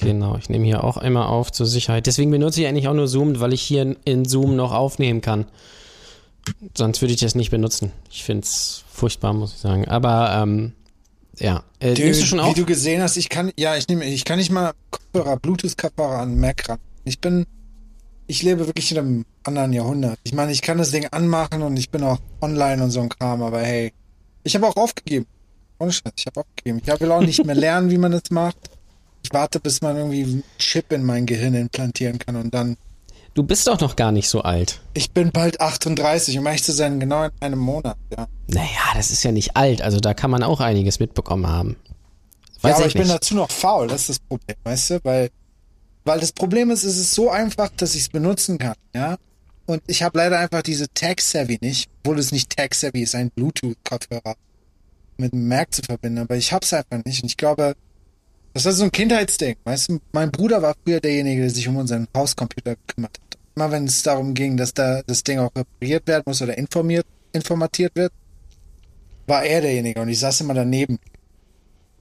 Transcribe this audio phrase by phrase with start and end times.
[0.00, 2.06] Genau, ich nehme hier auch immer auf zur Sicherheit.
[2.06, 5.46] Deswegen benutze ich eigentlich auch nur Zoom, weil ich hier in Zoom noch aufnehmen kann.
[6.74, 7.92] Sonst würde ich das nicht benutzen.
[8.10, 9.86] Ich finde es furchtbar, muss ich sagen.
[9.88, 10.72] Aber ähm,
[11.38, 11.62] ja.
[11.80, 12.56] Äh, du, nimmst du schon auf?
[12.56, 16.18] Wie du gesehen hast, ich kann, ja, ich nehme, ich kann nicht mal Kopfhörer, Bluetooth-Kopfhörer
[16.18, 16.78] an Mac ran.
[17.04, 17.46] Ich bin,
[18.26, 20.18] ich lebe wirklich in einem anderen Jahrhundert.
[20.22, 23.08] Ich meine, ich kann das Ding anmachen und ich bin auch online und so ein
[23.08, 23.92] Kram, aber hey,
[24.44, 25.26] ich habe auch aufgegeben.
[25.78, 26.80] Ohne Scheiß, ich habe aufgegeben.
[26.84, 28.56] Ich will auch nicht mehr lernen, wie man das macht.
[29.22, 32.76] Ich warte, bis man irgendwie einen Chip in mein Gehirn implantieren kann und dann.
[33.34, 34.80] Du bist doch noch gar nicht so alt.
[34.94, 38.26] Ich bin bald 38, um ehrlich zu sein, genau in einem Monat, ja.
[38.48, 41.76] Naja, das ist ja nicht alt, also da kann man auch einiges mitbekommen haben.
[42.62, 45.00] Weiß ja, aber ich, ich bin dazu noch faul, das ist das Problem, weißt du?
[45.04, 45.30] Weil,
[46.04, 49.16] weil das Problem ist, es ist so einfach, dass ich es benutzen kann, ja.
[49.66, 54.34] Und ich habe leider einfach diese Tag-Savvy nicht, obwohl es nicht Tag-Savvy ist, ein Bluetooth-Kopfhörer
[55.16, 57.22] mit einem Mac zu verbinden, aber ich hab's einfach nicht.
[57.22, 57.74] Und ich glaube,
[58.52, 59.56] das war so ein Kindheitsding.
[59.64, 63.38] Weißt du, mein Bruder war früher derjenige, der sich um unseren Hauscomputer gekümmert hat.
[63.56, 67.06] Immer wenn es darum ging, dass da das Ding auch repariert werden muss oder informiert,
[67.32, 68.12] informatiert wird,
[69.26, 70.98] war er derjenige und ich saß immer daneben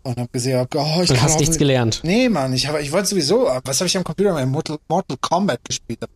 [0.03, 2.01] und hab gesehen, oh, ich du hast nichts gelernt.
[2.03, 5.17] Nee, Mann, ich habe ich wollte sowieso, was habe ich am Computer mein Mortal, Mortal
[5.21, 5.99] Kombat gespielt?
[6.01, 6.09] Das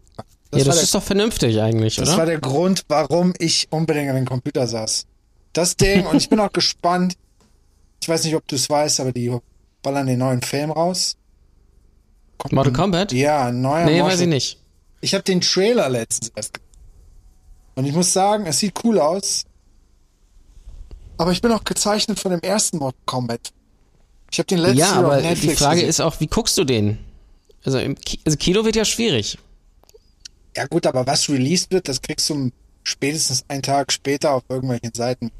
[0.60, 2.12] ja, das ist der, doch vernünftig eigentlich, das oder?
[2.12, 5.06] Das war der Grund, warum ich unbedingt an den Computer saß.
[5.54, 7.16] Das Ding und ich bin auch gespannt.
[8.02, 9.32] Ich weiß nicht, ob du es weißt, aber die
[9.84, 11.18] ballern den neuen Film raus.
[12.38, 13.12] Kommt Mortal Kombat?
[13.14, 14.60] Ja, ein neuer Nee, Mortal weiß ich nicht.
[15.02, 16.60] Ich habe den Trailer letztens erst
[17.76, 19.44] Und ich muss sagen, es sieht cool aus.
[21.18, 23.54] Aber ich bin auch gezeichnet von dem ersten Mortal Kombat.
[24.32, 25.90] Ich habe den letzten Ja, aber die Frage gesehen.
[25.90, 26.98] ist auch, wie guckst du den?
[27.64, 29.38] Also im Ki also Kino wird ja schwierig.
[30.56, 32.52] Ja gut, aber was released wird, das kriegst du
[32.84, 35.32] spätestens einen Tag später auf irgendwelchen Seiten.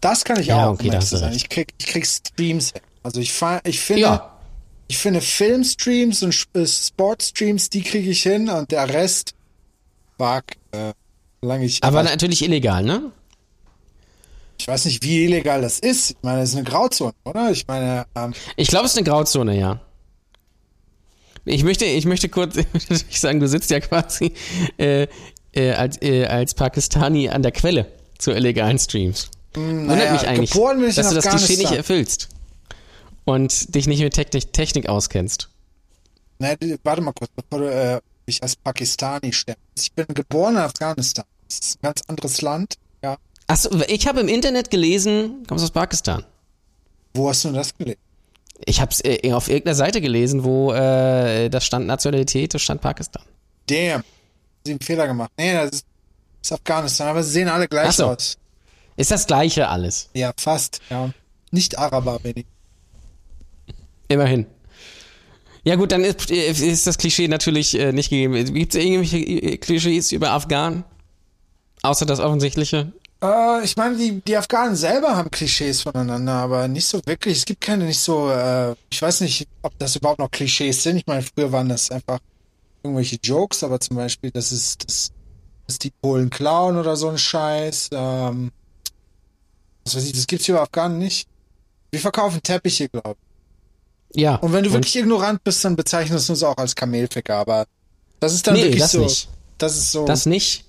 [0.00, 1.32] Das kann ich ja, auch, okay, sein.
[1.32, 2.72] Ich krieg, ich krieg Streams.
[3.02, 4.38] Also ich, ich finde, ja.
[4.88, 9.34] ich finde Filmstreams und äh, Sportstreams, die kriege ich hin und der Rest,
[10.18, 10.92] fuck, äh,
[11.40, 11.82] solange ich.
[11.82, 13.10] Aber natürlich illegal, ne?
[14.58, 16.10] Ich weiß nicht, wie illegal das ist.
[16.10, 17.50] Ich meine, das ist eine Grauzone, oder?
[17.50, 19.80] Ich meine, ähm, Ich glaube, es ist eine Grauzone, ja.
[21.44, 22.56] Ich möchte, ich möchte kurz
[23.08, 24.32] ich sagen, du sitzt ja quasi
[24.78, 25.08] äh,
[25.52, 27.86] äh, als, äh, als Pakistani an der Quelle
[28.18, 29.28] zu illegalen Streams.
[29.54, 32.28] Hm, naja, Wundert mich eigentlich, dass du das Klischee nicht erfüllst
[33.24, 35.48] und dich nicht mit Technik, Technik auskennst.
[36.38, 39.60] Nein, warte mal kurz, bevor du äh, mich als Pakistani stellst.
[39.78, 41.24] Ich bin geboren in Afghanistan.
[41.48, 43.16] Das ist ein ganz anderes Land, ja.
[43.46, 46.24] Achso, ich habe im Internet gelesen, kommst aus Pakistan.
[47.14, 48.00] Wo hast du das gelesen?
[48.64, 52.80] Ich habe es äh, auf irgendeiner Seite gelesen, wo äh, das stand Nationalität, das stand
[52.80, 53.24] Pakistan.
[53.66, 53.76] Damn.
[53.76, 54.02] Sie haben
[54.66, 55.32] einen Fehler gemacht.
[55.36, 55.86] Nee, das ist,
[56.40, 58.06] das ist Afghanistan, aber sie sehen alle gleich so.
[58.06, 58.38] aus.
[58.96, 60.08] Ist das gleiche alles?
[60.14, 61.10] Ja, fast, ja.
[61.50, 62.46] Nicht Araber, bin ich.
[64.12, 64.46] Immerhin.
[65.64, 68.34] Ja gut, dann ist, ist das Klischee natürlich äh, nicht gegeben.
[68.52, 70.84] Gibt es irgendwelche äh, Klischees über Afghanen?
[71.82, 72.92] Außer das Offensichtliche?
[73.22, 77.38] Äh, ich meine, die, die Afghanen selber haben Klischees voneinander, aber nicht so wirklich.
[77.38, 80.96] Es gibt keine nicht so, äh, ich weiß nicht, ob das überhaupt noch Klischees sind.
[80.96, 82.18] Ich meine, früher waren das einfach
[82.82, 85.12] irgendwelche Jokes, aber zum Beispiel, das ist, das,
[85.66, 87.90] das ist die Polen klauen oder so ein Scheiß.
[87.92, 88.50] Ähm,
[89.84, 91.28] was weiß ich, das gibt's hier über Afghanen nicht.
[91.92, 93.31] Wir verkaufen Teppiche, glaube ich.
[94.14, 94.36] Ja.
[94.36, 97.66] Und wenn du wirklich ignorant bist, dann bezeichnest du uns auch als Kamelficker, aber
[98.20, 99.00] das ist dann nee, wirklich das so.
[99.00, 99.28] Nicht.
[99.58, 100.04] Das ist so.
[100.04, 100.64] Das nicht.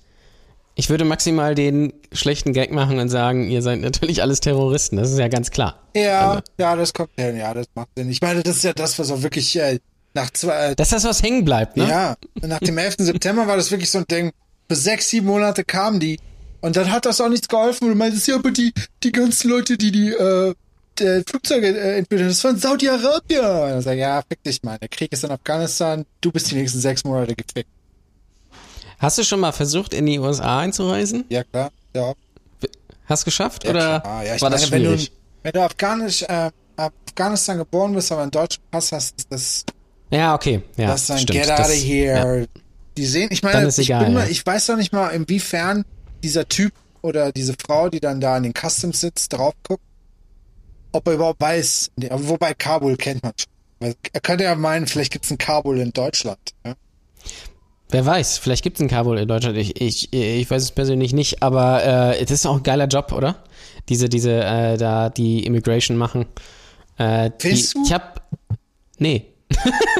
[0.76, 4.96] Ich würde maximal den schlechten Gag machen und sagen, ihr seid natürlich alles Terroristen.
[4.96, 5.80] Das ist ja ganz klar.
[5.94, 6.42] Ja, also.
[6.58, 7.36] ja, das kommt hin.
[7.36, 8.10] Ja, das macht Sinn.
[8.10, 9.78] Ich meine, das ist ja das, was auch wirklich äh,
[10.14, 10.70] nach zwei.
[10.70, 11.88] Äh, das ist das, was hängen bleibt, ne?
[11.88, 12.16] Ja.
[12.42, 12.96] Nach dem 11.
[12.98, 14.32] September war das wirklich so ein Ding.
[14.68, 16.18] Für sechs, sieben Monate kamen die.
[16.60, 17.84] Und dann hat das auch nichts geholfen.
[17.84, 18.72] Und du meintest, ja, aber die,
[19.02, 20.54] die ganzen Leute, die die äh,
[21.00, 23.76] äh, Flugzeuge äh, entweder das von Saudi-Arabien.
[23.76, 24.78] Und sag, ja, fick dich mal.
[24.78, 26.04] Der Krieg ist in Afghanistan.
[26.20, 27.68] Du bist die nächsten sechs Monate gefickt.
[28.98, 31.24] Hast du schon mal versucht, in die USA einzureisen?
[31.28, 31.70] Ja, klar.
[31.94, 32.14] Ja.
[33.06, 33.64] Hast geschafft?
[33.64, 34.24] Ja, oder klar.
[34.24, 34.82] Ja, ich war meine, das schwierig?
[34.82, 39.26] Wenn du, wenn du Afghanisch, äh, Afghanistan geboren bist, aber einen deutschen Pass hast, ist
[39.30, 39.64] das.
[40.10, 40.62] Ja, okay.
[40.76, 41.40] Ja, das ist dann stimmt.
[41.40, 42.40] get out of here.
[42.40, 42.46] Ja.
[42.96, 45.84] Die sehen, ich meine, ich, egal, bin mal, ich weiß doch nicht mal, inwiefern
[46.22, 46.72] dieser Typ
[47.02, 49.82] oder diese Frau, die dann da in den Customs sitzt, drauf guckt,
[50.94, 53.94] ob er überhaupt weiß, wobei Kabul kennt man schon.
[54.12, 56.38] Er könnte ja meinen, vielleicht gibt es ein Kabul in Deutschland.
[56.64, 56.74] Ja?
[57.90, 59.56] Wer weiß, vielleicht gibt es ein Kabul in Deutschland.
[59.58, 63.12] Ich, ich, ich weiß es persönlich nicht, aber äh, es ist auch ein geiler Job,
[63.12, 63.44] oder?
[63.88, 66.26] Diese, diese, äh, da die Immigration machen.
[66.96, 67.84] Äh, Willst die, du?
[67.84, 68.22] Ich hab.
[68.98, 69.26] Nee.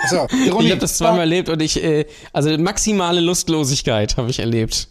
[0.09, 0.27] So,
[0.61, 4.89] ich habe das zweimal erlebt und ich, äh, also maximale Lustlosigkeit habe ich erlebt.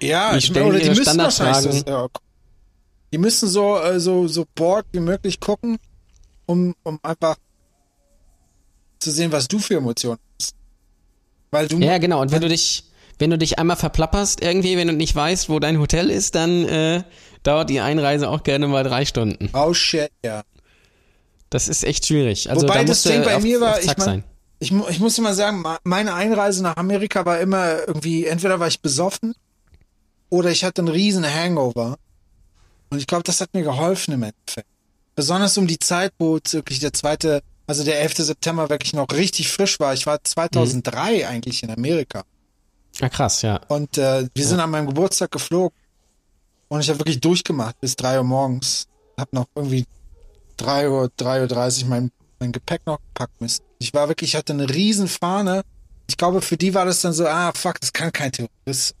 [0.00, 2.08] Ja, ich meine, oder die müssen wahrscheinlich so, ja,
[3.12, 5.78] die müssen so, äh, so, so bored wie möglich gucken,
[6.46, 7.36] um, um einfach
[8.98, 10.54] zu sehen, was du für Emotionen hast.
[11.50, 11.78] Weil du.
[11.78, 12.20] Ja, genau.
[12.20, 12.84] Und wenn du dich,
[13.18, 16.64] wenn du dich einmal verplapperst irgendwie, wenn du nicht weißt, wo dein Hotel ist, dann
[16.64, 17.02] äh,
[17.42, 19.50] dauert die Einreise auch gerne mal drei Stunden.
[19.52, 20.42] Oh shit, ja.
[21.50, 22.48] Das ist echt schwierig.
[22.48, 24.24] Also Wobei da das Ding bei auf, mir war, ich, mein,
[24.58, 28.80] ich, ich muss immer sagen, meine Einreise nach Amerika war immer irgendwie, entweder war ich
[28.80, 29.34] besoffen
[30.30, 31.98] oder ich hatte einen riesen Hangover.
[32.92, 34.68] Und ich glaube, das hat mir geholfen im Endeffekt.
[35.14, 38.16] Besonders um die Zeit, wo wirklich der zweite, also der 11.
[38.18, 39.94] September wirklich noch richtig frisch war.
[39.94, 41.24] Ich war 2003 mhm.
[41.24, 42.24] eigentlich in Amerika.
[43.00, 43.62] Ja, krass, ja.
[43.68, 44.46] Und äh, wir ja.
[44.46, 45.74] sind an meinem Geburtstag geflogen.
[46.68, 48.88] Und ich habe wirklich durchgemacht bis drei Uhr morgens.
[49.16, 49.86] Hab noch irgendwie
[50.58, 52.10] drei Uhr, drei Uhr dreißig mein,
[52.40, 53.64] mein Gepäck noch gepackt müssen.
[53.78, 55.62] Ich war wirklich, ich hatte eine riesen Fahne.
[56.08, 58.94] Ich glaube, für die war das dann so, ah, fuck, das kann kein Terrorist.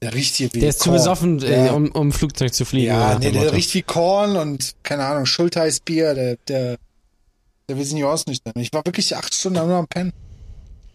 [0.00, 0.96] Der riecht hier wie Der ist Korn.
[0.96, 1.72] zu besoffen, äh, ja.
[1.72, 2.88] um, um Flugzeug zu fliegen.
[2.88, 6.76] Ja, nee, der riecht wie Korn und, keine Ahnung, Schultheißbier, der, der,
[7.68, 8.52] der will sich nicht ausnüchtern.
[8.56, 10.12] Ich war wirklich acht Stunden nur am Pennen.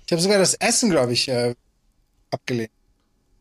[0.05, 1.53] Ich habe sogar das Essen, glaube ich, äh,
[2.31, 2.71] abgelehnt.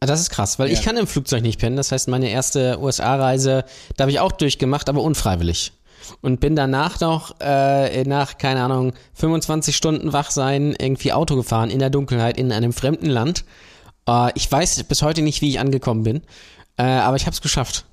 [0.00, 0.74] Ah, das ist krass, weil ja.
[0.74, 1.76] ich kann im Flugzeug nicht pennen.
[1.76, 3.64] Das heißt, meine erste USA-Reise,
[3.96, 5.74] da habe ich auch durchgemacht, aber unfreiwillig.
[6.20, 11.70] Und bin danach noch, äh, nach, keine Ahnung, 25 Stunden wach sein, irgendwie Auto gefahren
[11.70, 13.44] in der Dunkelheit in einem fremden Land.
[14.08, 16.22] Äh, ich weiß bis heute nicht, wie ich angekommen bin,
[16.76, 17.84] äh, aber ich habe es geschafft.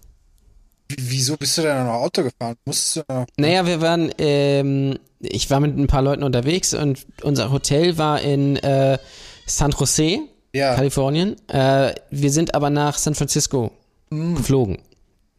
[0.98, 2.56] Wieso bist du denn noch Auto gefahren?
[2.66, 7.06] Musstest du noch naja, wir waren, ähm, ich war mit ein paar Leuten unterwegs und
[7.22, 8.98] unser Hotel war in äh,
[9.46, 10.20] San Jose
[10.54, 10.76] ja.
[10.76, 11.36] Kalifornien.
[11.48, 13.72] Äh, wir sind aber nach San Francisco
[14.10, 14.36] mm.
[14.36, 14.80] geflogen.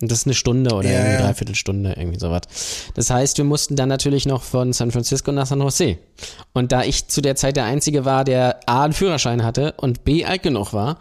[0.00, 2.43] Und das ist eine Stunde oder ja, eine Dreiviertelstunde, irgendwie sowas.
[2.94, 5.99] Das heißt, wir mussten dann natürlich noch von San Francisco nach San Jose.
[6.55, 10.05] Und da ich zu der Zeit der Einzige war, der A, einen Führerschein hatte und
[10.05, 10.99] B, alt genug war,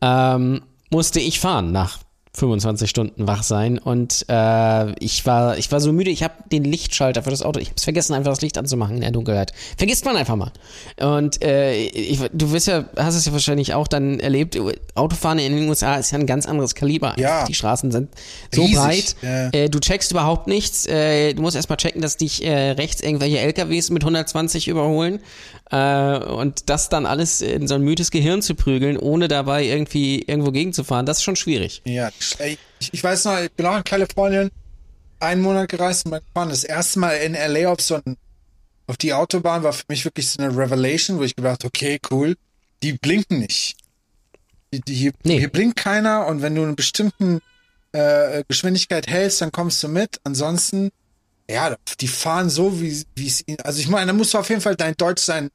[0.00, 2.00] ähm, musste ich fahren nach
[2.34, 6.64] 25 Stunden wach sein und äh, ich war ich war so müde, ich habe den
[6.64, 9.52] Lichtschalter für das Auto, ich habe es vergessen einfach das Licht anzumachen in der Dunkelheit.
[9.76, 10.50] Vergisst man einfach mal.
[10.98, 14.58] Und äh, ich, du wirst ja hast es ja wahrscheinlich auch dann erlebt,
[14.94, 17.14] Autofahren in den USA ist ja ein ganz anderes Kaliber.
[17.18, 17.44] Ja.
[17.44, 18.08] Die Straßen sind
[18.50, 18.76] so Riesig.
[18.76, 19.48] breit, ja.
[19.50, 23.40] äh, du checkst überhaupt nichts, äh, du musst erstmal checken, dass dich äh, rechts irgendwelche
[23.40, 25.20] LKWs mit 120 überholen
[25.72, 30.20] äh, und das dann alles in so ein müdes Gehirn zu prügeln, ohne dabei irgendwie
[30.20, 31.80] irgendwo gegenzufahren, das ist schon schwierig.
[31.86, 32.10] Ja,
[32.44, 32.58] ich,
[32.92, 34.50] ich weiß noch, ich bin auch in Kalifornien
[35.18, 36.50] einen Monat gereist und gefahren.
[36.50, 38.18] Das erste Mal in LA auf so ein,
[38.86, 42.36] auf die Autobahn war für mich wirklich so eine Revelation, wo ich gedacht, okay, cool,
[42.82, 43.76] die blinken nicht.
[44.74, 45.38] Die, die, hier, nee.
[45.38, 47.40] hier blinkt keiner und wenn du eine bestimmten
[47.92, 50.20] äh, Geschwindigkeit hältst, dann kommst du mit.
[50.24, 50.90] Ansonsten,
[51.48, 53.60] ja, die fahren so, wie es ihnen.
[53.60, 55.50] Also ich meine, da musst du auf jeden Fall dein Deutsch sein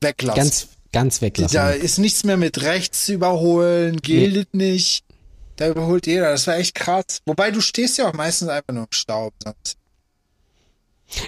[0.00, 0.42] weglassen.
[0.42, 1.54] Ganz, ganz weglassen.
[1.56, 4.72] Da ist nichts mehr mit rechts überholen, gilt nee.
[4.72, 5.04] nicht.
[5.56, 6.30] Da überholt jeder.
[6.30, 7.20] Das war echt krass.
[7.26, 9.30] Wobei du stehst ja auch meistens einfach nur im Stau.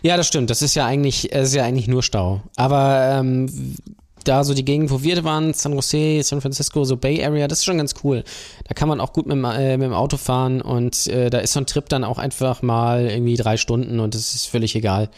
[0.02, 0.50] Ja, das stimmt.
[0.50, 2.42] Das ist ja eigentlich, ist ja eigentlich nur Stau.
[2.54, 3.76] Aber ähm,
[4.24, 7.58] da so die Gegend, wo wir waren, San Jose, San Francisco, so Bay Area, das
[7.58, 8.24] ist schon ganz cool.
[8.66, 11.52] Da kann man auch gut mit, äh, mit dem Auto fahren und äh, da ist
[11.52, 15.10] so ein Trip dann auch einfach mal irgendwie drei Stunden und das ist völlig egal,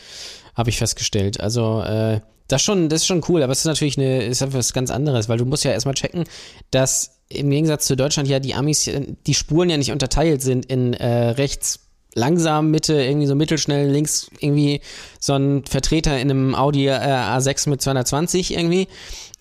[0.54, 1.40] habe ich festgestellt.
[1.40, 4.72] Also äh, das schon, das ist schon cool, aber es ist natürlich eine, ist etwas
[4.72, 6.24] ganz anderes, weil du musst ja erstmal checken,
[6.70, 8.90] dass im Gegensatz zu Deutschland ja die Amis,
[9.26, 11.80] die Spuren ja nicht unterteilt sind in äh, rechts
[12.14, 14.80] langsam, Mitte, irgendwie so mittelschnell, links irgendwie
[15.18, 18.88] so ein Vertreter in einem Audi äh, A6 mit 220 irgendwie,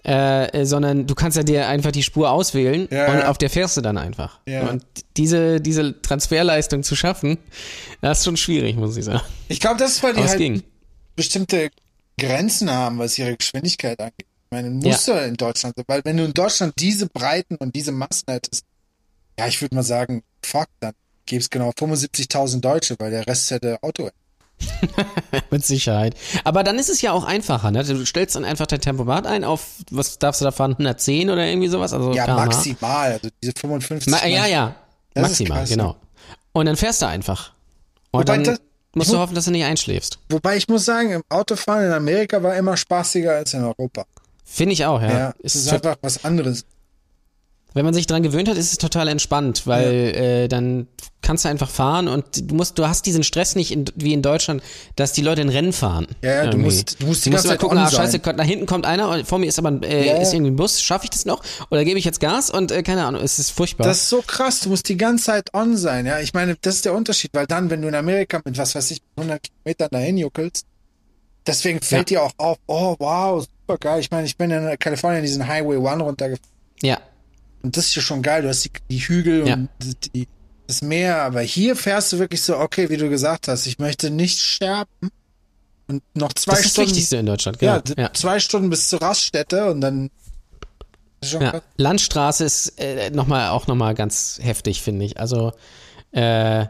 [0.04, 3.28] äh, sondern du kannst ja dir einfach die Spur auswählen ja, und ja.
[3.30, 4.40] auf der fährst du dann einfach.
[4.48, 4.70] Ja.
[4.70, 4.84] Und
[5.18, 7.38] diese, diese Transferleistung zu schaffen,
[8.02, 9.22] das ist schon schwierig, muss ich sagen.
[9.48, 10.64] Ich glaube, das ist, weil die halt ging.
[11.16, 11.70] bestimmte
[12.22, 14.16] Grenzen haben, was ihre Geschwindigkeit angeht.
[14.20, 15.20] Ich meine, muss ja.
[15.22, 18.66] in Deutschland, weil wenn du in Deutschland diese Breiten und diese Massen hättest,
[19.40, 20.94] ja, ich würde mal sagen, fuck, dann
[21.26, 24.10] gäbe es genau 75.000 Deutsche, weil der Rest hätte Auto.
[25.50, 26.16] Mit Sicherheit.
[26.44, 27.84] Aber dann ist es ja auch einfacher, ne?
[27.84, 31.44] Du stellst dann einfach dein Tempomat ein auf, was darfst du da fahren, 110 oder
[31.46, 31.94] irgendwie sowas?
[31.94, 32.36] Also ja, kmh.
[32.36, 34.12] maximal, also diese 55.
[34.12, 34.76] Ma ja, ja,
[35.16, 35.96] maximal, genau.
[36.52, 37.54] Und dann fährst du einfach.
[38.12, 38.60] Und Wobei dann, das,
[38.94, 40.20] Musst du hoffen, dass du nicht einschläfst.
[40.30, 44.06] Wobei ich muss sagen, im Autofahren in Amerika war immer spaßiger als in Europa.
[44.44, 45.10] Finde ich auch, ja.
[45.10, 46.66] Ja, es ist, ist einfach was anderes.
[47.74, 50.22] Wenn man sich dran gewöhnt hat, ist es total entspannt, weil ja.
[50.22, 50.88] äh, dann
[51.22, 54.22] kannst du einfach fahren und du musst, du hast diesen Stress nicht in, wie in
[54.22, 54.62] Deutschland,
[54.96, 56.08] dass die Leute in Rennen fahren.
[56.22, 58.66] Ja, ja du musst, du musst die du musst ganze gucken, ah, scheiße, da hinten
[58.66, 61.12] kommt einer, vor mir ist aber ein, äh, ja, ist irgendwie ein Bus, schaffe ich
[61.12, 61.44] das noch?
[61.70, 62.50] Oder gebe ich jetzt Gas?
[62.50, 63.86] Und äh, keine Ahnung, es ist furchtbar.
[63.86, 66.20] Das ist so krass, du musst die ganze Zeit on sein, ja.
[66.20, 68.92] Ich meine, das ist der Unterschied, weil dann, wenn du in Amerika mit, was weiß
[68.92, 70.66] ich, 100 Kilometern dahin juckelst,
[71.46, 74.00] deswegen fällt dir auch auf, oh wow, super geil.
[74.00, 76.52] Ich meine, ich bin in Kalifornien diesen Highway One runtergefahren.
[76.82, 77.00] Ja.
[77.64, 78.42] Und das ist ja schon geil.
[78.42, 79.54] Du hast die, die Hügel ja.
[79.56, 79.70] und
[80.14, 80.28] die,
[80.68, 81.22] das Meer.
[81.22, 85.12] Aber hier fährst du wirklich so, okay, wie du gesagt hast, ich möchte nicht sterben.
[85.88, 86.90] Und noch zwei das ist Stunden.
[86.90, 87.74] Das Wichtigste in Deutschland, genau.
[87.74, 90.10] Ja, ja, zwei Stunden bis zur Raststätte und dann.
[91.24, 91.62] Ja.
[91.78, 95.20] Landstraße ist äh, noch mal, auch nochmal ganz heftig, finde ich.
[95.20, 95.52] Also,
[96.14, 96.66] äh,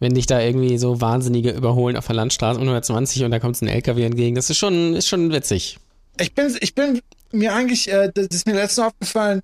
[0.00, 3.68] wenn dich da irgendwie so Wahnsinnige überholen auf der Landstraße 120 und da kommt ein
[3.68, 5.78] LKW entgegen, das ist schon, ist schon witzig.
[6.18, 9.42] Ich bin, ich bin mir eigentlich, äh, das ist mir letztens aufgefallen,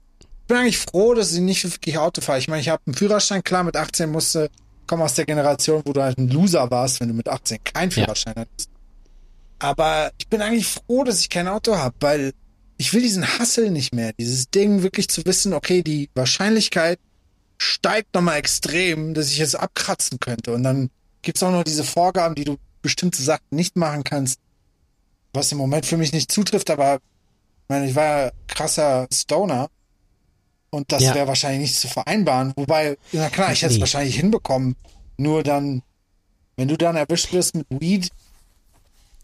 [0.49, 2.38] bin eigentlich froh, dass ich nicht wirklich Auto fahre.
[2.38, 4.50] Ich meine, ich habe einen Führerschein, klar, mit 18 musste,
[4.87, 7.90] komme aus der Generation, wo du halt ein Loser warst, wenn du mit 18 keinen
[7.90, 8.43] Führerschein ja.
[8.43, 8.71] hattest.
[9.61, 12.33] Aber ich bin eigentlich froh, dass ich kein Auto habe, weil
[12.78, 14.12] ich will diesen Hassel nicht mehr.
[14.12, 16.99] Dieses Ding wirklich zu wissen, okay, die Wahrscheinlichkeit
[17.59, 20.52] steigt nochmal extrem, dass ich es abkratzen könnte.
[20.55, 20.90] Und dann
[21.23, 24.38] gibt's auch noch diese Vorgaben, die du bestimmte Sachen nicht machen kannst,
[25.35, 29.69] was im Moment für mich nicht zutrifft, aber ich meine, ich war ja krasser Stoner
[30.70, 31.14] und das ja.
[31.14, 32.52] wäre wahrscheinlich nicht zu vereinbaren.
[32.56, 34.76] Wobei, na klar, ich hätte es wahrscheinlich hinbekommen.
[35.16, 35.82] Nur dann,
[36.56, 38.10] wenn du dann erwischt wirst mit Weed.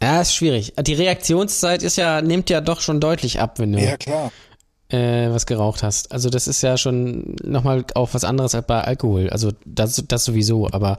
[0.03, 0.75] Ja, ist schwierig.
[0.81, 4.33] Die Reaktionszeit ist ja, nimmt ja doch schon deutlich ab, wenn du ja, klar.
[4.89, 6.13] Äh, was geraucht hast.
[6.13, 9.31] Also das ist ja schon nochmal auch was anderes als bei Alkohol.
[9.31, 10.99] Also das, das sowieso, aber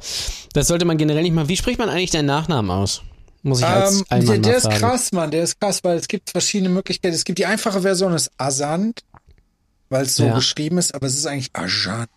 [0.54, 1.48] das sollte man generell nicht mal.
[1.50, 3.04] Wie spricht man eigentlich deinen Nachnamen aus?
[3.44, 6.32] Muss ich als ähm, Der, der ist krass, Mann, der ist krass, weil es gibt
[6.32, 7.14] verschiedene Möglichkeiten.
[7.14, 9.02] Es gibt die einfache Version, ist Asant
[9.96, 10.36] weil es so ja.
[10.36, 12.10] geschrieben ist, aber es ist eigentlich Ajant.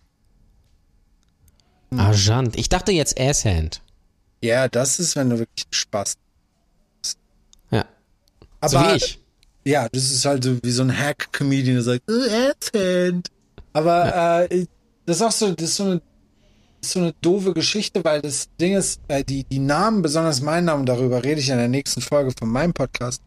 [1.92, 2.00] Hm.
[2.00, 2.56] Ajant.
[2.56, 3.82] Ich dachte jetzt Asshand.
[4.42, 6.16] Ja, das ist, wenn du wirklich Spaß
[7.00, 7.18] hast.
[7.70, 7.84] Ja.
[8.60, 9.20] Aber, so wie ich.
[9.64, 13.28] Ja, das ist halt so wie so ein Hack-Comedian, der sagt, oh, Asshand.
[13.72, 14.42] Aber ja.
[14.42, 14.66] äh,
[15.06, 16.02] das ist auch so, das ist so eine,
[16.80, 20.64] ist so eine doofe Geschichte, weil das Ding ist, äh, die, die Namen, besonders mein
[20.64, 23.22] Name, darüber rede ich in der nächsten Folge von meinem Podcast.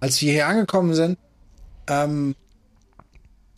[0.00, 1.18] Als wir hier angekommen sind,
[1.86, 2.34] ähm,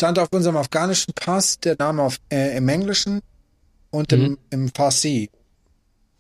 [0.03, 3.21] stand auf unserem afghanischen Pass der Name auf, äh, im Englischen
[3.93, 4.25] und mhm.
[4.25, 5.31] im, im Farsi.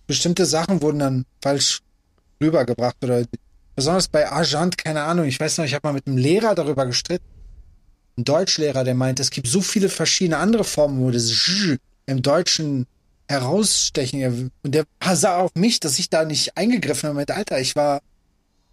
[0.06, 1.80] Bestimmte Sachen wurden dann falsch
[2.40, 3.24] rübergebracht oder
[3.74, 6.86] besonders bei Ajant, keine Ahnung, ich weiß noch, ich habe mal mit einem Lehrer darüber
[6.86, 7.24] gestritten.
[8.16, 12.22] Ein Deutschlehrer, der meint, es gibt so viele verschiedene andere Formen, wo das J im
[12.22, 12.86] Deutschen
[13.26, 14.52] herausstechen.
[14.62, 17.18] Und der sah auf mich, dass ich da nicht eingegriffen habe.
[17.18, 18.00] Mit Alter, ich war,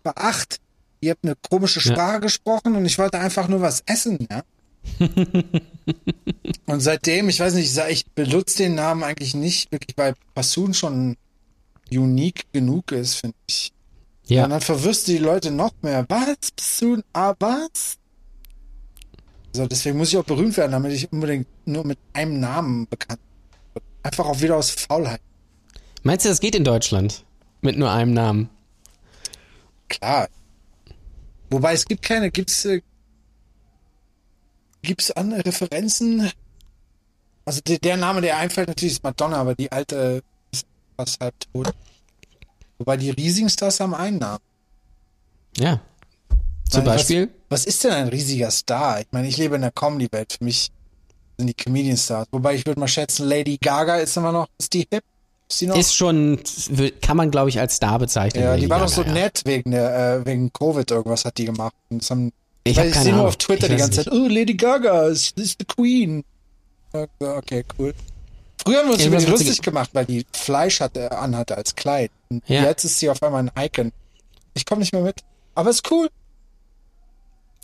[0.03, 0.59] war acht.
[1.01, 2.19] Ihr habt eine komische Sprache ja.
[2.19, 4.43] gesprochen und ich wollte einfach nur was essen, ja.
[6.65, 11.17] und seitdem, ich weiß nicht, ich benutze den Namen eigentlich nicht wirklich, weil Passun schon
[11.91, 13.71] unique genug ist, finde ich.
[14.27, 14.43] Ja.
[14.43, 16.05] Und dann verwirrst du die Leute noch mehr.
[16.07, 16.51] Was?
[16.55, 17.03] Passun?
[17.13, 17.97] Ah, was?
[19.51, 23.19] So, deswegen muss ich auch berühmt werden, damit ich unbedingt nur mit einem Namen bekannt
[23.73, 23.83] bin.
[24.03, 25.21] Einfach auch wieder aus Faulheit.
[26.03, 27.25] Meinst du, das geht in Deutschland?
[27.61, 28.49] Mit nur einem Namen?
[29.87, 30.29] Klar.
[31.49, 32.81] Wobei es gibt keine, gibt's, äh,
[34.81, 36.31] Gibt es andere Referenzen?
[37.45, 40.21] Also der, der, Name, der einfällt, natürlich ist Madonna, aber die alte
[40.51, 41.73] ist fast halb tot.
[42.77, 44.43] Wobei die riesigen Stars haben einen Namen.
[45.57, 45.81] Ja.
[46.69, 47.29] Zum meine, Beispiel?
[47.49, 49.01] Was, was, ist denn ein riesiger Star?
[49.01, 50.33] Ich meine, ich lebe in der Comedy-Welt.
[50.37, 50.71] Für mich
[51.37, 52.27] sind die Comedian-Stars.
[52.31, 55.03] Wobei ich würde mal schätzen, Lady Gaga ist immer noch, ist die hip?
[55.49, 55.77] Ist, die noch?
[55.77, 56.39] ist schon,
[57.01, 58.43] kann man glaube ich als Star bezeichnen.
[58.43, 61.45] Ja, Lady die war doch so nett wegen der, äh, wegen Covid irgendwas hat die
[61.45, 61.73] gemacht.
[61.89, 62.31] Und das haben
[62.63, 65.65] ich, ich sehe nur auf Twitter die ganze Zeit, oh, Lady Gaga ist, ist the
[65.65, 66.23] Queen.
[66.91, 67.93] Okay, cool.
[68.63, 72.11] Früher haben wir uns über die lustig gemacht, weil die Fleisch hatte, anhatte als Kleid.
[72.45, 72.63] Ja.
[72.63, 73.91] jetzt ist sie auf einmal ein Icon.
[74.53, 75.21] Ich komme nicht mehr mit.
[75.55, 76.09] Aber ist cool.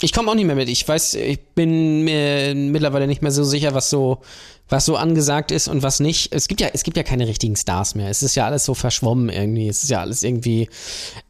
[0.02, 0.68] Ich komme auch nicht mehr mit.
[0.68, 4.20] Ich weiß, ich bin mir mittlerweile nicht mehr so sicher, was so,
[4.68, 6.34] was so angesagt ist und was nicht.
[6.34, 8.10] Es gibt ja, es gibt ja keine richtigen Stars mehr.
[8.10, 9.70] Es ist ja alles so verschwommen irgendwie.
[9.70, 10.68] Es ist ja alles irgendwie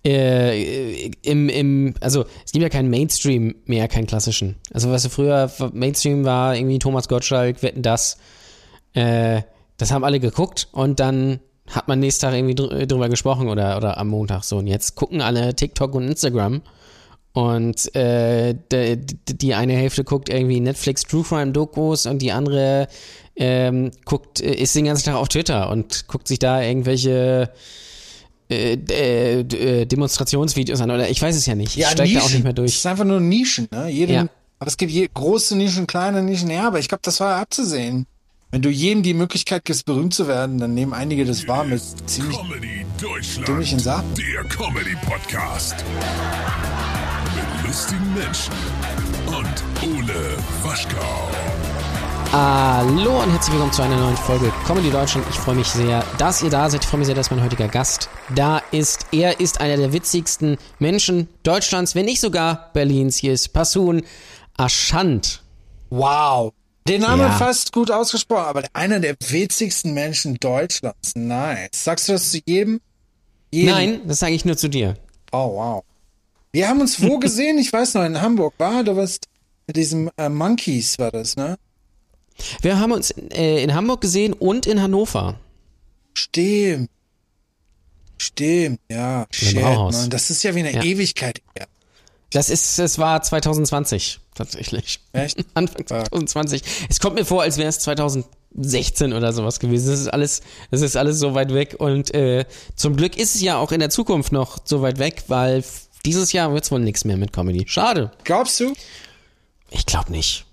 [0.03, 4.55] äh, im, im, also es gibt ja keinen Mainstream mehr, keinen klassischen.
[4.73, 8.17] Also was früher Mainstream war, irgendwie Thomas Gottschalk, wetten das.
[8.93, 9.43] Äh,
[9.77, 13.97] das haben alle geguckt und dann hat man nächsten Tag irgendwie drüber gesprochen oder, oder
[13.97, 14.57] am Montag so.
[14.57, 16.61] Und jetzt gucken alle TikTok und Instagram
[17.35, 22.87] und äh, de, die eine Hälfte guckt irgendwie Netflix True Crime Dokus und die andere
[23.35, 27.51] ähm, guckt, äh, ist den ganzen Tag auf Twitter und guckt sich da irgendwelche
[28.49, 31.75] äh, äh, äh Demonstrationsvideos an oder ich weiß es ja nicht.
[31.75, 32.71] Ja, steigt da auch nicht mehr durch.
[32.71, 33.89] Es ist einfach nur Nischen, ne?
[33.89, 34.27] Jedem, ja.
[34.59, 38.05] Aber es gibt je, große Nischen, kleine Nischen, ja, aber ich glaube, das war abzusehen.
[38.51, 41.81] Wenn du jedem die Möglichkeit gibst, berühmt zu werden, dann nehmen einige das wahr mit
[42.05, 42.37] ziemlich
[43.45, 44.05] dummigen Sachen.
[44.15, 45.83] Der Comedy Podcast
[47.75, 48.53] lustigen Menschen
[49.27, 51.29] und Ole Waschkau.
[52.31, 55.27] Hallo und herzlich willkommen zu einer neuen Folge Comedy Deutschland.
[55.29, 56.85] Ich freue mich sehr, dass ihr da seid.
[56.85, 59.07] Ich freue mich sehr, dass mein heutiger Gast da ist.
[59.11, 63.17] Er ist einer der witzigsten Menschen Deutschlands, wenn nicht sogar Berlins.
[63.17, 64.03] Hier ist Passun
[64.55, 65.43] Aschant.
[65.89, 66.53] Wow.
[66.87, 67.31] Den Namen ja.
[67.31, 71.11] fast gut ausgesprochen, aber einer der witzigsten Menschen Deutschlands.
[71.13, 71.71] Nice.
[71.73, 72.79] Sagst du das zu jedem?
[73.51, 73.69] jedem?
[73.69, 74.95] Nein, das sage ich nur zu dir.
[75.33, 75.83] Oh, wow.
[76.55, 77.57] Wir haben uns wo gesehen?
[77.57, 79.27] Ich weiß noch, in Hamburg war, du warst
[79.67, 81.57] mit diesem äh, Monkeys war das, ne?
[82.61, 85.37] Wir haben uns äh, in Hamburg gesehen und in Hannover.
[86.13, 86.89] Stimmt.
[88.17, 89.25] Stimmt, ja.
[89.31, 90.09] Shit, Mann.
[90.09, 90.83] Das ist ja wie eine ja.
[90.83, 91.67] Ewigkeit her.
[92.31, 95.01] Das ist, es war 2020 tatsächlich.
[95.11, 95.45] Echt?
[95.55, 96.61] Anfang 2020.
[96.89, 99.89] Es kommt mir vor, als wäre es 2016 oder sowas gewesen.
[99.89, 102.45] Das ist alles, das ist alles so weit weg und äh,
[102.77, 105.61] zum Glück ist es ja auch in der Zukunft noch so weit weg, weil
[106.05, 107.65] dieses Jahr wird es wohl nichts mehr mit Comedy.
[107.67, 108.11] Schade.
[108.23, 108.73] Glaubst du?
[109.71, 110.45] Ich glaube nicht.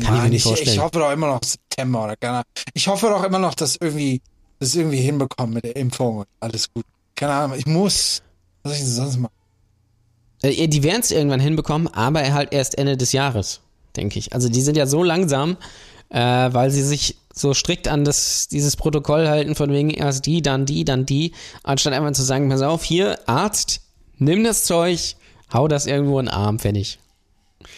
[0.00, 0.76] Kann Nein, ich mir nicht vorstellen.
[0.76, 2.44] Ich, hoffe doch immer noch September oder keine Ahnung.
[2.74, 4.20] Ich hoffe doch immer noch, dass irgendwie
[4.58, 6.84] das irgendwie hinbekommen mit der Impfung und alles gut.
[7.14, 8.22] Keine Ahnung, ich muss.
[8.62, 9.32] Was soll ich denn sonst machen?
[10.42, 13.60] Äh, die werden es irgendwann hinbekommen, aber halt erst Ende des Jahres,
[13.96, 14.32] denke ich.
[14.32, 15.56] Also die sind ja so langsam,
[16.10, 20.42] äh, weil sie sich so strikt an das, dieses Protokoll halten, von wegen erst die,
[20.42, 23.82] dann die, dann die, anstatt einfach zu sagen, pass auf, hier, Arzt,
[24.18, 25.16] nimm das Zeug,
[25.52, 26.98] hau das irgendwo in den Arm, fertig.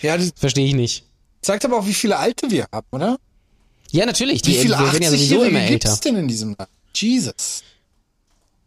[0.03, 1.05] Ja, das verstehe ich nicht.
[1.43, 3.19] Zeigt aber auch, wie viele Alte wir haben, oder?
[3.91, 4.43] Ja, natürlich.
[4.43, 5.89] Die, wie viele wir werden ja sowieso immer älter.
[5.89, 6.71] gibt's denn in diesem Land?
[6.95, 7.63] Jesus.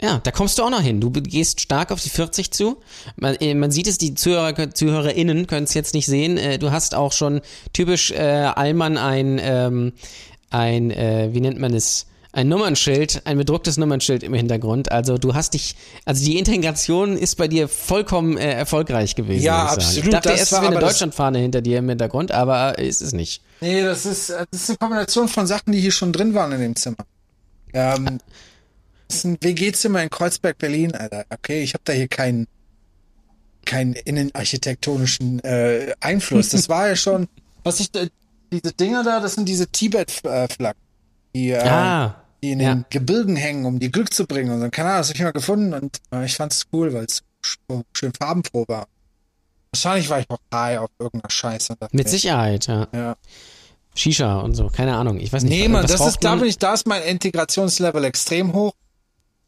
[0.02, 1.00] Ja, da kommst du auch noch hin.
[1.00, 2.78] Du gehst stark auf die 40 zu.
[3.18, 6.38] Man, äh, man sieht es, die Zuhörer, ZuhörerInnen können es jetzt nicht sehen.
[6.38, 9.94] Äh, du hast auch schon typisch äh, Allmann ein, ähm,
[10.50, 12.08] ein äh, wie nennt man es?
[12.34, 14.92] Ein Nummernschild, ein bedrucktes Nummernschild im Hintergrund.
[14.92, 19.44] Also du hast dich, also die Integration ist bei dir vollkommen äh, erfolgreich gewesen.
[19.44, 20.06] Ja, absolut.
[20.06, 23.12] Ich dachte das erst, es wäre eine Deutschlandfahne hinter dir im Hintergrund, aber ist es
[23.12, 23.42] nicht.
[23.60, 26.62] Nee, das ist, das ist eine Kombination von Sachen, die hier schon drin waren in
[26.62, 27.06] dem Zimmer.
[27.74, 28.20] Ähm,
[29.08, 31.26] das ist ein WG-Zimmer in Kreuzberg, Berlin, Alter.
[31.30, 32.48] Okay, ich habe da hier keinen
[33.66, 36.50] keinen innenarchitektonischen äh, Einfluss.
[36.50, 37.28] Das war ja schon,
[37.64, 38.10] was ich, äh,
[38.52, 40.82] diese Dinger da, das sind diese Tibet-Flaggen,
[41.34, 42.74] die, äh, ah, die in ja.
[42.74, 44.52] den Gebilden hängen, um dir Glück zu bringen.
[44.52, 46.94] Und dann, keine Ahnung, das habe ich mal gefunden und äh, ich fand es cool,
[46.94, 47.24] weil es
[47.94, 48.88] schön farbenfroh war.
[49.72, 51.76] Wahrscheinlich war ich auch high auf irgendeiner Scheiße.
[51.92, 52.88] Mit Sicherheit, ja.
[52.94, 53.16] ja.
[53.96, 55.52] Shisha und so, keine Ahnung, ich weiß nicht.
[55.52, 58.74] Nee, man, das ist, da bin ich, da ist mein Integrationslevel extrem hoch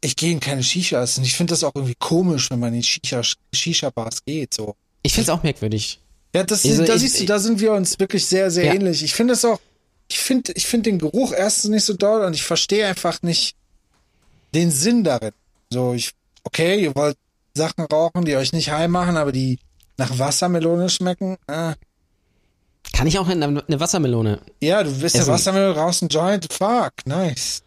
[0.03, 2.83] ich gehe in keine Shishas und ich finde das auch irgendwie komisch, wenn man in
[2.83, 3.21] Shisha,
[3.53, 4.75] Shisha-Bars geht, so.
[5.01, 5.99] Ich finde es auch merkwürdig.
[6.35, 8.73] Ja, das, also, da ich, siehst du, da sind wir uns wirklich sehr, sehr ja.
[8.73, 9.03] ähnlich.
[9.03, 9.59] Ich finde es auch,
[10.13, 13.55] ich finde, ich finde den Geruch erstens nicht so doll und ich verstehe einfach nicht
[14.53, 15.31] den Sinn darin.
[15.71, 16.11] So, ich,
[16.43, 17.17] okay, ihr wollt
[17.55, 19.57] Sachen rauchen, die euch nicht heim machen, aber die
[19.97, 21.73] nach Wassermelone schmecken, äh.
[22.91, 24.39] Kann ich auch eine, eine Wassermelone?
[24.61, 27.63] Ja, du bist eine Wassermelone, rauchst ein Joint, fuck, nice.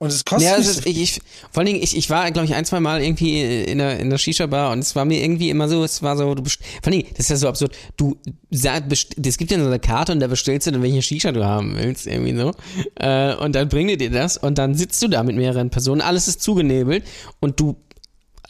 [0.00, 0.48] Und es kostet.
[0.48, 3.02] Ja, ist, ich, ich, vor allen Dingen, ich, ich war, glaube ich, ein, zwei Mal
[3.02, 6.16] irgendwie in der, in der Shisha-Bar und es war mir irgendwie immer so, es war
[6.16, 8.16] so, du vor allen Dingen, das ist ja so absurd, du,
[8.48, 11.76] es gibt ja so eine Karte und da bestellst du dann, welche Shisha du haben
[11.76, 12.52] willst, irgendwie so.
[12.94, 16.00] Äh, und dann bringen die dir das und dann sitzt du da mit mehreren Personen,
[16.00, 17.04] alles ist zugenebelt
[17.40, 17.76] und du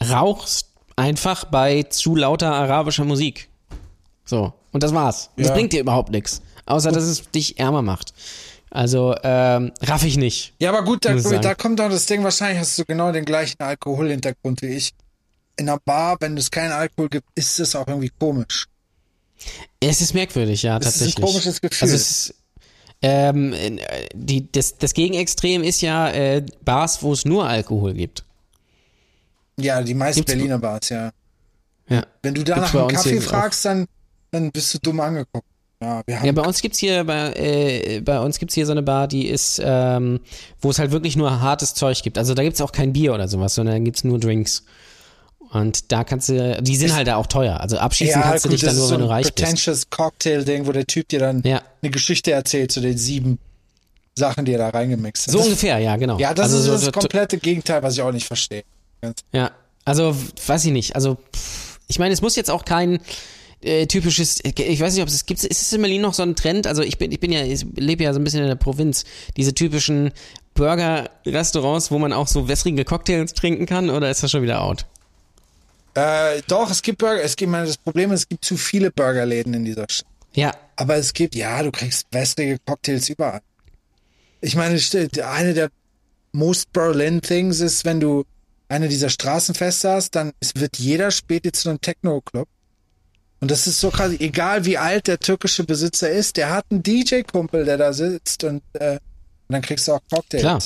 [0.07, 3.49] rauchst einfach bei zu lauter arabischer Musik.
[4.23, 4.53] So.
[4.71, 5.31] Und das war's.
[5.35, 5.45] Ja.
[5.45, 6.43] Das bringt dir überhaupt nichts.
[6.67, 8.13] Außer, dass es dich ärmer macht.
[8.71, 10.53] Also ähm, raff ich nicht.
[10.59, 13.61] Ja, aber gut, da, da kommt doch das Ding, wahrscheinlich hast du genau den gleichen
[13.61, 14.93] Alkoholhintergrund wie ich.
[15.57, 18.67] In einer Bar, wenn es keinen Alkohol gibt, ist es auch irgendwie komisch.
[19.79, 21.09] Es ist merkwürdig, ja, es tatsächlich.
[21.09, 21.85] Es ist ein komisches Gefühl.
[21.85, 22.35] Also es ist,
[23.01, 23.55] ähm,
[24.13, 28.25] die, das, das Gegenextrem ist ja äh, Bars, wo es nur Alkohol gibt.
[29.57, 31.11] Ja, die meisten Gibt's Berliner Bars, ja.
[31.89, 32.05] ja.
[32.21, 33.87] Wenn du da nach einem Kaffee fragst, dann,
[34.31, 35.47] dann bist du dumm angeguckt.
[35.81, 38.73] Ja, wir haben ja, bei uns gibt's hier bei, äh, bei uns gibt's hier so
[38.73, 40.19] eine Bar, die ist, ähm,
[40.61, 42.17] wo es halt wirklich nur hartes Zeug gibt.
[42.17, 44.65] Also da gibt's auch kein Bier oder sowas, sondern da gibt's nur Drinks.
[45.51, 47.59] Und da kannst du, die sind ist, halt da auch teuer.
[47.59, 49.35] Also abschießen ja, kannst gut, du dich dann nur, so wenn du reich bist.
[49.37, 51.61] Pretentious Cocktail-Ding, wo der Typ dir dann ja.
[51.81, 53.39] eine Geschichte erzählt zu den sieben
[54.15, 55.31] Sachen, die er da reingemixt hat.
[55.31, 56.19] So das, ungefähr, ja, genau.
[56.19, 58.63] Ja, das also ist so, das komplette Gegenteil, was ich auch nicht verstehe.
[59.31, 59.51] Ja,
[59.85, 60.15] also
[60.45, 60.95] weiß ich nicht.
[60.95, 61.17] Also
[61.87, 62.99] ich meine, es muss jetzt auch kein
[63.61, 66.35] äh, typisches, ich weiß nicht, ob es gibt, ist es in Berlin noch so ein
[66.35, 66.67] Trend?
[66.67, 69.03] Also ich bin, ich bin ja, ich lebe ja so ein bisschen in der Provinz.
[69.37, 70.11] Diese typischen
[70.53, 74.85] Burger-Restaurants, wo man auch so wässrige Cocktails trinken kann, oder ist das schon wieder out?
[75.95, 78.91] Äh, doch, es gibt Burger, es gibt, meine, das Problem ist, es gibt zu viele
[78.91, 80.07] Burgerläden in dieser Stadt.
[80.33, 80.53] Ja.
[80.75, 83.41] Aber es gibt, ja, du kriegst wässrige Cocktails überall.
[84.41, 84.79] Ich meine,
[85.25, 85.69] eine der
[86.31, 88.23] most Berlin Things ist, wenn du
[88.69, 92.47] eine dieser Straßenfeste hast, dann wird jeder später zu einem Techno-Club
[93.41, 96.83] und das ist so quasi, egal wie alt der türkische Besitzer ist, der hat einen
[96.83, 98.99] DJ-Kumpel, der da sitzt und, äh, und
[99.53, 100.41] dann kriegst du auch Cocktails.
[100.41, 100.59] Klar.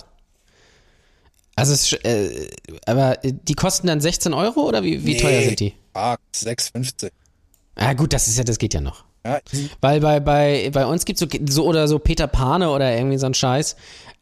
[1.55, 2.49] Also es, äh,
[2.87, 5.73] aber die kosten dann 16 Euro oder wie, wie nee, teuer sind die?
[5.93, 7.11] Ah, 6,50.
[7.75, 9.05] Ah, gut, das ist ja, das geht ja noch.
[9.25, 9.39] Ja.
[9.79, 13.27] Weil bei, bei, bei uns gibt's so, so oder so Peter Pane oder irgendwie so
[13.27, 13.75] ein Scheiß,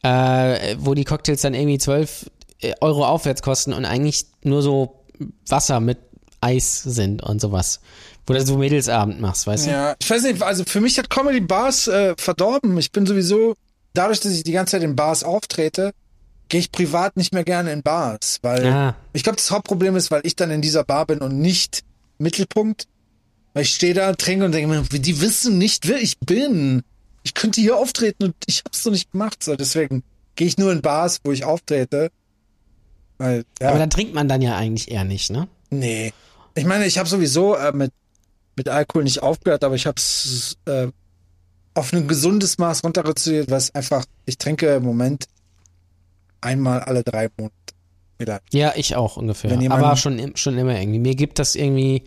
[0.03, 2.29] äh, wo die Cocktails dann irgendwie 12
[2.61, 5.05] äh, Euro aufwärts kosten und eigentlich nur so
[5.47, 5.97] Wasser mit
[6.41, 7.79] Eis sind und sowas.
[8.39, 9.71] Du so Mädelsabend machst, weißt du?
[9.71, 12.77] Ja, ich weiß nicht, also für mich hat Comedy Bars äh, verdorben.
[12.77, 13.55] Ich bin sowieso,
[13.93, 15.91] dadurch, dass ich die ganze Zeit in Bars auftrete,
[16.49, 18.95] gehe ich privat nicht mehr gerne in Bars, weil Ah.
[19.13, 21.83] ich glaube, das Hauptproblem ist, weil ich dann in dieser Bar bin und nicht
[22.17, 22.87] Mittelpunkt.
[23.53, 26.83] Weil ich stehe da, trinke und denke mir, die wissen nicht, wer ich bin.
[27.23, 29.43] Ich könnte hier auftreten und ich hab's doch nicht gemacht.
[29.43, 30.03] So, deswegen
[30.35, 32.11] gehe ich nur in Bars, wo ich auftrete.
[33.17, 35.47] Weil, ja, Aber dann trinkt man dann ja eigentlich eher nicht, ne?
[35.69, 36.13] nee.
[36.55, 37.91] Ich meine, ich habe sowieso äh, mit,
[38.61, 40.87] mit Alkohol nicht aufgehört, aber ich habe es äh,
[41.73, 45.25] auf ein gesundes Maß runter reduziert, was einfach, ich trinke im Moment
[46.41, 47.55] einmal alle drei Monate.
[48.19, 48.53] Vielleicht.
[48.53, 49.51] Ja, ich auch ungefähr.
[49.71, 50.99] Aber schon, schon immer irgendwie.
[50.99, 52.03] Mir gibt das irgendwie,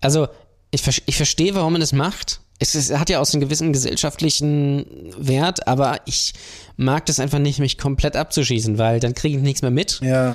[0.00, 0.26] also
[0.72, 2.40] ich, ich verstehe, warum man das macht.
[2.58, 6.32] Es, ist, hat ja auch so einen gewissen gesellschaftlichen Wert, aber ich
[6.76, 10.00] mag das einfach nicht, mich komplett abzuschießen, weil dann kriege ich nichts mehr mit.
[10.02, 10.34] Ja.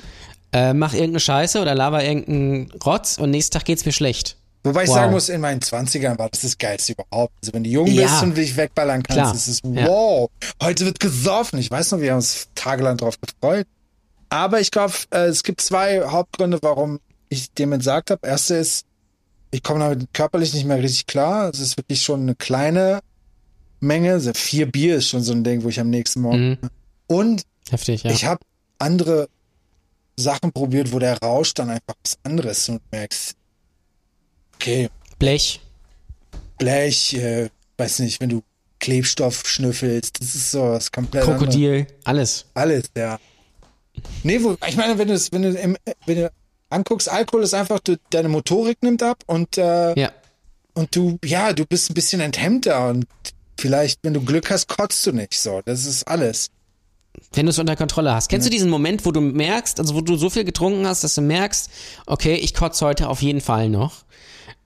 [0.52, 4.36] Äh, mach irgendeine Scheiße oder laber irgendeinen Rotz und nächsten Tag geht's mir schlecht.
[4.68, 4.96] Wobei ich Wow.
[4.96, 7.32] sagen muss, in meinen 20ern war das das Geilste überhaupt.
[7.42, 8.02] Also wenn du jung Ja.
[8.02, 9.34] bist und dich wegballern kannst, Klar.
[9.34, 9.86] ist es Ja.
[9.86, 10.30] wow.
[10.62, 11.58] Heute wird gesoffen.
[11.58, 13.66] Ich weiß noch, wir haben uns tagelang drauf gefreut.
[14.30, 17.00] Aber ich glaube, äh, es gibt zwei Hauptgründe, warum
[17.30, 18.26] ich dem entsagt habe.
[18.26, 18.84] Erste ist,
[19.50, 21.48] ich komme damit körperlich nicht mehr richtig klar.
[21.50, 23.00] Es ist wirklich schon eine kleine
[23.80, 24.12] Menge.
[24.12, 26.50] Also vier Bier ist schon so ein Ding, wo ich am nächsten Morgen.
[26.50, 26.58] Mhm.
[27.06, 28.10] Und Heftig, ja.
[28.10, 28.40] ich habe
[28.78, 29.28] andere
[30.16, 33.34] Sachen probiert, wo der Rausch dann einfach was anderes ist und merkst,
[34.60, 35.60] okay, Blech.
[36.58, 38.42] Blech, äh, weiß nicht, wenn du
[38.80, 41.24] Klebstoff schnüffelst, das ist so was komplett.
[41.24, 42.46] Krokodil, alles.
[42.54, 43.18] Alles, ja.
[44.22, 46.32] Nee, wo, ich meine, wenn du es, wenn du, im, wenn du
[46.70, 50.12] anguckst, Alkohol ist einfach, du, deine Motorik nimmt ab und, äh, Ja.
[50.74, 53.06] und du, ja, du bist ein bisschen enthemmter und
[53.58, 55.62] vielleicht, wenn du Glück hast, kotzt du nicht so.
[55.64, 56.50] Das ist alles.
[57.32, 58.28] Wenn du es unter Kontrolle hast.
[58.28, 61.16] Kennst du diesen Moment, wo du merkst, also wo du so viel getrunken hast, dass
[61.16, 61.68] du merkst,
[62.06, 64.04] okay, ich kotze heute auf jeden Fall noch.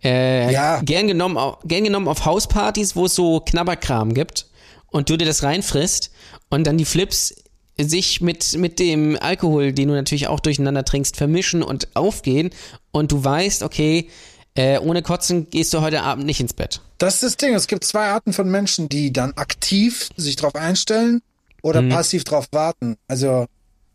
[0.04, 0.80] Äh, Ja.
[0.82, 4.46] gern, genommen, gern genommen auf Hauspartys, wo es so Knabberkram gibt
[4.88, 6.10] und du dir das reinfrisst
[6.50, 7.34] und dann die Flips
[7.78, 12.50] sich mit, mit dem Alkohol, den du natürlich auch durcheinander trinkst, vermischen und aufgehen
[12.90, 14.08] und du weißt, okay,
[14.54, 16.82] äh, ohne Kotzen gehst du heute Abend nicht ins Bett.
[16.98, 17.54] Das ist das Ding.
[17.54, 21.22] Es gibt zwei Arten von Menschen, die dann aktiv sich drauf einstellen
[21.62, 21.88] oder Mhm.
[21.88, 22.96] passiv drauf warten.
[23.08, 23.46] Also,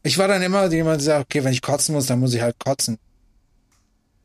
[0.01, 2.41] ich war dann immer jemand, der sagt, okay, wenn ich kotzen muss, dann muss ich
[2.41, 2.97] halt kotzen.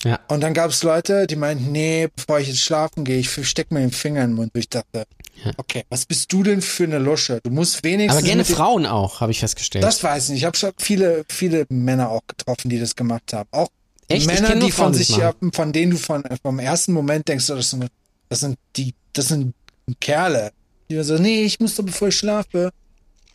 [0.04, 0.18] Ja.
[0.28, 3.70] Und dann gab es Leute, die meinten, nee, bevor ich jetzt schlafen gehe, ich steck
[3.70, 4.50] mir den Finger in den Mund.
[4.54, 5.04] Und ich dachte,
[5.44, 5.52] Ja.
[5.56, 7.40] okay, was bist du denn für eine Lusche?
[7.42, 8.18] Du musst wenigstens.
[8.18, 9.84] Aber gerne Frauen auch, habe ich festgestellt.
[9.84, 10.38] Das weiß ich nicht.
[10.40, 13.48] Ich habe schon viele, viele Männer auch getroffen, die das gemacht haben.
[13.52, 13.68] Auch
[14.08, 14.26] Echt?
[14.26, 17.86] Männer, die von sich, ja, von denen du von, vom ersten Moment denkst, das sind,
[18.28, 19.54] das sind die, das sind
[20.00, 20.52] Kerle.
[20.90, 22.70] Die so, nee, ich muss doch bevor ich schlafe.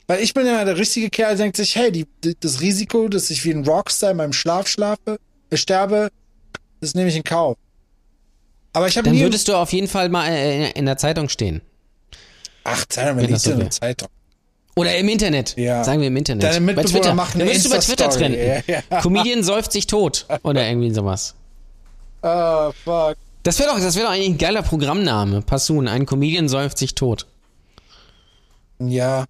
[0.05, 3.07] Weil ich bin ja der richtige Kerl, der denkt sich, hey, die, die, das Risiko,
[3.09, 5.17] dass ich wie ein Rockstar in meinem Schlaf schlafe,
[5.49, 6.09] äh, sterbe,
[6.81, 7.57] das nehme ich in Kauf.
[8.73, 11.61] Aber ich habe Dann würdest du auf jeden Fall mal äh, in der Zeitung stehen.
[12.63, 13.69] ach, Zeitung, Wenn liest so in der.
[13.71, 14.09] Zeitung.
[14.75, 15.57] Oder im Internet.
[15.57, 15.83] Ja.
[15.83, 16.43] Sagen wir im Internet.
[16.43, 17.13] Deine bei Mitbewohner Twitter.
[17.15, 18.39] machen Dann eine würdest du bei Twitter trenden.
[18.67, 19.01] Ja, ja.
[19.01, 20.27] Comedian säuft sich tot.
[20.43, 21.33] Oder irgendwie sowas.
[22.21, 23.17] Oh, fuck.
[23.41, 25.41] Das wäre doch, das wäre doch eigentlich ein geiler Programmname.
[25.41, 27.25] Passun, ein Comedian säuft sich tot.
[28.79, 29.25] Ja,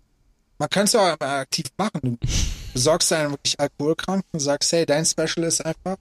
[0.57, 2.17] man kann es ja aktiv machen.
[2.19, 2.27] Du
[2.73, 5.95] besorgst einen wirklich Alkoholkranken und sagst, hey, dein Special ist einfach,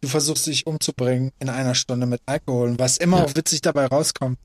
[0.00, 3.24] du versuchst dich umzubringen in einer Stunde mit Alkohol, was immer Ja.
[3.24, 4.38] auch witzig dabei rauskommt.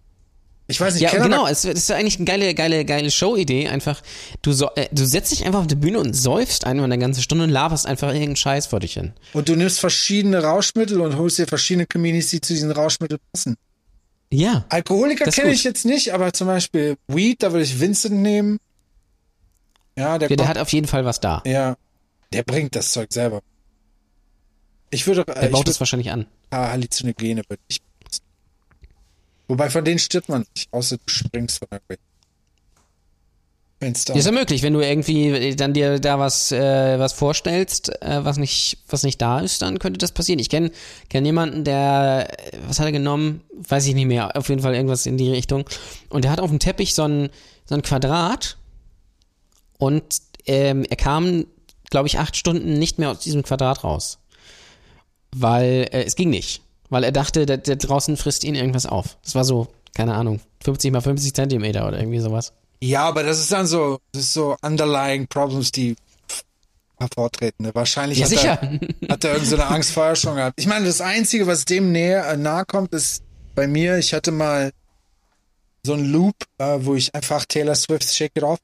[0.67, 1.45] Ich weiß nicht, Ja, genau.
[1.45, 3.67] Es ist eigentlich eine geile, geile, geile Show-Idee.
[3.67, 4.01] Einfach,
[4.41, 7.21] du, so, äh, du setzt dich einfach auf die Bühne und säufst einfach eine ganze
[7.21, 9.11] Stunde und laberst einfach irgendeinen Scheiß vor dich hin.
[9.33, 13.57] Und du nimmst verschiedene Rauschmittel und holst dir verschiedene Comedians, die zu diesen Rauschmitteln passen.
[14.31, 14.65] Ja.
[14.69, 18.57] Alkoholiker kenne ich jetzt nicht, aber zum Beispiel Weed, da würde ich Vincent nehmen.
[19.97, 21.43] Ja, der, ja der hat auf jeden Fall was da.
[21.45, 21.75] ja,
[22.31, 23.41] der bringt das Zeug selber.
[24.93, 26.25] Ich würde, äh, Der ich baut es wahrscheinlich an.
[26.51, 27.81] Ah, Halluzinogene würde ich.
[29.47, 32.03] Wobei von denen stirbt man nicht, außer du springst von irgendwelchen.
[33.79, 34.13] Wenn's da.
[34.13, 38.37] Ist ja möglich, wenn du irgendwie dann dir da was, äh, was vorstellst, äh, was
[38.37, 40.39] nicht, was nicht da ist, dann könnte das passieren.
[40.39, 40.71] Ich kenne
[41.09, 43.41] kenn jemanden, der, äh, was hat er genommen?
[43.53, 44.37] Weiß ich nicht mehr.
[44.37, 45.65] Auf jeden Fall irgendwas in die Richtung.
[46.09, 47.29] Und der hat auf dem Teppich so ein,
[47.65, 48.57] so ein Quadrat
[49.77, 50.03] und
[50.45, 51.45] ähm, er kam,
[51.89, 54.19] glaube ich, acht Stunden nicht mehr aus diesem Quadrat raus.
[55.35, 56.61] Weil äh, es ging nicht.
[56.89, 59.17] Weil er dachte, der, der draußen frisst ihn irgendwas auf.
[59.23, 62.53] Das war so, keine Ahnung, 50 mal 50 Zentimeter oder irgendwie sowas.
[62.81, 65.95] Ja, aber das ist dann so, das ist so underlying Problems, die
[66.99, 67.65] hervortreten.
[67.65, 67.75] ne?
[67.75, 68.59] Wahrscheinlich Ja, hat, sicher.
[69.01, 70.59] Er, hat er irgendeine Angst vorher schon gehabt.
[70.59, 73.23] Ich meine, das Einzige, was dem näher, äh, nahe kommt, ist
[73.55, 74.71] bei mir, ich hatte mal
[75.85, 78.59] so einen Loop, äh, wo ich einfach Taylor Swift's Shake It Off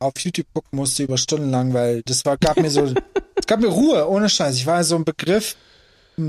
[0.00, 2.92] auf YouTube gucken musste über Stunden lang, weil das war, gab mir so,
[3.36, 4.56] es gab mir Ruhe, ohne Scheiß.
[4.56, 5.56] Ich war so ein Begriff,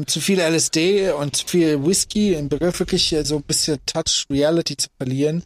[0.08, 4.26] zu viel LSD und zu viel Whisky im Begriff wirklich äh, so ein bisschen Touch
[4.30, 5.44] Reality zu verlieren.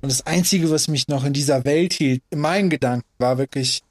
[0.00, 3.82] Und das Einzige, was mich noch in dieser Welt hielt, in meinen Gedanken, war wirklich,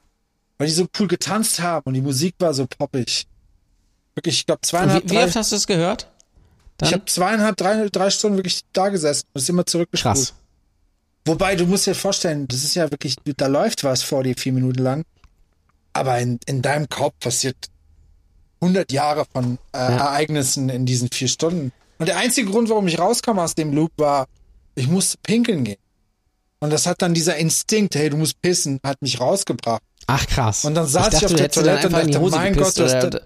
[0.58, 3.26] weil die so cool getanzt haben und die Musik war so poppig.
[4.16, 6.08] Wirklich, ich glaube, zweieinhalb, wie, wie oft hast du es gehört?
[6.78, 6.88] Dann?
[6.88, 10.16] Ich habe zweieinhalb, drei, drei Stunden wirklich da gesessen und ist immer zurückgespult.
[10.16, 10.34] Krass.
[11.26, 14.54] Wobei, du musst dir vorstellen, das ist ja wirklich, da läuft was vor dir vier
[14.54, 15.06] Minuten lang.
[15.94, 17.56] Aber in, in deinem Kopf passiert
[18.64, 19.90] 100 Jahre von äh, ja.
[19.90, 21.72] Ereignissen in diesen vier Stunden.
[22.00, 24.28] Und der einzige Grund, warum ich rauskam aus dem Loop, war,
[24.76, 25.78] ich musste pinkeln gehen.
[26.60, 29.82] Und das hat dann dieser Instinkt, hey, du musst pissen, hat mich rausgebracht.
[30.08, 30.66] Ach krass.
[30.66, 33.22] Und dann saß ich, dachte, ich auf der Toilette und dachte, mein Gott, das, oder,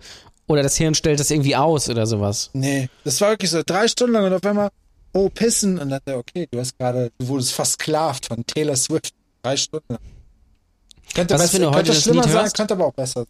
[0.47, 2.49] oder das Hirn stellt das irgendwie aus oder sowas.
[2.53, 4.69] Nee, das war wirklich so drei Stunden lang und auf einmal,
[5.13, 5.73] oh, pissen.
[5.73, 9.13] Und dann dachte okay, du hast gerade, du wurdest versklavt von Taylor Swift.
[9.43, 10.01] Drei Stunden lang.
[11.13, 13.25] Könnte, Was besser, wenn du heute das schlimmer Lied sein, könnte aber auch besser.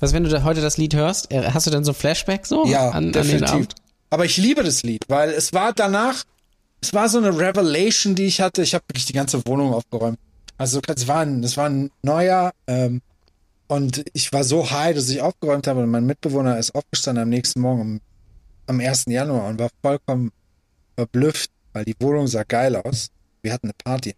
[0.00, 1.30] Was, wenn du heute das Lied hörst?
[1.30, 2.66] Äh, hast du dann so ein Flashback so?
[2.66, 3.52] Ja, an, definitiv.
[3.52, 3.68] An
[4.10, 6.24] aber ich liebe das Lied, weil es war danach,
[6.80, 8.62] es war so eine Revelation, die ich hatte.
[8.62, 10.18] Ich habe wirklich die ganze Wohnung aufgeräumt.
[10.58, 13.02] Also es war ein, es war ein neuer ähm,
[13.68, 17.28] und ich war so high, dass ich aufgeräumt habe und mein Mitbewohner ist aufgestanden am
[17.28, 18.00] nächsten Morgen am,
[18.66, 19.04] am 1.
[19.06, 20.32] Januar und war vollkommen
[20.96, 23.10] verblüfft, weil die Wohnung sah geil aus.
[23.42, 24.14] Wir hatten eine Party.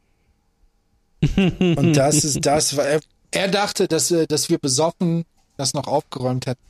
[1.37, 5.25] und das ist das, weil er, er dachte, dass, wir, dass wir besoffen
[5.57, 6.61] das noch aufgeräumt hätten.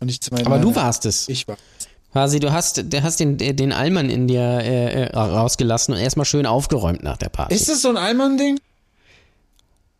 [0.00, 1.28] Und ich zu meinem Aber du warst es.
[1.28, 1.56] Ich war.
[2.12, 6.24] Quasi, du hast, du hast den, den Allmann in dir äh, äh, rausgelassen und erstmal
[6.24, 7.54] schön aufgeräumt nach der Party.
[7.54, 8.58] Ist das so ein Allmann-Ding?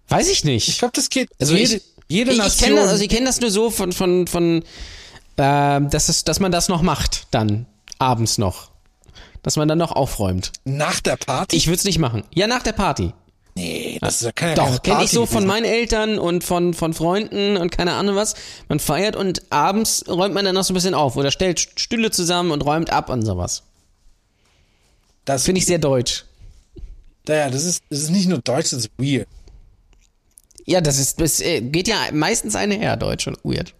[0.09, 0.69] Weiß ich nicht.
[0.69, 1.29] Ich glaube, das geht.
[1.41, 2.55] Also jede, ich, jede ich, Nation.
[2.55, 4.63] Ich kenne das, also ich kenne das nur so von, von, von
[5.37, 7.67] äh, dass, es, dass man das noch macht, dann
[7.99, 8.71] abends noch.
[9.43, 10.53] Dass man dann noch aufräumt.
[10.65, 11.57] Nach der Party?
[11.57, 12.25] Ich würde es nicht machen.
[12.35, 13.13] Ja, nach der Party.
[13.57, 17.57] Nee, das ist ja Doch, kenne ich so von meinen Eltern und von, von Freunden
[17.57, 18.35] und keine Ahnung was.
[18.69, 22.11] Man feiert und abends räumt man dann noch so ein bisschen auf oder stellt Stühle
[22.11, 23.63] zusammen und räumt ab und sowas.
[25.25, 26.27] Das finde ich sehr deutsch.
[27.27, 29.27] Naja, das ist, das ist nicht nur deutsch, das ist weird.
[30.67, 33.75] Ja, das ist, das äh, geht ja meistens einher, deutsch und weird.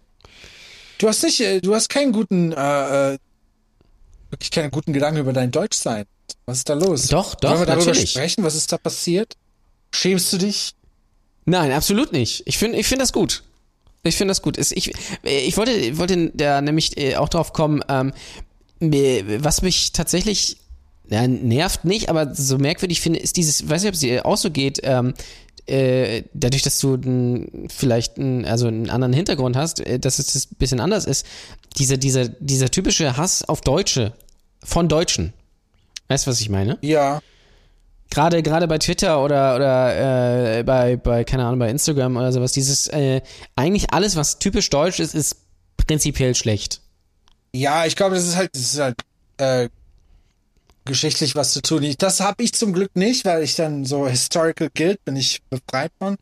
[0.97, 3.17] Du hast nicht, äh, du hast keinen guten, äh, äh,
[4.31, 6.05] wirklich keine guten Gedanken über dein Deutschsein.
[6.47, 7.07] Was ist da los?
[7.09, 8.09] Doch, doch, Wollen wir darüber natürlich.
[8.09, 8.43] sprechen?
[8.43, 9.35] Was ist da passiert?
[9.91, 10.73] Schämst du dich?
[11.45, 12.43] Nein, absolut nicht.
[12.45, 13.43] Ich finde, ich finde das gut.
[14.03, 14.57] Ich finde das gut.
[14.57, 18.13] Ich, ich wollte, wollte da nämlich auch drauf kommen, ähm,
[18.79, 20.57] was mich tatsächlich
[21.09, 24.37] ja, nervt nicht, aber so merkwürdig finde, ist dieses, weiß nicht, ob es dir auch
[24.37, 25.13] so geht, ähm,
[25.65, 30.33] äh, dadurch, dass du n, vielleicht n, also einen anderen Hintergrund hast, äh, dass es
[30.33, 31.25] das ein bisschen anders ist,
[31.77, 34.13] dieser, dieser, dieser typische Hass auf Deutsche
[34.63, 35.33] von Deutschen.
[36.07, 36.77] Weißt du, was ich meine?
[36.81, 37.21] Ja.
[38.09, 42.53] Gerade gerade bei Twitter oder oder äh, bei bei keine Ahnung bei Instagram oder sowas
[42.53, 43.21] dieses äh,
[43.55, 45.37] eigentlich alles was typisch deutsch ist ist
[45.75, 46.81] prinzipiell schlecht.
[47.53, 48.95] Ja, ich glaube, das ist halt das ist halt
[49.37, 49.69] äh,
[50.85, 51.93] geschichtlich was zu tun.
[51.97, 55.91] Das habe ich zum Glück nicht, weil ich dann so historical guild bin ich befreit
[55.99, 56.17] von.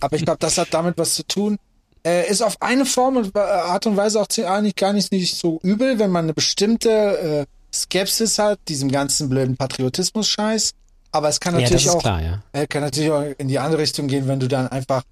[0.00, 1.58] Aber ich glaube, das hat damit was zu tun.
[2.04, 5.36] Äh, ist auf eine Form und äh, Art und Weise auch eigentlich gar nicht, nicht
[5.36, 10.72] so übel, wenn man eine bestimmte äh, Skepsis hat, diesem ganzen blöden Patriotismus-Scheiß.
[11.10, 12.42] Aber es kann natürlich ja, auch, klar, ja.
[12.52, 15.02] äh, kann natürlich auch in die andere Richtung gehen, wenn du dann einfach,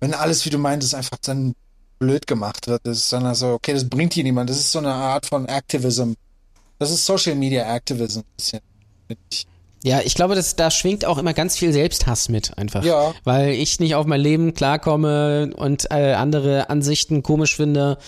[0.00, 1.54] wenn alles, wie du meintest, einfach dann
[1.98, 2.80] blöd gemacht wird.
[2.84, 4.50] Das ist dann also, okay, das bringt hier niemand.
[4.50, 6.14] Das ist so eine Art von Activism,
[6.82, 8.60] das ist Social Media Activism ein bisschen.
[9.84, 12.84] Ja, ich glaube, dass da schwingt auch immer ganz viel Selbsthass mit einfach.
[12.84, 13.14] Ja.
[13.22, 17.98] Weil ich nicht auf mein Leben klarkomme und äh, andere Ansichten komisch finde,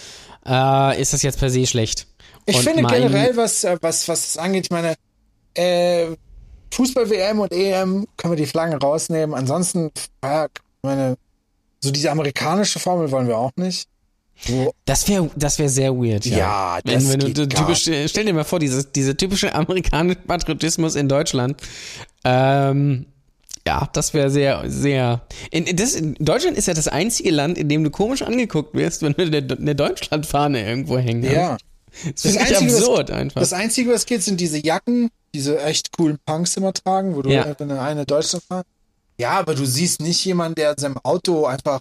[0.44, 2.09] äh, ist das jetzt per se schlecht.
[2.46, 4.94] Ich und finde generell, was, äh, was, was das angeht, ich meine,
[5.55, 6.07] äh,
[6.74, 9.34] Fußball-WM und EM können wir die Flaggen rausnehmen.
[9.34, 9.90] Ansonsten,
[10.82, 11.16] meine,
[11.80, 13.88] so diese amerikanische Formel wollen wir auch nicht.
[14.84, 16.26] Das wäre das wäre sehr weird.
[16.26, 20.18] Ja, ja das wenn, wenn du typisch, stell dir mal vor, dieses, dieser typische amerikanische
[20.26, 21.60] Patriotismus in Deutschland.
[22.24, 23.06] Ähm,
[23.66, 25.22] ja, das wäre sehr, sehr.
[25.50, 29.02] In, das, in Deutschland ist ja das einzige Land, in dem du komisch angeguckt wirst,
[29.02, 31.56] wenn du eine, eine Deutschlandfahne irgendwo hängen Ja.
[32.04, 33.40] Das, das ist einzige, absurd was, einfach.
[33.40, 37.30] Das Einzige, was geht, sind diese Jacken, diese echt coolen Punks immer tragen, wo du
[37.30, 37.44] ja.
[37.44, 38.64] eine, eine Deutschland fahren.
[39.18, 41.80] Ja, aber du siehst nicht jemanden, der in seinem Auto einfach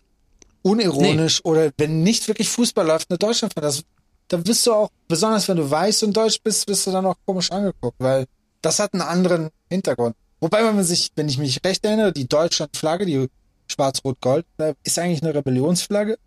[0.61, 1.49] unironisch nee.
[1.49, 3.83] oder wenn nicht wirklich Fußball läuft, eine Deutschland das,
[4.27, 7.15] da bist du auch, besonders wenn du weiß und deutsch bist, bist du dann auch
[7.25, 8.25] komisch angeguckt, weil
[8.61, 10.15] das hat einen anderen Hintergrund.
[10.39, 13.29] Wobei, wenn man sich, wenn ich mich recht erinnere, die Deutschlandflagge, die
[13.67, 14.45] Schwarz-Rot-Gold,
[14.83, 16.17] ist eigentlich eine Rebellionsflagge.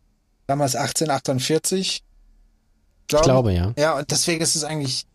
[0.47, 2.03] Damals 1848.
[3.09, 3.73] Glaube, ich glaube, ja.
[3.79, 5.07] Ja, und deswegen ist es eigentlich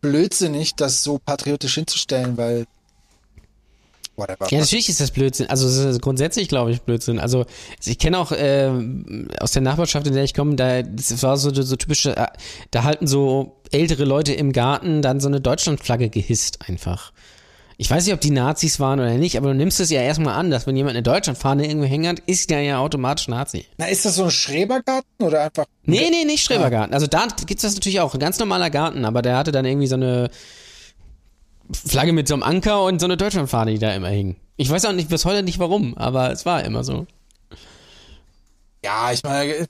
[0.00, 2.66] blödsinnig, das so patriotisch hinzustellen, weil
[4.16, 4.46] whatever.
[4.50, 5.48] Ja, natürlich ist das Blödsinn.
[5.48, 7.18] Also das ist grundsätzlich, glaube ich, Blödsinn.
[7.18, 7.46] Also
[7.84, 8.70] ich kenne auch äh,
[9.40, 12.26] aus der Nachbarschaft, in der ich komme, da das war so, so typische, äh,
[12.70, 17.12] da halten so ältere Leute im Garten dann so eine Deutschlandflagge gehisst einfach.
[17.78, 20.34] Ich weiß nicht, ob die Nazis waren oder nicht, aber du nimmst es ja erstmal
[20.34, 23.66] an, dass wenn jemand eine Deutschlandfahne irgendwo hängt, hat, ist der ja automatisch Nazi.
[23.76, 25.66] Na, ist das so ein Schrebergarten oder einfach?
[25.84, 26.94] Nee, nee, nicht Schrebergarten.
[26.94, 28.14] Also da gibt's das natürlich auch.
[28.14, 30.30] Ein ganz normaler Garten, aber der hatte dann irgendwie so eine
[31.70, 34.36] Flagge mit so einem Anker und so eine Deutschlandfahne, die da immer hing.
[34.56, 37.06] Ich weiß auch nicht bis heute nicht warum, aber es war immer so.
[38.82, 39.66] Ja, ich meine,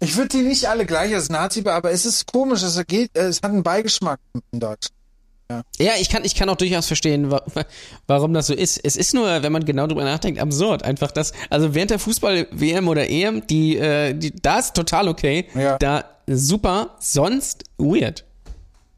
[0.00, 3.36] ich würde die nicht alle gleich als Nazi, aber es ist komisch, es geht, es
[3.36, 4.18] hat einen Beigeschmack
[4.50, 4.95] in Deutschland.
[5.48, 5.62] Ja.
[5.78, 7.32] ja, ich kann, ich kann auch durchaus verstehen,
[8.06, 8.78] warum das so ist.
[8.82, 10.82] Es ist nur, wenn man genau drüber nachdenkt, absurd.
[10.82, 15.46] Einfach das, also während der Fußball-WM oder EM, die, äh, die, da ist total okay.
[15.54, 15.78] Ja.
[15.78, 18.24] Da super, sonst weird.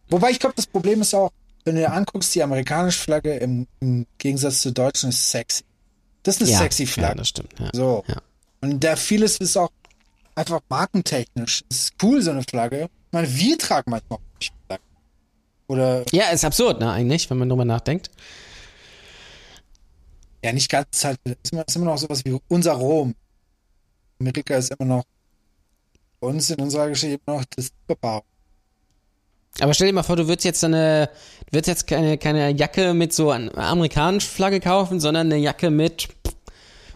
[0.09, 1.31] Wobei ich glaube, das Problem ist auch,
[1.65, 5.65] wenn du dir anguckst, die amerikanische Flagge im, im Gegensatz zur deutschen ist sexy.
[6.23, 7.13] Das ist eine ja, sexy Flagge.
[7.13, 7.55] Ja, das stimmt.
[7.59, 7.71] Ja.
[7.75, 8.05] So.
[8.07, 8.23] Ja.
[8.63, 9.71] Und da vieles ist auch
[10.35, 11.63] einfach markentechnisch.
[11.69, 12.85] Es ist cool, so eine Flagge.
[12.85, 14.19] Ich meine, wir tragen manchmal
[14.67, 14.83] Flagge.
[15.69, 16.05] Oder.
[16.13, 18.11] Ja, ist absurd, ne, eigentlich, wenn man drüber nachdenkt.
[20.43, 21.19] Ja, nicht ganz halt.
[21.25, 23.15] Ist immer, ist immer noch sowas wie unser Rom.
[24.21, 25.05] Amerika ist immer noch
[26.21, 28.25] bei uns in unserer Geschichte immer noch das Superpower.
[29.61, 31.11] Aber stell dir mal vor, du würdest jetzt eine,
[31.51, 36.09] würdest jetzt keine, keine Jacke mit so einer amerikanischen Flagge kaufen, sondern eine Jacke mit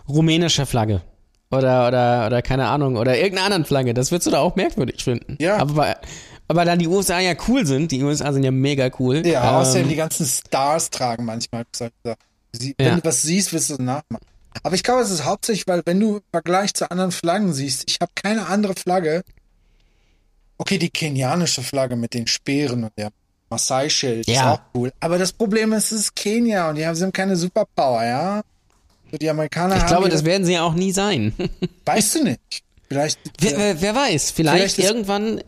[0.09, 1.03] rumänischer Flagge.
[1.51, 3.95] Oder, oder, oder keine Ahnung, oder irgendeiner anderen Flagge.
[3.95, 5.37] Das würdest du da auch merkwürdig finden.
[5.41, 5.57] Ja.
[5.59, 5.97] Aber, bei,
[6.53, 9.27] aber da die USA ja cool sind, die USA sind ja mega cool.
[9.27, 11.65] Ja, ähm, außerdem die ganzen Stars tragen manchmal.
[12.53, 12.97] Sie, wenn ja.
[12.97, 14.27] du was siehst, wirst du nachmachen.
[14.63, 17.85] Aber ich glaube, es ist hauptsächlich, weil wenn du im Vergleich zu anderen Flaggen siehst,
[17.87, 19.23] ich habe keine andere Flagge,
[20.63, 23.11] Okay, die kenianische Flagge mit den Speeren und der
[23.51, 24.35] Maasai-Schild ja.
[24.35, 24.93] ist auch cool.
[25.01, 28.43] Aber das Problem ist, es ist Kenia und die haben, sind keine Superpower, ja?
[29.11, 31.35] So die Amerikaner ich glaube, das werden sie ja auch nie sein.
[31.85, 32.63] weißt du nicht.
[32.93, 33.19] Vielleicht.
[33.41, 35.43] Wer, wer, wer weiß, vielleicht, vielleicht irgendwann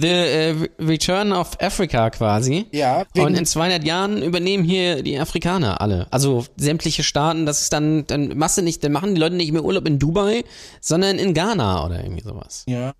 [0.00, 2.66] The uh, Return of Africa quasi.
[2.72, 3.04] Ja.
[3.16, 6.06] Und in 200 Jahren übernehmen hier die Afrikaner alle.
[6.10, 9.52] Also sämtliche Staaten, das ist dann, dann machst du nicht, dann machen die Leute nicht
[9.52, 10.44] mehr Urlaub in Dubai,
[10.80, 12.64] sondern in Ghana oder irgendwie sowas.
[12.66, 12.94] Ja.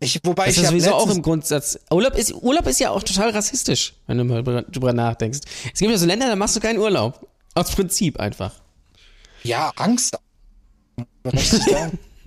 [0.00, 1.78] Ich, wobei das ich ist sowieso auch im Grundsatz.
[1.90, 5.40] Urlaub ist, Urlaub ist ja auch total rassistisch, wenn du mal drüber nachdenkst.
[5.72, 7.26] Es gibt ja so Länder, da machst du keinen Urlaub.
[7.54, 8.52] Aus Prinzip einfach.
[9.42, 10.18] Ja, Angst.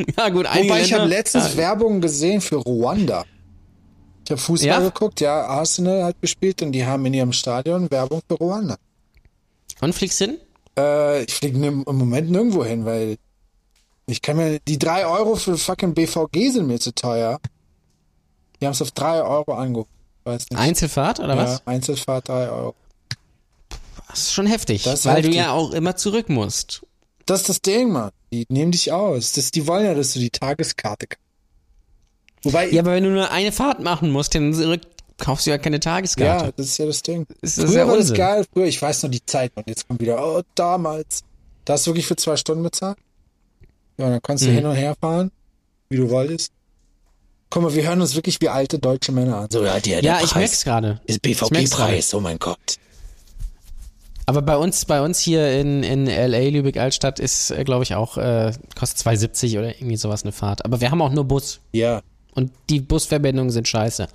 [0.18, 1.58] ja, gut, einige Wobei ich habe letztens ja.
[1.58, 3.26] Werbung gesehen für Ruanda.
[4.26, 4.80] Ich habe Fußball ja?
[4.80, 8.78] geguckt, ja, Arsenal hat gespielt und die haben in ihrem Stadion Werbung für Ruanda.
[9.82, 10.38] Und fliegst hin?
[10.78, 13.18] Äh, ich fliege im Moment nirgendwo hin, weil
[14.06, 17.40] ich kann mir, die drei Euro für fucking BVG sind mir zu teuer.
[18.60, 19.90] Die haben es auf 3 Euro angehoben.
[20.54, 21.66] Einzelfahrt oder ja, was?
[21.66, 22.76] Einzelfahrt 3 Euro.
[24.10, 25.32] Das ist schon heftig, das weil heftig.
[25.32, 26.86] du ja auch immer zurück musst.
[27.26, 28.12] Das ist das Ding, Mann.
[28.32, 29.32] Die nehmen dich aus.
[29.34, 31.24] Das, die wollen ja, dass du die Tageskarte kaufst.
[32.44, 32.70] Wobei.
[32.70, 34.80] Ja, aber wenn du nur eine Fahrt machen musst, dann
[35.18, 36.46] kaufst du ja keine Tageskarte.
[36.46, 37.26] Ja, das ist ja das Ding.
[37.42, 40.00] Das ist früher war das geil, früher, ich weiß noch die Zeit und jetzt kommt
[40.00, 41.24] wieder, oh, damals.
[41.66, 42.98] Da hast du wirklich für zwei Stunden bezahlt?
[43.98, 44.56] Ja, dann kannst du mhm.
[44.56, 45.32] hin und her fahren,
[45.90, 46.52] wie du wolltest.
[47.50, 49.48] Guck mal, wir hören uns wirklich wie alte deutsche Männer an.
[49.52, 51.02] So, ja, der, der ja Preis ich merk's gerade.
[51.06, 52.78] Ist BVG-Preis, oh mein Gott.
[54.30, 58.16] Aber bei uns, bei uns hier in, in LA, Lübeck-Altstadt, ist, äh, glaube ich, auch,
[58.20, 60.66] äh, kostet 2,70 oder irgendwie sowas eine Fahrt.
[60.66, 61.62] Aber wir haben auch nur Bus.
[61.72, 62.04] Ja.
[62.36, 64.08] Und die Busverbindungen sind scheiße.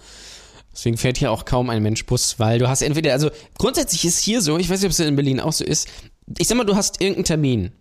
[0.72, 4.20] Deswegen fährt hier auch kaum ein Mensch Bus, weil du hast entweder, also grundsätzlich ist
[4.20, 5.88] hier so, ich weiß nicht, ob es in Berlin auch so ist,
[6.38, 7.72] ich sag mal, du hast irgendeinen Termin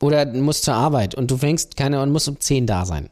[0.00, 3.10] oder musst zur Arbeit und du fängst keine und musst um 10 da sein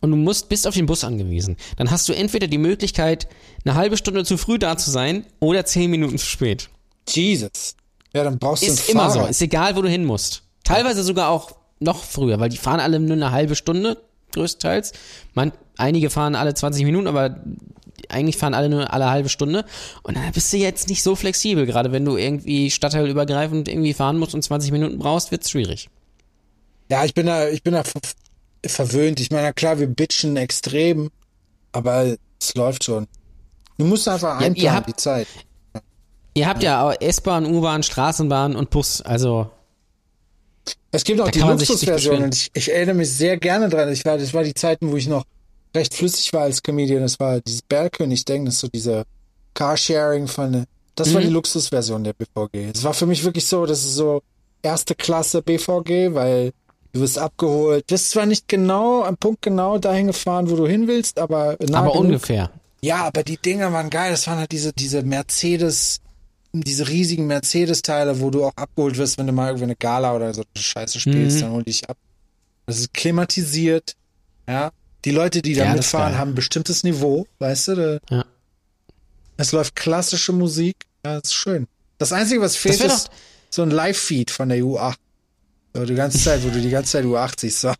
[0.00, 3.28] und du musst, bist auf den Bus angewiesen, dann hast du entweder die Möglichkeit,
[3.66, 6.70] eine halbe Stunde zu früh da zu sein oder zehn Minuten zu spät.
[7.08, 7.76] Jesus.
[8.12, 9.26] Ja, dann brauchst du Ist immer so.
[9.26, 10.42] Ist egal, wo du hin musst.
[10.64, 13.98] Teilweise sogar auch noch früher, weil die fahren alle nur eine halbe Stunde,
[14.32, 14.92] größtenteils.
[15.34, 17.40] Man, einige fahren alle 20 Minuten, aber
[18.08, 19.64] eigentlich fahren alle nur alle halbe Stunde.
[20.02, 21.66] Und dann bist du jetzt nicht so flexibel.
[21.66, 25.88] Gerade wenn du irgendwie stadtteilübergreifend irgendwie fahren musst und 20 Minuten brauchst, wird's schwierig.
[26.88, 27.82] Ja, ich bin da, ich bin da
[28.64, 29.20] verwöhnt.
[29.20, 31.10] Ich meine, klar, wir bitchen extrem,
[31.72, 33.06] aber es läuft schon.
[33.78, 35.26] Du musst einfach einplanen, ja, habt, die Zeit.
[36.36, 39.50] Ihr habt ja, ja S-Bahn, U-Bahn, Straßenbahn und Bus, also.
[40.92, 43.90] Es gibt auch die Luxusversion ich, ich, erinnere mich sehr gerne dran.
[43.90, 45.24] Ich war, das war die Zeiten, wo ich noch
[45.74, 47.00] recht flüssig war als Comedian.
[47.00, 49.04] Das war dieses Bergkönig-Ding, das ist so diese
[49.54, 51.14] Carsharing von, das mhm.
[51.14, 52.70] war die Luxusversion der BVG.
[52.74, 54.22] Es war für mich wirklich so, das ist so
[54.62, 56.52] erste Klasse BVG, weil
[56.92, 57.84] Du wirst abgeholt.
[57.90, 61.56] Du bist zwar nicht genau am Punkt genau dahin gefahren, wo du hin willst, aber
[61.60, 61.94] Aber genug.
[61.96, 62.50] ungefähr.
[62.80, 64.12] Ja, aber die Dinger waren geil.
[64.12, 66.00] Das waren halt diese, diese Mercedes
[66.62, 70.34] diese riesigen Mercedes-Teile, wo du auch abgeholt wirst, wenn du mal irgendwie eine Gala oder
[70.34, 71.40] so Scheiße spielst, mhm.
[71.40, 71.96] dann hol dich ab.
[72.66, 73.94] Das ist klimatisiert,
[74.48, 74.70] ja.
[75.04, 77.74] Die Leute, die da ja, mitfahren, haben ein bestimmtes Niveau, weißt du?
[77.74, 78.24] Da, ja.
[79.36, 81.68] Es läuft klassische Musik, ja, das ist schön.
[81.98, 83.10] Das Einzige, was fehlt, ist
[83.50, 84.96] so ein Live-Feed von der U8.
[85.74, 87.72] So, die ganze Zeit, wo du die ganze Zeit U8 siehst, so,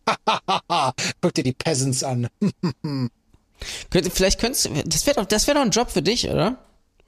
[1.21, 2.29] guck dir die Peasants an.
[3.91, 6.59] Vielleicht könntest das wäre doch, das wäre doch ein Job für dich, oder?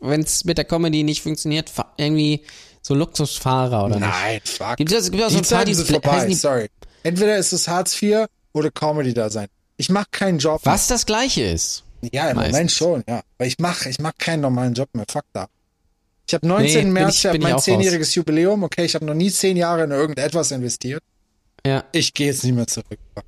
[0.01, 2.43] Wenn es mit der Comedy nicht funktioniert, irgendwie
[2.83, 4.09] so Luxusfahrer oder nicht?
[4.09, 4.77] Nein, fuck.
[4.77, 6.69] Gibt es gibt auch so Zeiten sind vorbei, sorry.
[7.03, 9.49] Entweder ist es Hartz IV oder Comedy da sein.
[9.77, 10.61] Ich mach keinen Job.
[10.65, 10.97] Was mehr.
[10.97, 11.85] das gleiche ist.
[12.13, 12.53] Ja, im meistens.
[12.53, 13.23] Moment schon, ja.
[13.39, 15.07] Weil ich mach, ich mach keinen normalen Job mehr.
[15.11, 15.49] Fuck da.
[16.27, 16.87] Ich habe 19.
[16.87, 18.63] Nee, März, ich, ich habe mein zehnjähriges Jubiläum.
[18.63, 21.03] Okay, ich habe noch nie zehn Jahre in irgendetwas investiert.
[21.65, 21.85] Ja.
[21.93, 22.99] Ich gehe jetzt nicht mehr zurück.
[23.15, 23.25] Fuck.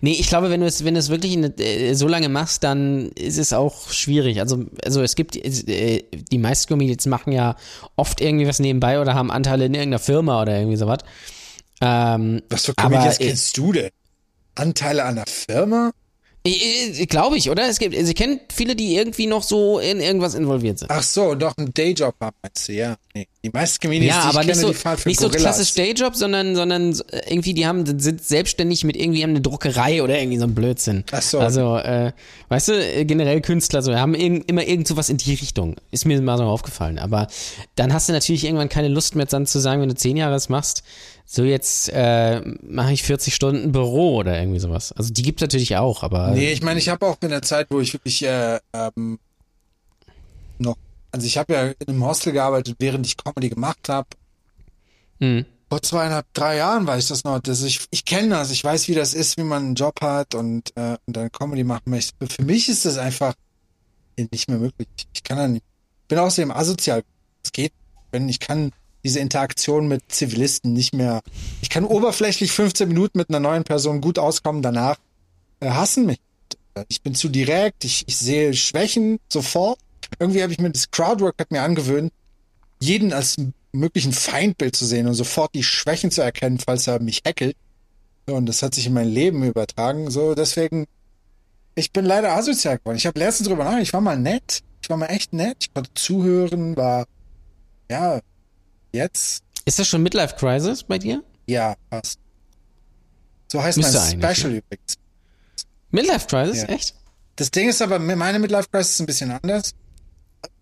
[0.00, 2.64] Nee, ich glaube, wenn du es, wenn du es wirklich in, äh, so lange machst,
[2.64, 4.40] dann ist es auch schwierig.
[4.40, 6.02] Also, also es gibt, äh,
[6.32, 7.56] die meisten Comedians machen ja
[7.96, 11.00] oft irgendwie was nebenbei oder haben Anteile in irgendeiner Firma oder irgendwie sowas.
[11.80, 13.90] Ähm, was für Comedians aber, kennst du denn?
[14.54, 15.90] Anteile an der Firma?
[17.08, 17.70] Glaube ich, oder?
[17.70, 20.90] Es gibt, Sie kennen viele, die irgendwie noch so in irgendwas involviert sind.
[20.90, 22.96] Ach so, doch einen Dayjob haben, meinst du, ja.
[23.14, 23.26] Nee.
[23.42, 25.40] Die meisten Comedians, ja, die aber ich nicht kenne, so, die fahren für Nicht Gorillas.
[25.40, 30.18] so klassisch Dayjob, sondern, sondern irgendwie, die haben, sind selbstständig mit irgendwie eine Druckerei oder
[30.18, 31.04] irgendwie so ein Blödsinn.
[31.12, 31.38] Ach so.
[31.38, 32.12] Also, äh,
[32.50, 35.76] weißt du, generell Künstler, so, haben irg immer irgend so was in die Richtung.
[35.92, 36.98] Ist mir mal so aufgefallen.
[36.98, 37.28] Aber
[37.76, 40.34] dann hast du natürlich irgendwann keine Lust mehr dann zu sagen, wenn du zehn Jahre
[40.34, 40.82] es machst,
[41.26, 44.92] so jetzt äh, mache ich 40 Stunden Büro oder irgendwie sowas.
[44.92, 46.30] Also die gibt es natürlich auch, aber.
[46.30, 49.18] Nee, ich meine, ich habe auch in der Zeit, wo ich wirklich äh, ähm,
[50.58, 50.76] noch,
[51.12, 54.08] also ich habe ja in einem Hostel gearbeitet, während ich Comedy gemacht habe.
[55.18, 55.46] Mhm.
[55.70, 57.40] Vor zweieinhalb, drei Jahren weiß ich das noch.
[57.40, 60.34] Dass ich ich kenne das, ich weiß, wie das ist, wie man einen Job hat
[60.34, 62.14] und, äh, und dann Comedy machen möchte.
[62.28, 63.34] Für mich ist das einfach
[64.16, 64.88] nicht mehr möglich.
[65.14, 65.64] Ich kann da nicht.
[66.06, 67.02] Bin außerdem asozial.
[67.42, 67.72] Es geht,
[68.12, 68.72] wenn ich kann
[69.04, 71.20] diese Interaktion mit Zivilisten nicht mehr.
[71.60, 74.96] Ich kann oberflächlich 15 Minuten mit einer neuen Person gut auskommen, danach
[75.60, 76.18] äh, hassen mich.
[76.88, 79.78] Ich bin zu direkt, ich, ich sehe Schwächen sofort.
[80.18, 82.12] Irgendwie habe ich mir das Crowdwork hat mir angewöhnt,
[82.80, 83.36] jeden als
[83.72, 87.56] möglichen Feindbild zu sehen und sofort die Schwächen zu erkennen, falls er mich hackelt.
[88.26, 90.10] Und das hat sich in mein Leben übertragen.
[90.10, 90.86] So, deswegen,
[91.74, 92.96] ich bin leider asozial geworden.
[92.96, 94.62] Ich habe letztens drüber nachgedacht, ich war mal nett.
[94.80, 95.56] Ich war mal echt nett.
[95.60, 97.06] Ich konnte zuhören, war,
[97.90, 98.20] ja,
[98.94, 99.42] Jetzt?
[99.64, 101.24] Ist das schon Midlife Crisis bei dir?
[101.46, 102.20] Ja, passt.
[103.50, 104.58] So heißt Müsste mein Special ja.
[104.58, 104.94] übrigens.
[105.90, 106.62] Midlife Crisis?
[106.62, 106.68] Ja.
[106.68, 106.94] Echt?
[107.34, 109.74] Das Ding ist aber, meine Midlife Crisis ist ein bisschen anders.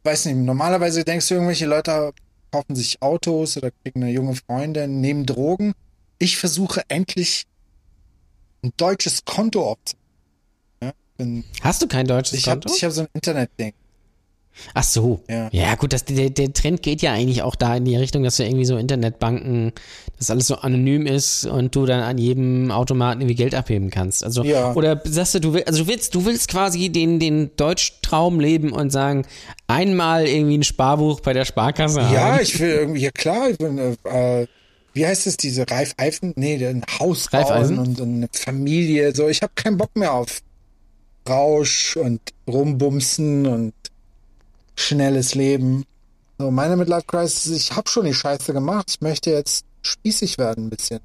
[0.03, 2.12] Weiß nicht, normalerweise denkst du, irgendwelche Leute
[2.51, 5.74] kaufen sich Autos oder kriegen eine junge Freundin, nehmen Drogen.
[6.18, 7.45] Ich versuche endlich
[8.62, 11.45] ein deutsches Konto aufzunehmen.
[11.55, 12.70] Ja, Hast du kein deutsches ich Konto?
[12.70, 13.74] Hab, ich habe so ein Internetding.
[14.74, 15.20] Ach so.
[15.28, 18.22] Ja, ja gut, das, der, der Trend geht ja eigentlich auch da in die Richtung,
[18.22, 19.72] dass du irgendwie so Internetbanken,
[20.18, 24.24] dass alles so anonym ist und du dann an jedem Automaten irgendwie Geld abheben kannst.
[24.24, 24.74] Also ja.
[24.74, 28.72] oder sagst du, du willst, also du willst, du willst quasi den den Deutschtraum leben
[28.72, 29.26] und sagen,
[29.66, 32.14] einmal irgendwie ein Sparbuch bei der Sparkasse haben.
[32.14, 34.46] Ja, ich will irgendwie, ja klar, ich bin, äh,
[34.94, 36.34] wie heißt es, diese Reifeisen?
[36.36, 39.14] Nee, ein Haus bauen und, und eine Familie.
[39.14, 40.40] So, ich habe keinen Bock mehr auf
[41.28, 43.72] Rausch und Rumbumsen und
[44.74, 45.84] schnelles Leben.
[46.38, 48.86] So, meine Midlife Crisis, ich habe schon die Scheiße gemacht.
[48.90, 51.00] Ich möchte jetzt spießig werden ein bisschen.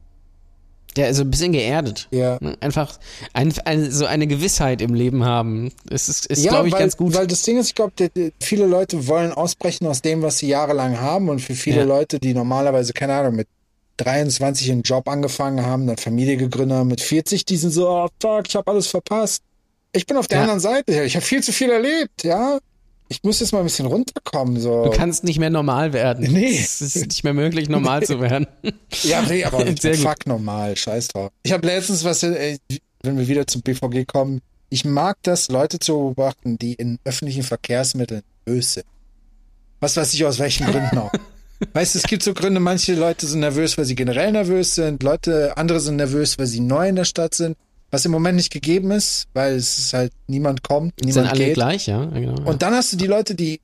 [0.97, 2.07] Ja, also ein bisschen geerdet.
[2.09, 2.39] Ja.
[2.59, 2.97] Einfach
[3.33, 5.71] ein, ein, so eine Gewissheit im Leben haben.
[5.85, 7.13] Das ist, ist ja, glaube ich, weil, ganz gut.
[7.13, 7.93] Weil das Ding ist, ich glaube,
[8.39, 11.29] viele Leute wollen ausbrechen aus dem, was sie jahrelang haben.
[11.29, 11.83] Und für viele ja.
[11.83, 13.47] Leute, die normalerweise, keine Ahnung, mit
[13.97, 18.07] 23 einen Job angefangen haben, eine Familie gegründet haben, mit 40, die sind so, oh
[18.19, 19.43] fuck, ich habe alles verpasst.
[19.91, 20.41] Ich bin auf der ja.
[20.43, 21.03] anderen Seite.
[21.03, 22.59] Ich habe viel zu viel erlebt, ja
[23.09, 24.59] ich muss jetzt mal ein bisschen runterkommen.
[24.59, 24.85] So.
[24.85, 26.31] Du kannst nicht mehr normal werden.
[26.31, 26.57] Nee.
[26.59, 28.47] Es ist nicht mehr möglich, normal zu werden.
[29.03, 31.31] ja, nee, aber fuck normal, scheiß drauf.
[31.43, 32.57] Ich habe letztens was, ey,
[33.01, 37.43] wenn wir wieder zum BVG kommen, ich mag das, Leute zu beobachten, die in öffentlichen
[37.43, 38.85] Verkehrsmitteln nervös sind.
[39.79, 41.11] Was weiß ich aus welchen Gründen auch.
[41.73, 45.01] Weißt du, es gibt so Gründe, manche Leute sind nervös, weil sie generell nervös sind,
[45.01, 47.57] Leute, andere sind nervös, weil sie neu in der Stadt sind
[47.91, 51.45] was im Moment nicht gegeben ist, weil es ist halt niemand kommt, niemand sind alle
[51.45, 51.53] geht.
[51.53, 52.05] gleich, ja.
[52.05, 53.61] Genau, Und dann hast du die Leute, die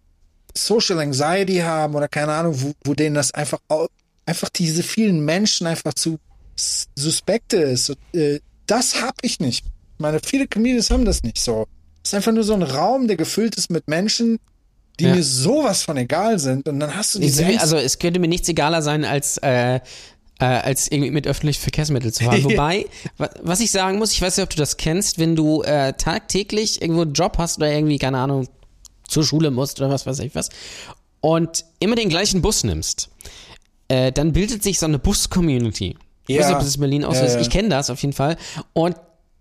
[0.55, 3.59] Social Anxiety haben oder keine Ahnung, wo, wo denen das einfach
[4.26, 6.19] einfach diese vielen Menschen einfach zu
[6.55, 7.93] suspekte ist.
[8.13, 9.65] Äh, das hab ich nicht.
[9.65, 11.67] Ich meine, viele Comedians haben das nicht so.
[12.03, 14.39] Es ist einfach nur so ein Raum, der gefüllt ist mit Menschen,
[14.99, 15.15] die ja.
[15.15, 16.67] mir sowas von egal sind.
[16.67, 17.45] Und dann hast du diese.
[17.59, 19.80] Also es könnte mir nichts egaler sein, als äh,
[20.43, 22.43] äh, als irgendwie mit öffentlichen Verkehrsmitteln zu fahren.
[22.43, 22.85] Wobei,
[23.41, 26.81] was ich sagen muss, ich weiß nicht, ob du das kennst, wenn du äh, tagtäglich
[26.81, 28.49] irgendwo einen Job hast oder irgendwie, keine Ahnung,
[29.07, 30.49] zur Schule musst oder was weiß ich was
[31.21, 33.09] und immer den gleichen Bus nimmst,
[33.87, 35.95] äh, dann bildet sich so eine Bus-Community.
[36.27, 37.35] Ich weiß nicht, ob das in Berlin ist.
[37.37, 38.37] Ich kenne das auf jeden Fall.
[38.73, 38.97] Und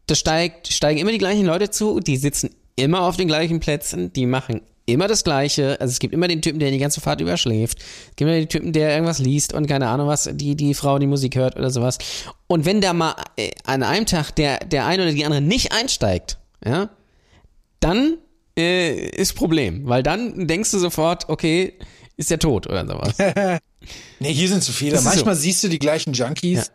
[0.07, 4.12] da steigt, steigen immer die gleichen Leute zu, die sitzen immer auf den gleichen Plätzen,
[4.12, 5.80] die machen immer das Gleiche.
[5.80, 7.78] Also es gibt immer den Typen, der die ganze Fahrt überschläft.
[7.78, 10.99] Es gibt immer den Typen, der irgendwas liest und keine Ahnung was, die, die Frau
[10.99, 11.99] die Musik hört oder sowas.
[12.47, 15.72] Und wenn da mal äh, an einem Tag der, der eine oder die andere nicht
[15.72, 16.91] einsteigt, ja,
[17.80, 18.18] dann
[18.57, 19.89] äh, ist Problem.
[19.89, 21.74] Weil dann denkst du sofort, okay,
[22.16, 23.16] ist der tot oder sowas.
[24.20, 25.01] nee, hier sind zu viele.
[25.01, 25.43] Manchmal so.
[25.43, 26.66] siehst du die gleichen Junkies.
[26.66, 26.74] Ja.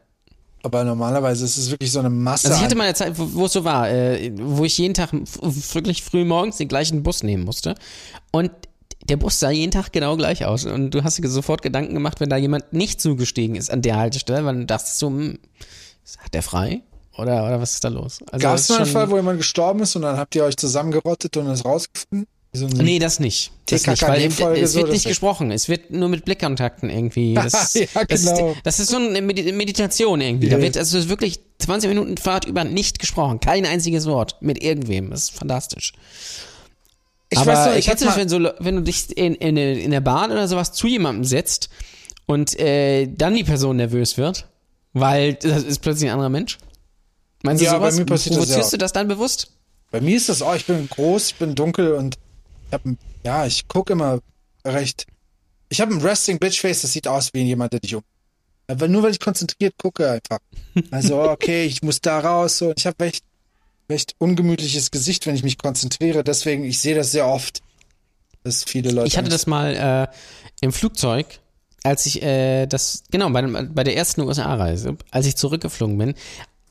[0.67, 2.47] Aber normalerweise ist es wirklich so eine Masse.
[2.47, 5.09] Also ich hatte mal eine Zeit, wo, es so war, äh, wo ich jeden Tag
[5.13, 7.75] wirklich früh morgens den gleichen Bus nehmen musste.
[8.31, 8.51] Und
[9.09, 10.65] der Bus sah jeden Tag genau gleich aus.
[10.65, 13.95] Und du hast dir sofort Gedanken gemacht, wenn da jemand nicht zugestiegen ist an der
[13.95, 15.39] Haltestelle, weil du dachtest so, hm,
[16.17, 16.81] hat der frei?
[17.17, 18.19] Oder, oder was ist da los?
[18.31, 20.57] Also Gab es mal einen Fall, wo jemand gestorben ist und dann habt ihr euch
[20.57, 22.27] zusammengerottet und es rausgefunden?
[22.53, 23.51] So nee, das nicht.
[23.67, 25.51] Das nicht weil es wird so, nicht gesprochen.
[25.51, 27.33] Es wird nur mit Blickkontakten irgendwie.
[27.47, 28.05] Das, ja, genau.
[28.07, 28.55] das, ist, genau.
[28.63, 30.49] das ist so eine Meditation irgendwie.
[30.49, 33.39] Da wird also wirklich 20 Minuten Fahrt über nicht gesprochen.
[33.39, 35.09] Kein einziges Wort mit irgendwem.
[35.09, 35.93] Das ist fantastisch.
[37.29, 39.91] Ich Aber weiß noch, ich du das, wenn, so, wenn du dich in, in, in
[39.91, 41.69] der Bahn oder sowas zu jemandem setzt
[42.25, 44.47] und äh, dann die Person nervös wird,
[44.93, 46.57] weil das ist plötzlich ein anderer Mensch?
[47.43, 47.95] Meinst du ja, sowas?
[47.95, 48.77] Bei mir passiert Provozierst das ja.
[48.77, 49.51] du das dann bewusst?
[49.91, 52.17] Bei mir ist das auch, ich bin groß, ich bin dunkel und
[52.67, 52.81] ich hab,
[53.23, 54.19] ja, ich gucke immer
[54.65, 55.05] recht.
[55.69, 58.03] Ich habe ein Resting Bitch Face, das sieht aus wie jemand, der dich um.
[58.67, 60.39] Aber nur weil ich konzentriert gucke einfach.
[60.91, 62.57] Also, okay, ich muss da raus.
[62.57, 62.73] So.
[62.75, 63.23] Ich habe recht,
[63.89, 66.23] recht ungemütliches Gesicht, wenn ich mich konzentriere.
[66.23, 67.61] Deswegen, ich sehe das sehr oft,
[68.43, 69.07] dass viele Leute.
[69.07, 70.13] Ich hatte das mal äh,
[70.59, 71.39] im Flugzeug,
[71.83, 76.13] als ich äh, das, genau, bei, bei der ersten USA-Reise, als ich zurückgeflogen bin,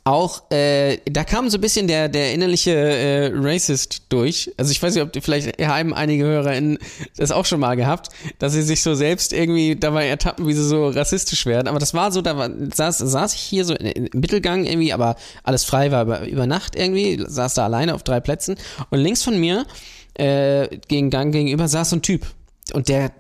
[0.06, 4.52] auch, äh, da kam so ein bisschen der, der innerliche äh, Racist durch.
[4.56, 6.78] Also ich weiß nicht, ob die, vielleicht haben einige HörerInnen
[7.16, 10.62] das auch schon mal gehabt, dass sie sich so selbst irgendwie dabei ertappen, wie sie
[10.62, 11.66] so rassistisch werden.
[11.66, 15.16] Aber das war so, da war, saß, saß ich hier so im Mittelgang irgendwie, aber
[15.42, 18.54] alles frei war über, über Nacht irgendwie, saß da alleine auf drei Plätzen.
[18.90, 19.66] Und links von mir,
[20.14, 22.26] äh, gegen Gang gegenüber, saß so ein Typ.
[22.74, 23.10] Und der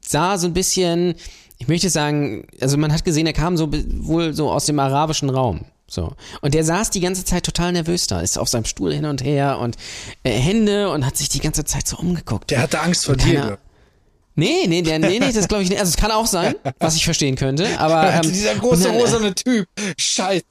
[0.00, 1.16] sah so ein bisschen,
[1.58, 5.28] ich möchte sagen, also man hat gesehen, er kam so wohl so aus dem arabischen
[5.28, 5.66] Raum.
[5.90, 6.12] So.
[6.40, 9.24] Und der saß die ganze Zeit total nervös da, ist auf seinem Stuhl hin und
[9.24, 9.76] her und
[10.22, 12.50] äh, Hände und hat sich die ganze Zeit so umgeguckt.
[12.50, 13.58] Der hatte Angst vor dir.
[14.36, 15.80] Nee, nee, der, nee, nee, das glaube ich nicht.
[15.80, 17.66] Also es kann auch sein, was ich verstehen könnte.
[17.80, 19.66] Aber ähm, dieser große dann, rosane Typ.
[19.98, 20.44] Scheiße.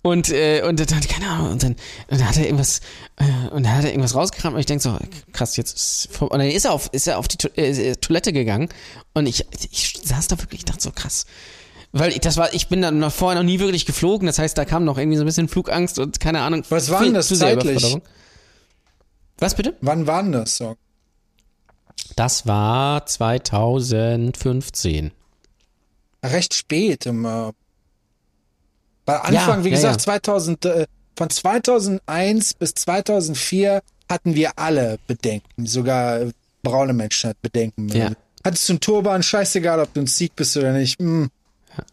[0.00, 1.72] Und, äh, und dann, keine Ahnung, und dann,
[2.08, 2.80] und dann hat er irgendwas,
[3.18, 4.98] äh, und dann hat er irgendwas rausgekramt und ich denke so,
[5.32, 8.68] krass, jetzt ist, und dann ist er auf, ist er auf die äh, Toilette gegangen
[9.14, 11.24] und ich, ich saß da wirklich, ich dachte so, krass,
[11.92, 14.56] weil ich, das war, ich bin dann noch vorher noch nie wirklich geflogen, das heißt,
[14.56, 16.64] da kam noch irgendwie so ein bisschen Flugangst und keine Ahnung.
[16.70, 17.98] Was war denn das zeitlich?
[19.38, 19.76] Was bitte?
[19.80, 20.76] Wann war denn das so?
[22.16, 25.12] Das war 2015.
[26.24, 27.52] Recht spät im äh,
[29.04, 29.98] bei Anfang, ja, wie gesagt, ja.
[29.98, 30.86] 2000 äh,
[31.16, 36.20] von 2001 bis 2004 hatten wir alle Bedenken, sogar
[36.62, 37.88] braune Menschen hatten Bedenken.
[37.88, 38.12] Ja.
[38.44, 40.98] Hattest du einen Turban, scheißegal, ob du ein Sieg bist oder nicht.
[41.00, 41.30] Hm,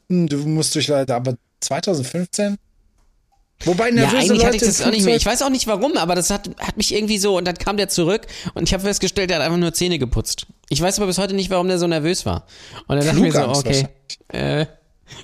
[0.10, 2.58] du musst durch Leute, aber 2015?
[3.66, 5.16] Wobei nervöse ja, eigentlich Leute hatte ich das auch nicht mehr.
[5.18, 7.76] Ich weiß auch nicht warum, aber das hat, hat mich irgendwie so und dann kam
[7.76, 10.48] der zurück und ich habe festgestellt, der hat einfach nur Zähne geputzt.
[10.70, 12.46] Ich weiß aber bis heute nicht, warum der so nervös war.
[12.88, 13.88] Und dann dachte ich mir so, okay,
[14.30, 14.66] äh,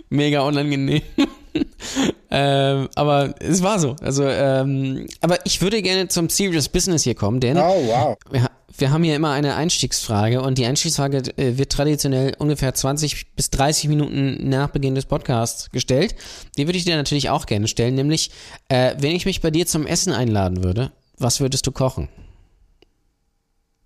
[0.09, 1.01] mega unangenehm.
[2.31, 3.95] ähm, aber es war so.
[4.01, 8.17] Also, ähm, aber ich würde gerne zum Serious Business hier kommen, denn oh, wow.
[8.29, 13.35] wir, wir haben hier immer eine Einstiegsfrage und die Einstiegsfrage äh, wird traditionell ungefähr 20
[13.35, 16.15] bis 30 Minuten nach Beginn des Podcasts gestellt.
[16.57, 18.31] Die würde ich dir natürlich auch gerne stellen, nämlich,
[18.69, 22.09] äh, wenn ich mich bei dir zum Essen einladen würde, was würdest du kochen?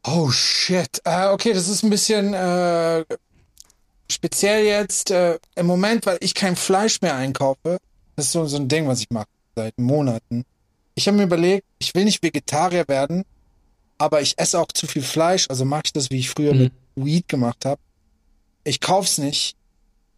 [0.05, 1.01] Oh shit.
[1.03, 3.05] Äh, okay, das ist ein bisschen äh,
[4.09, 7.77] speziell jetzt äh, im Moment, weil ich kein Fleisch mehr einkaufe.
[8.15, 10.45] Das ist so, so ein Ding, was ich mache seit Monaten.
[10.95, 13.23] Ich habe mir überlegt, ich will nicht Vegetarier werden,
[13.99, 16.59] aber ich esse auch zu viel Fleisch, also mache ich das, wie ich früher mhm.
[16.59, 17.79] mit Weed gemacht habe.
[18.63, 19.55] Ich kauf's nicht,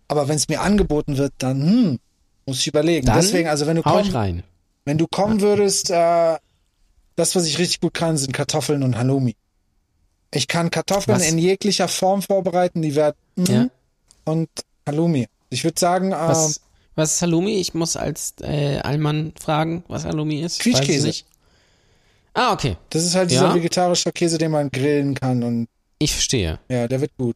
[0.07, 1.99] aber wenn es mir angeboten wird, dann hm,
[2.45, 3.05] muss ich überlegen.
[3.05, 4.43] Dann Deswegen, also wenn du komm, rein.
[4.85, 6.37] wenn du kommen würdest, äh,
[7.15, 9.35] das, was ich richtig gut kann, sind Kartoffeln und Halloumi.
[10.33, 11.29] Ich kann Kartoffeln was?
[11.29, 13.67] in jeglicher Form vorbereiten, die werden mm, ja.
[14.23, 14.49] und
[14.87, 15.27] Halloumi.
[15.49, 16.61] Ich würde sagen, äh, was,
[16.95, 17.55] was ist Halloumi?
[17.59, 20.59] Ich muss als äh, Allmann fragen, was Halloumi ist.
[20.59, 21.11] Quietschkäse.
[22.33, 22.77] Ah, okay.
[22.89, 23.55] Das ist halt dieser ja.
[23.55, 25.67] vegetarische Käse, den man grillen kann und.
[25.99, 26.59] Ich verstehe.
[26.69, 27.35] Ja, der wird gut.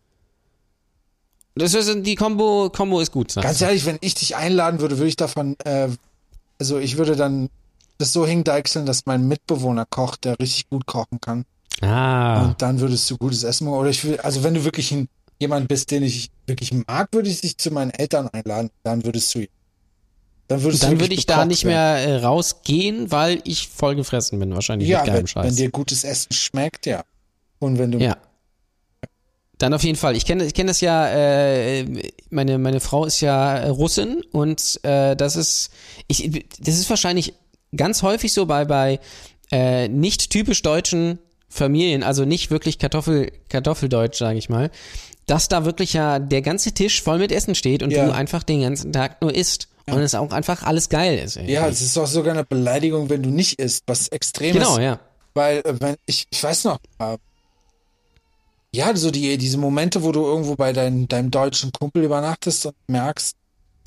[1.56, 3.34] Das ist, die Combo, Combo ist gut.
[3.36, 5.88] Ganz ehrlich, wenn ich dich einladen würde, würde ich davon, äh,
[6.60, 7.50] also ich würde dann
[7.98, 11.46] das so hingdeichseln, dass mein Mitbewohner kocht, der richtig gut kochen kann.
[11.82, 12.44] Ah.
[12.44, 13.78] Und dann würdest du gutes Essen machen.
[13.80, 15.08] Oder ich will, also wenn du wirklich ein,
[15.40, 18.70] jemand bist, den ich wirklich mag, würde ich dich zu meinen Eltern einladen.
[18.84, 19.46] Dann würdest du
[20.48, 24.54] dann, würdest dann würde ich da nicht mehr äh, rausgehen, weil ich voll gefressen bin,
[24.54, 25.46] wahrscheinlich ja, mit geilem wenn, Scheiß.
[25.46, 27.04] wenn dir gutes Essen schmeckt, ja.
[27.60, 28.18] Und wenn du ja.
[29.58, 30.18] Dann auf jeden Fall.
[30.18, 31.86] Ich kenne ich kenn das ja, äh,
[32.30, 35.72] meine, meine Frau ist ja Russin und äh, das ist,
[36.08, 37.34] ich, das ist wahrscheinlich
[37.76, 39.00] ganz häufig so bei, bei
[39.52, 44.72] äh, nicht typisch deutschen Familien, also nicht wirklich Kartoffel, Kartoffeldeutsch, sage ich mal,
[45.26, 48.06] dass da wirklich ja der ganze Tisch voll mit Essen steht und ja.
[48.06, 49.70] du einfach den ganzen Tag nur isst.
[49.88, 51.36] Und es auch einfach alles geil ist.
[51.36, 51.54] Irgendwie.
[51.54, 54.76] Ja, es ist auch sogar eine Beleidigung, wenn du nicht isst, was extrem genau, ist.
[54.78, 55.00] Genau, ja.
[55.36, 57.18] Weil, äh, wenn, ich, ich weiß noch, äh,
[58.74, 62.76] ja, so die, diese Momente, wo du irgendwo bei dein, deinem deutschen Kumpel übernachtest und
[62.88, 63.36] merkst,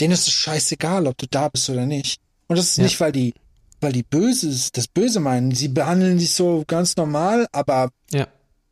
[0.01, 2.21] denen ist es scheißegal, ob du da bist oder nicht.
[2.47, 2.85] Und das ist ja.
[2.85, 3.35] nicht, weil die,
[3.81, 5.55] weil die Böses, das Böse meinen.
[5.55, 8.27] Sie behandeln dich so ganz normal, aber ja.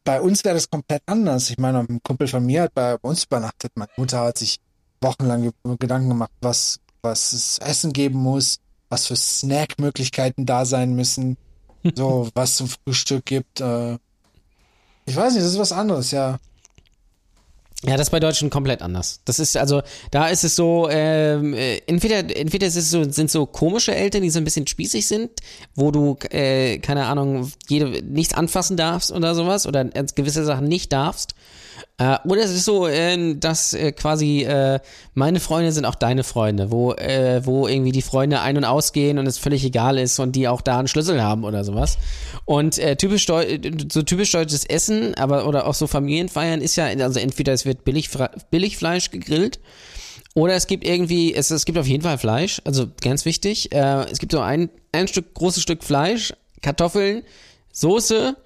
[0.04, 1.50] bei uns wäre das komplett anders.
[1.50, 3.72] Ich meine, ein Kumpel von mir hat bei uns übernachtet.
[3.74, 4.58] Meine Mutter hat sich
[5.00, 11.36] wochenlang Gedanken gemacht, was, was es Essen geben muss, was für Snackmöglichkeiten da sein müssen,
[11.94, 13.60] so was zum Frühstück gibt.
[13.60, 13.94] Äh,
[15.06, 16.38] ich weiß nicht, das ist was anderes, ja.
[17.84, 19.20] Ja, das ist bei Deutschen komplett anders.
[19.26, 23.30] Das ist also, da ist es so, ähm, äh, entweder, entweder ist es so, sind
[23.30, 25.30] so komische Eltern, die so ein bisschen spießig sind,
[25.76, 30.92] wo du, äh, keine Ahnung, jede, nichts anfassen darfst oder sowas oder gewisse Sachen nicht
[30.92, 31.35] darfst.
[31.98, 34.80] Äh, oder es ist so, äh, dass äh, quasi äh,
[35.14, 39.18] meine Freunde sind auch deine Freunde, wo, äh, wo irgendwie die Freunde ein- und ausgehen
[39.18, 41.98] und es völlig egal ist und die auch da einen Schlüssel haben oder sowas.
[42.44, 47.18] Und äh, typisch so typisch deutsches Essen, aber oder auch so Familienfeiern ist ja, also
[47.18, 48.10] entweder es wird billig,
[48.50, 49.58] Billigfleisch gegrillt
[50.34, 53.72] oder es gibt irgendwie, es, es gibt auf jeden Fall Fleisch, also ganz wichtig.
[53.72, 57.22] Es gibt so ein, ein Stück, großes Stück Fleisch, Kartoffeln,
[57.72, 58.36] Soße,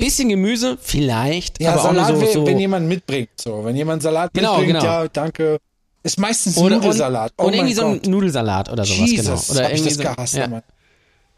[0.00, 1.62] Bisschen Gemüse, vielleicht.
[1.62, 3.28] Ja, aber Salat, auch so, so wenn jemand mitbringt.
[3.40, 5.02] So, wenn jemand Salat genau, mitbringt, genau.
[5.02, 5.58] ja, danke.
[6.02, 7.32] Ist meistens oder, Nudelsalat.
[7.36, 9.52] Oh und irgendwie so ein Nudelsalat oder sowas, Jesus, genau.
[9.52, 10.48] Oder hab irgendwie ich das so, gehasst, ja.
[10.48, 10.62] Mann.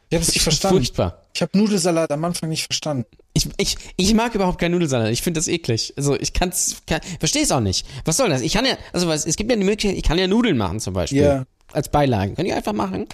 [0.09, 0.77] Ich hab's nicht verstanden.
[0.77, 1.23] Furchtbar.
[1.35, 3.07] Ich habe Nudelsalat am Anfang nicht verstanden.
[3.33, 5.11] Ich, ich, ich mag überhaupt keinen Nudelsalat.
[5.11, 5.95] Ich finde das eklig.
[5.97, 7.87] Also ich kann's, kann, verstehe es auch nicht.
[8.05, 8.43] Was soll das?
[8.43, 10.81] Ich kann ja, also was, es gibt ja die Möglichkeit, ich kann ja Nudeln machen
[10.81, 11.23] zum Beispiel.
[11.23, 11.45] Ja.
[11.73, 12.35] Als Beilagen.
[12.37, 13.07] Kann ich einfach machen.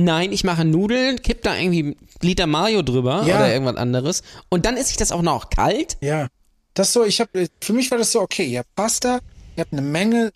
[0.00, 3.36] Nein, ich mache Nudeln, kipp da irgendwie Liter Mayo drüber Ja.
[3.36, 4.22] oder irgendwas anderes.
[4.48, 5.96] Und dann esse ich das auch noch kalt.
[6.00, 6.28] Ja.
[6.74, 9.18] Das so, ich habe für mich war das so, okay, ihr habt Pasta,
[9.56, 10.30] ihr habt eine Menge,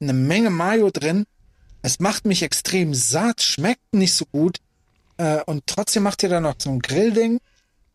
[0.00, 1.24] eine Menge Mayo drin.
[1.80, 4.58] Es macht mich extrem satt, schmeckt nicht so gut.
[5.16, 7.38] Äh, und trotzdem macht ihr da noch so ein Grillding.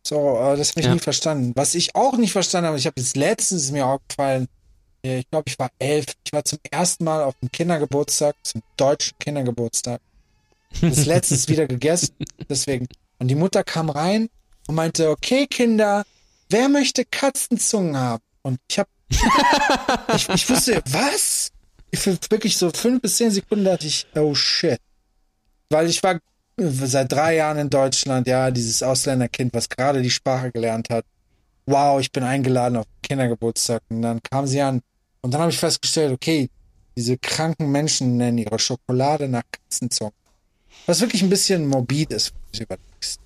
[0.04, 0.94] So, äh, das habe ich Ja.
[0.94, 1.52] nie verstanden.
[1.54, 4.48] Was ich auch nicht verstanden habe, ich habe jetzt letztens mir aufgefallen,
[5.04, 6.06] äh, ich glaube, ich war elf.
[6.26, 10.00] Ich war zum ersten Mal auf dem Kindergeburtstag, zum deutschen Kindergeburtstag.
[10.80, 12.14] Das letztes wieder gegessen.
[12.48, 12.86] Deswegen.
[13.18, 14.28] Und die Mutter kam rein
[14.66, 16.04] und meinte, okay, Kinder,
[16.48, 18.22] wer möchte Katzenzungen haben?
[18.42, 18.88] Und ich habe,
[20.14, 21.50] ich, ich wusste, was?
[21.90, 24.78] Ich wirklich so fünf bis zehn Sekunden dachte ich, oh shit.
[25.68, 26.18] Weil ich war
[26.56, 31.04] seit drei Jahren in Deutschland, ja, dieses Ausländerkind, was gerade die Sprache gelernt hat.
[31.66, 33.82] Wow, ich bin eingeladen auf Kindergeburtstag.
[33.88, 34.80] Und dann kam sie an.
[35.20, 36.48] Und dann habe ich festgestellt, okay,
[36.96, 40.12] diese kranken Menschen nennen ihre Schokolade nach Katzenzungen.
[40.86, 43.18] Was wirklich ein bisschen morbid ist, es.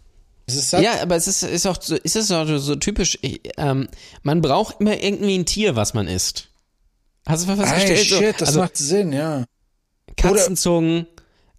[0.49, 3.19] Es ist Ja, aber es ist, ist auch so, ist es auch so typisch,
[3.57, 3.89] ähm,
[4.23, 6.51] man braucht immer irgendwie ein Tier, was man isst.
[7.27, 8.07] Hast du mal Ey, festgestellt?
[8.07, 9.45] shit, so, das also macht Sinn, ja.
[10.17, 11.07] Katzenzungen,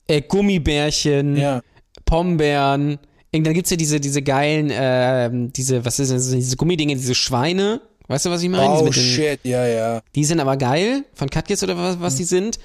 [0.07, 1.61] äh, Gummibärchen, Ja.
[2.05, 2.99] Pombeeren.
[3.33, 7.81] Dann gibt's ja diese, diese geilen, ähm, diese, was ist das, diese Gummidinge, diese Schweine.
[8.07, 8.69] Weißt du, was ich meine?
[8.69, 10.01] Oh mit den- shit, ja, ja.
[10.15, 12.57] Die sind aber geil, von Katjes oder was, was die sind.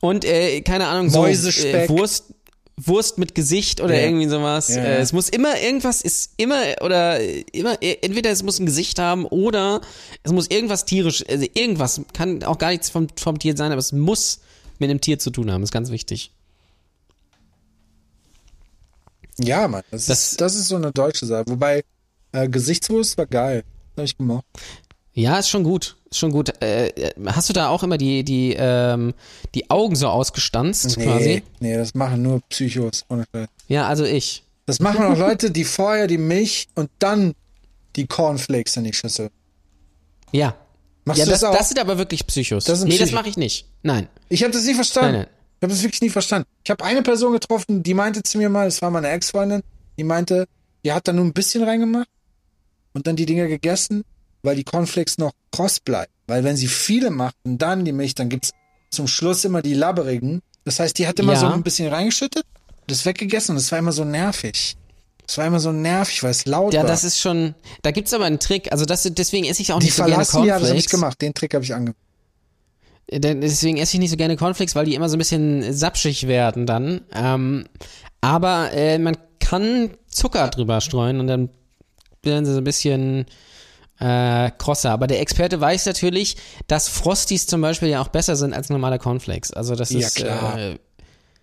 [0.00, 2.34] Und, äh, keine Ahnung, so äh, Wurst,
[2.86, 4.06] Wurst mit Gesicht oder Ja.
[4.06, 4.68] irgendwie sowas.
[4.68, 4.82] Ja, ja.
[4.84, 7.20] Äh, es muss immer irgendwas, ist immer, oder
[7.52, 9.80] immer, äh, entweder es muss ein Gesicht haben oder
[10.22, 13.78] es muss irgendwas tierisch, also irgendwas, kann auch gar nichts vom, vom Tier sein, aber
[13.80, 14.40] es muss
[14.78, 16.32] mit einem Tier zu tun haben, ist ganz wichtig.
[19.38, 21.44] Ja, Mann, das, Das- ist, das ist so eine deutsche Sache.
[21.48, 21.82] Wobei,
[22.32, 23.64] äh, Gesichtswurst war geil.
[23.96, 24.44] Hab ich gemacht.
[25.14, 25.96] Ja, ist schon gut.
[26.12, 26.60] Schon gut.
[26.60, 29.14] Äh, hast du da auch immer die, die, ähm,
[29.54, 31.42] die Augen so ausgestanzt Nee, quasi?
[31.60, 33.04] nee, das machen nur Psychos.
[33.68, 34.42] Ja, also ich.
[34.66, 37.34] Das machen auch Leute, die vorher die Milch und dann
[37.96, 39.30] die Cornflakes in die Schüssel.
[40.32, 40.56] Ja.
[41.04, 41.56] Machst ja, du das, das auch?
[41.56, 42.64] das sind aber wirklich Psychos.
[42.64, 43.66] Das nee, das Psycho- mache ich nicht.
[43.82, 44.08] Nein.
[44.28, 45.12] Ich habe das nie verstanden.
[45.12, 45.30] Nein, nein.
[45.58, 46.48] Ich habe das wirklich nie verstanden.
[46.64, 49.62] Ich habe eine Person getroffen, die meinte zu mir mal, das war meine Ex-Freundin,
[49.98, 50.46] die meinte,
[50.84, 52.08] die hat da nur ein bisschen reingemacht
[52.94, 54.04] und dann die Dinger gegessen,
[54.42, 56.12] weil die Cornflakes noch kross bleiben.
[56.26, 58.50] Weil wenn sie viele macht und dann die Milch, dann gibt's
[58.90, 60.42] zum Schluss immer die labberigen.
[60.64, 61.40] Das heißt, die hat immer Ja.
[61.40, 62.44] so ein bisschen reingeschüttet,
[62.86, 64.76] das weggegessen und das war immer so nervig.
[65.26, 66.86] Es war immer so nervig, weil es laut ja, war.
[66.86, 68.72] Ja, das ist schon, da gibt's aber einen Trick.
[68.72, 70.44] Also das, deswegen esse ich auch die nicht so gerne Cornflakes.
[70.44, 71.22] Die habe ich nicht gemacht.
[71.22, 71.96] Den Trick habe ich angewandt.
[73.12, 76.66] Deswegen esse ich nicht so gerne Cornflakes, weil die immer so ein bisschen sapschig werden
[76.66, 77.00] dann.
[77.12, 77.66] Ähm,
[78.20, 81.48] aber äh, man kann Zucker drüber streuen und dann
[82.22, 83.26] werden sie so ein bisschen
[84.00, 84.90] äh, krosser.
[84.90, 86.36] Aber der Experte weiß natürlich,
[86.66, 89.52] dass Frosties zum Beispiel ja auch besser sind als normale Cornflakes.
[89.52, 90.58] Also das ja, ist klar.
[90.58, 90.78] Äh,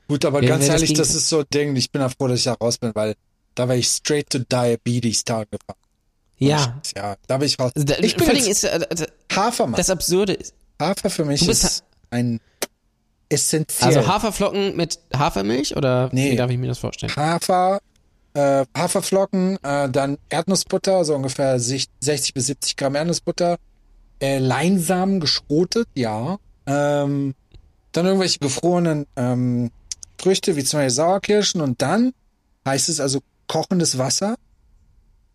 [0.07, 1.75] Gut, aber ganz das ehrlich, das ist so ein Ding.
[1.75, 3.15] Ich bin ja froh, dass ich da raus bin, weil
[3.55, 5.79] da wäre ich straight to diabetes Tag gefahren.
[6.37, 6.81] ja.
[6.95, 7.71] Ja, da bin ich raus.
[7.75, 9.75] Also da- Ich bin jetzt ist äh, Hafermann.
[9.77, 12.39] das Absurde ist, Hafer für mich ist ein
[13.29, 13.97] essentiell.
[13.97, 16.31] also Haferflocken mit Hafermilch oder Nee.
[16.31, 17.13] wie darf ich mir das vorstellen?
[17.15, 17.79] Hafer,
[18.34, 23.57] äh, Haferflocken, äh, dann Erdnussbutter, so ungefähr sich- 60 bis 70 Gramm Erdnussbutter,
[24.21, 26.38] äh, Leinsamen geschrotet, ja.
[26.65, 27.34] Ähm,
[27.91, 29.71] dann irgendwelche gefrorenen ähm,
[30.19, 32.13] Früchte, wie zum Beispiel Sauerkirschen und dann
[32.67, 34.36] heißt es also kochendes Wasser,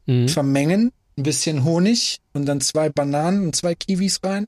[0.07, 0.29] Mhm.
[0.29, 4.47] vermengen, ein bisschen Honig und dann zwei Bananen und zwei Kiwis rein.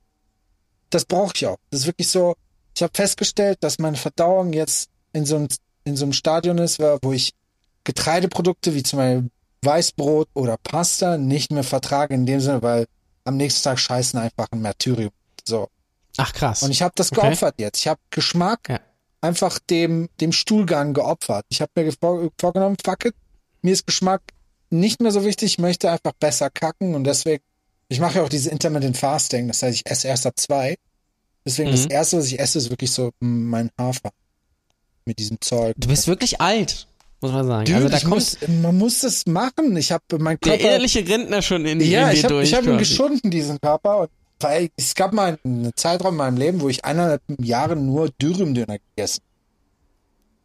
[0.90, 1.58] Das brauche ich auch.
[1.70, 2.34] Das ist wirklich so,
[2.76, 5.48] ich habe festgestellt, dass meine Verdauung jetzt in so einem,
[5.84, 7.32] in so einem Stadion ist, wo ich
[7.84, 9.30] Getreideprodukte wie zum Beispiel
[9.62, 12.86] Weißbrot oder Pasta nicht mehr vertrage in dem Sinne, weil
[13.24, 15.10] am nächsten Tag scheißen einfach ein Martyrium.
[15.46, 15.68] So.
[16.16, 16.62] Ach krass.
[16.62, 17.22] Und ich habe das Okay.
[17.22, 17.78] geopfert jetzt.
[17.78, 18.80] Ich habe Geschmack Ja.
[19.20, 21.44] einfach dem, dem Stuhlgang geopfert.
[21.48, 23.14] Ich habe mir vor, vorgenommen, fuck it,
[23.62, 24.22] mir ist Geschmack
[24.70, 27.42] nicht mehr so wichtig, ich möchte einfach besser kacken und deswegen,
[27.88, 30.76] ich mache ja auch diese Intermittent Fasting, das heißt, ich esse erst ab zwei.
[31.46, 31.90] Deswegen das Mhm.
[31.90, 34.10] erste, was ich esse, ist wirklich so mein Hafer.
[35.06, 35.74] Mit diesem Zeug.
[35.78, 36.86] du bist wirklich alt,
[37.24, 37.64] muss man sagen.
[37.66, 39.76] Dude, also da muss, man muss das machen.
[39.76, 40.72] Ich habe mein der Körper.
[40.72, 42.48] ehrliche Rentner schon in, Ja, in ich habe durch.
[42.50, 44.08] ich hab ihn geschunden, diesen Körper.
[44.40, 48.76] Weil es gab mal einen Zeitraum in meinem Leben, wo ich eineinhalb Jahre nur Dürümdöner
[48.78, 49.22] gegessen.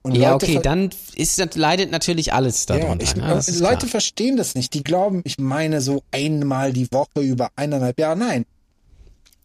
[0.03, 3.03] Und Ja, Leute okay, dann ist, das- leidet natürlich alles ja, darunter.
[3.03, 3.33] ich, ne?
[3.37, 3.89] Ist Leute klar.
[3.89, 4.73] verstehen das nicht.
[4.73, 8.17] Die glauben, ich meine so einmal die Woche über eineinhalb Jahre.
[8.17, 8.45] Nein,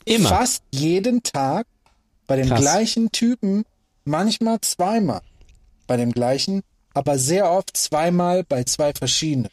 [0.04, 0.28] immer.
[0.28, 1.66] fast jeden Tag
[2.28, 2.60] bei dem Krass.
[2.60, 3.64] gleichen Typen,
[4.04, 5.22] manchmal zweimal
[5.88, 6.62] bei dem gleichen,
[6.94, 9.50] aber sehr oft zweimal bei zwei verschiedenen.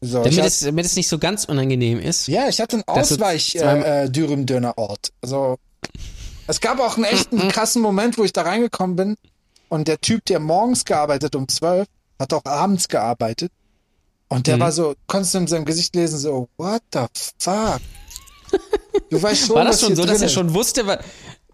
[0.00, 2.26] So, ich Damit hab- es, damit es nicht so ganz unangenehm ist.
[2.26, 5.12] Ja, ich hatte einen Das ist Ausweich zweimal- äh, äh.
[5.20, 5.58] Also
[6.48, 9.16] es gab auch einen echten krassen Moment, wo ich da reingekommen bin
[9.68, 11.86] und der Typ, der morgens gearbeitet um 12,
[12.18, 13.52] hat auch abends gearbeitet
[14.28, 14.60] und der Mhm.
[14.60, 17.00] war so, konntest du in seinem Gesicht lesen, so, what the
[17.38, 17.80] fuck?
[19.10, 20.98] Du weißt schon, War das schon so, dass er schon wusste, was,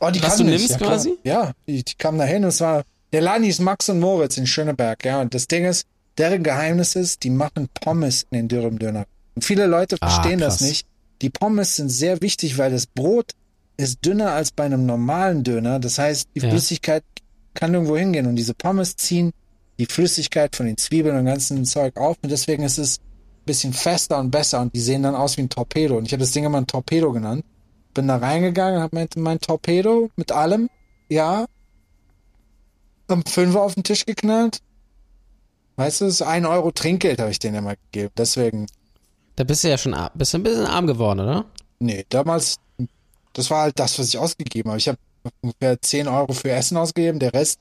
[0.00, 1.18] Oh, was du nicht, nimmst ja, quasi?
[1.24, 4.36] Ja, die, die kam da hin und es war, der Laden hieß Max und Moritz
[4.36, 5.86] in Schöneberg, ja, und das Ding ist,
[6.18, 9.04] deren Geheimnis ist, die machen Pommes in den Dürüm-Döner.
[9.34, 10.68] Und viele Leute Ah, verstehen das krass.
[10.68, 10.86] nicht.
[11.22, 13.32] Die Pommes sind sehr wichtig, weil das Brot
[13.76, 15.78] ist dünner als bei einem normalen Döner.
[15.78, 16.50] Das heißt, die Ja.
[16.50, 17.04] Flüssigkeit
[17.54, 19.32] kann irgendwo hingehen und diese Pommes ziehen
[19.78, 23.72] die Flüssigkeit von den Zwiebeln und ganzen Zeug auf und deswegen ist es ein bisschen
[23.72, 25.96] fester und besser und die sehen dann aus wie ein Torpedo.
[25.96, 27.44] Und ich habe das Ding immer ein Torpedo genannt.
[27.94, 30.68] Bin da reingegangen, habe mein, mein Torpedo mit allem,
[31.08, 31.46] ja,
[33.08, 34.60] um Fünfer auf den Tisch geknallt.
[35.76, 38.12] Weißt du, das ist ein Euro Trinkgeld habe ich denen immer gegeben.
[38.16, 38.66] Deswegen,
[39.36, 41.44] da bist du ja schon bist du ein bisschen arm geworden, oder?
[41.78, 42.56] nee, damals,
[43.32, 44.78] das war halt das, was ich ausgegeben habe.
[44.78, 44.98] Ich habe
[45.40, 47.60] ungefähr 10 Euro für Essen ausgegeben, der Rest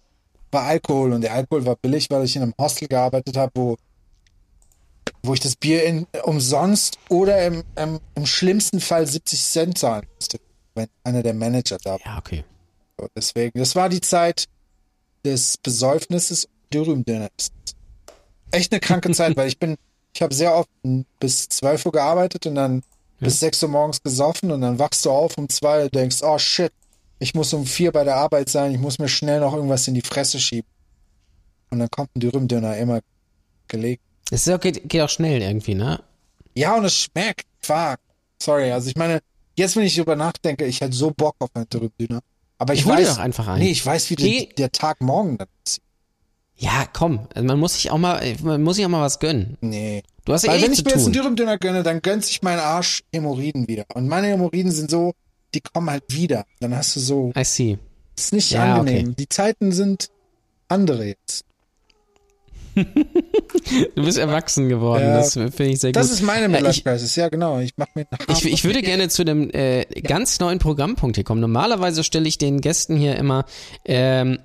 [0.51, 3.77] war Alkohol und der Alkohol war billig, weil ich in einem Hostel gearbeitet habe, wo,
[5.21, 10.07] wo ich das Bier in, umsonst oder im, im, im schlimmsten Fall 70 Cent zahlen
[10.15, 10.39] musste,
[10.75, 11.99] wenn einer der Manager da war.
[12.05, 12.45] Ja, okay.
[12.97, 14.45] So, Deswegen, das war die Zeit
[15.28, 17.51] des Besäufnisses und Dürümdönners.
[18.51, 19.75] Echt eine kranke Zeit, weil ich bin,
[20.13, 20.69] ich habe sehr oft
[21.19, 22.84] bis 12 Uhr gearbeitet und dann
[23.19, 26.38] bis 6 Uhr morgens gesoffen und dann wachst du auf um zwei und denkst, oh
[26.38, 26.71] shit,
[27.19, 29.95] ich muss um vier bei der Arbeit sein, ich muss mir schnell noch irgendwas in
[29.95, 30.69] die Fresse schieben.
[31.69, 33.01] Und dann kommt ein Dürümdöner immer
[33.67, 34.01] gelegt.
[34.30, 36.01] Es ist auch, geht, geht auch schnell irgendwie, ne?
[36.53, 37.45] Ja, und es schmeckt.
[37.61, 37.97] Fuck.
[38.41, 39.19] Sorry, also ich meine,
[39.55, 42.21] jetzt wenn ich drüber nachdenke, ich hätte so Bock auf einen Dürümdöner.
[42.58, 43.60] Aber ich, Ich weiß, doch einfach einen.
[43.64, 45.80] nee, ich weiß, wie Geh- der, der Tag morgen dann ist.
[46.55, 47.28] Ja, komm.
[47.36, 49.58] Also man muss sich auch mal, man muss sich auch mal was gönnen.
[49.62, 50.01] Nee.
[50.26, 51.14] Du hast ja Weil eh wenn ich mir jetzt einen.
[51.14, 53.86] Dürümdöner gönne, dann gönnt sich mein Arsch Hämorrhoiden wieder.
[53.93, 55.14] Und meine Hämorrhoiden sind so,
[55.53, 56.45] die kommen halt wieder.
[56.60, 57.78] Dann hast du so, I see.
[58.18, 59.05] ist nicht Ja, angenehm.
[59.10, 59.16] okay.
[59.20, 60.10] Die Zeiten sind
[60.68, 61.45] andere jetzt.
[63.95, 65.03] Du bist erwachsen geworden.
[65.03, 65.17] Ja.
[65.17, 65.95] Das finde ich sehr gut.
[65.97, 67.15] Das ist meine Midlife Crisis.
[67.15, 67.59] Ja, genau.
[67.59, 71.41] Ich mach mir ich, ich würde gerne zu einem äh, ganz neuen Programmpunkt hier kommen.
[71.41, 73.45] Normalerweise stelle ich den Gästen hier immer
[73.86, 74.39] ähm,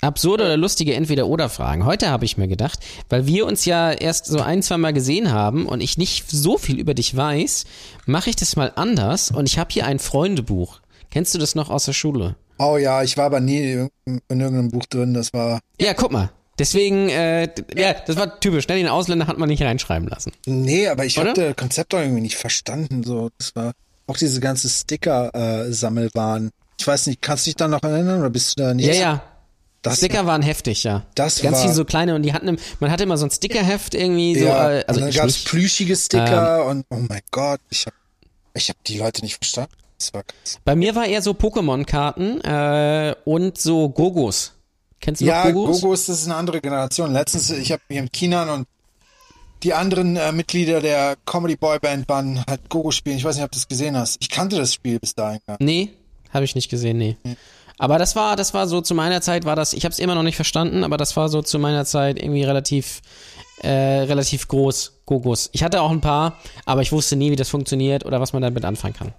[0.00, 1.84] absurde oder lustige Entweder-Oder-Fragen.
[1.84, 5.32] Heute habe ich mir gedacht, weil wir uns ja erst so ein, zwei Mal gesehen
[5.32, 7.64] haben und ich nicht so viel über dich weiß,
[8.06, 10.80] mache ich das mal anders und ich habe hier ein Freundebuch.
[11.10, 12.36] Kennst du das noch aus der Schule?
[12.58, 13.72] Oh ja, ich war aber nie
[14.04, 15.14] in, in irgendeinem Buch drin.
[15.14, 16.30] Das war, Ja, guck mal.
[16.58, 18.68] Deswegen, äh, ja, das war typisch.
[18.68, 18.76] Ne?
[18.76, 20.32] Den Ausländer hat man nicht reinschreiben lassen.
[20.46, 23.02] Nee, aber ich habe das Konzept auch irgendwie nicht verstanden.
[23.02, 23.72] So, das war
[24.06, 26.46] auch diese ganze Sticker-Sammelwahn.
[26.46, 28.86] Äh, ich weiß nicht, kannst du dich da noch erinnern oder bist du da nicht?
[28.86, 29.22] Ja, ja.
[29.82, 31.04] Das, Sticker waren heftig, ja.
[31.14, 33.94] Das Ganz war, viele so kleine und die hatten, man hatte immer so ein Stickerheft
[33.94, 34.46] irgendwie so.
[34.46, 37.92] Ja, äh, also und dann gab's plüschige Sticker ähm, und oh mein Gott, ich hab,
[38.54, 39.74] ich hab die Leute nicht verstanden.
[39.98, 40.58] Das war krass.
[40.64, 44.53] Bei mir war eher so Pokémon-Karten äh, und so Gogos.
[45.04, 45.82] Kennst du ja, noch Gogos?
[45.82, 47.12] Gogos, das ist eine andere Generation.
[47.12, 48.66] Letztens, ich habe hier im Kinan und
[49.62, 53.18] die anderen äh, Mitglieder der Comedy Boy Band waren halt Gogo spielen.
[53.18, 54.16] Ich weiß nicht, ob du das gesehen hast.
[54.20, 55.40] Ich kannte das Spiel bis dahin.
[55.46, 55.66] gar nicht.
[55.66, 55.90] Nee,
[56.32, 57.18] habe ich nicht gesehen, nee.
[57.22, 57.36] nee.
[57.76, 60.14] Aber das war, das war so zu meiner Zeit war das, ich habe es immer
[60.14, 63.02] noch nicht verstanden, aber das war so zu meiner Zeit irgendwie relativ,
[63.62, 65.50] äh, relativ groß, Gogos.
[65.52, 68.40] Ich hatte auch ein paar, aber ich wusste nie, wie das funktioniert oder was man
[68.40, 69.12] damit anfangen kann.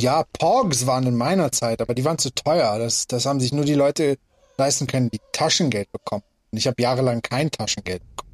[0.00, 2.80] Ja, Pogs waren in meiner Zeit, aber die waren zu teuer.
[2.80, 4.18] Das, das haben sich nur die Leute
[4.56, 6.24] leisten können, die Taschengeld bekommen.
[6.52, 8.24] Und ich habe jahrelang kein Taschengeld bekommen.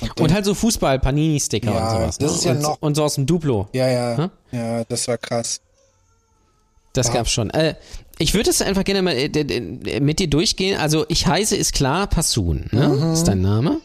[0.00, 2.18] Und, und halt so Fußball-Panini-Sticker ja, und sowas.
[2.18, 2.36] Das ne?
[2.38, 2.78] ist ja und, noch.
[2.80, 3.68] Und so aus dem Duplo.
[3.72, 4.16] Ja, ja.
[4.16, 4.30] Hm?
[4.50, 5.60] Ja, das war krass.
[6.92, 7.12] Das ah.
[7.14, 7.50] gab's schon.
[7.50, 7.74] Äh,
[8.18, 10.78] ich würde es einfach gerne mal äh, mit dir durchgehen.
[10.78, 12.88] Also ich heiße ist klar Passun, ne?
[12.88, 13.12] Mhm.
[13.12, 13.80] Ist dein Name?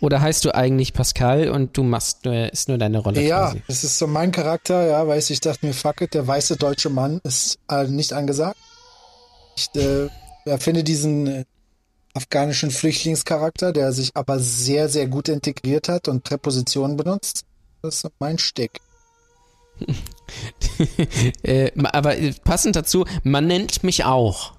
[0.00, 3.62] Oder heißt du eigentlich Pascal und du machst äh, ist nur deine Rolle Ja, quasi?
[3.68, 6.88] das ist so mein Charakter, ja, weil ich dachte mir, fuck it, der weiße deutsche
[6.88, 8.56] Mann ist äh, nicht angesagt.
[9.56, 10.08] Ich äh,
[10.50, 11.44] erfinde diesen äh,
[12.14, 17.44] afghanischen Flüchtlingscharakter, der sich aber sehr, sehr gut integriert hat und Präpositionen benutzt.
[17.82, 18.80] Das ist mein Stick.
[21.42, 24.52] äh, aber passend dazu, man nennt mich auch.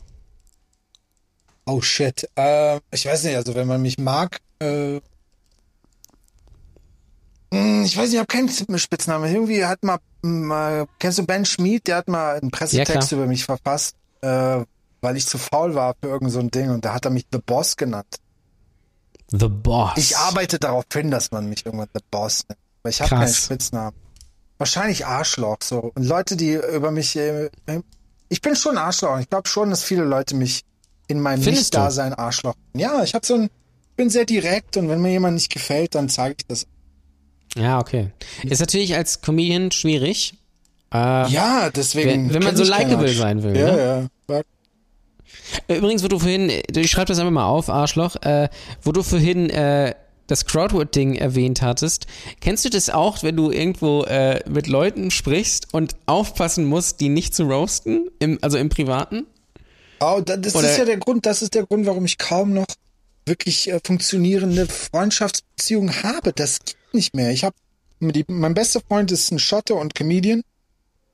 [1.65, 2.27] Oh shit.
[2.35, 4.99] Äh, ich weiß nicht, also wenn man mich mag, äh,
[7.53, 9.31] hm, ich weiß nicht, ich habe keinen Spitznamen.
[9.31, 11.87] Irgendwie hat mal, mal, kennst du Ben Schmid?
[11.87, 14.63] Der hat mal einen Pressetext ja, über mich verfasst, äh,
[15.01, 17.25] weil ich zu faul war für irgend so ein Ding und da hat er mich
[17.31, 18.17] The Boss genannt.
[19.31, 19.97] The Boss.
[19.97, 22.59] Ich arbeite darauf hin, dass man mich irgendwann The Boss nennt.
[22.83, 23.95] Weil ich habe keinen Spitznamen.
[24.57, 25.91] Wahrscheinlich Arschloch so.
[25.95, 27.15] Und Leute, die über mich.
[27.15, 27.49] Äh,
[28.29, 29.19] ich bin schon Arschloch.
[29.19, 30.63] Ich glaube schon, dass viele Leute mich
[31.07, 32.55] in meinem Nicht-Dasein Arschloch.
[32.75, 33.49] Ja, ich habe so ein.
[33.95, 36.67] bin sehr direkt und wenn mir jemand nicht gefällt, dann zeige ich das.
[37.55, 38.11] Ja, okay.
[38.43, 40.35] Ist natürlich als Comedian schwierig.
[40.93, 42.29] Äh, ja, deswegen.
[42.29, 43.57] Wenn, wenn man so likable sein will.
[43.57, 43.77] Ja, ne?
[43.79, 44.07] ja.
[45.67, 48.49] Übrigens, wo du vorhin, ich schreibe das einfach mal auf, Arschloch, äh,
[48.81, 49.93] wo du vorhin äh,
[50.27, 52.07] das Crowdwood-Ding erwähnt hattest.
[52.39, 57.09] Kennst du das auch, wenn du irgendwo äh, mit Leuten sprichst und aufpassen musst, die
[57.09, 59.27] nicht zu roasten, im, also im Privaten?
[59.99, 62.65] Oh, das Oder ist ja der Grund, das ist der Grund, warum ich kaum noch
[63.25, 66.33] wirklich äh, funktionierende Freundschaftsbeziehungen habe.
[66.33, 67.31] Das geht nicht mehr.
[67.31, 67.55] Ich habe
[67.99, 70.41] mein bester Freund ist ein Schotte und Comedian,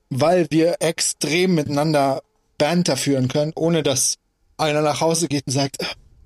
[0.10, 2.22] weil wir extrem miteinander
[2.58, 4.16] Banter führen können, ohne dass
[4.58, 5.78] einer nach Hause geht und sagt,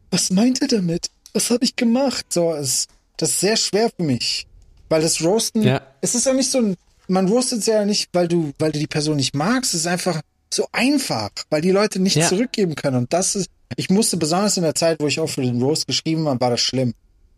[0.10, 1.08] was meint er damit?
[1.34, 2.26] Was habe ich gemacht?
[2.30, 4.48] So, es, das ist sehr schwer für mich.
[4.90, 5.82] Weil das Roasten, ja.
[6.02, 6.76] es ist ja nicht so ein,
[7.08, 10.22] man roastet ja nicht, weil du, weil du die Person nicht magst, es ist einfach
[10.54, 12.28] so einfach, weil die Leute nicht ja.
[12.28, 12.98] zurückgeben können.
[12.98, 15.88] Und das ist, ich musste besonders in der Zeit, wo ich auch für den Roast
[15.88, 16.94] geschrieben habe, war das schlimm.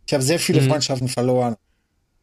[0.08, 0.70] Ich habe sehr viele mhm.
[0.70, 1.56] Freundschaften verloren.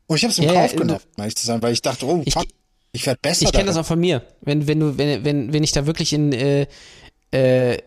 [0.07, 2.05] Und ich habe es im ja, Kauf genommen, um ehrlich zu sein, weil ich dachte,
[2.07, 2.51] oh, fuck, ich,
[2.93, 3.45] ich werde besser.
[3.45, 4.23] Ich kenne das auch von mir.
[4.41, 6.67] Wenn, wenn du, wenn, wenn, wenn ich da wirklich in, äh,
[7.31, 7.79] äh,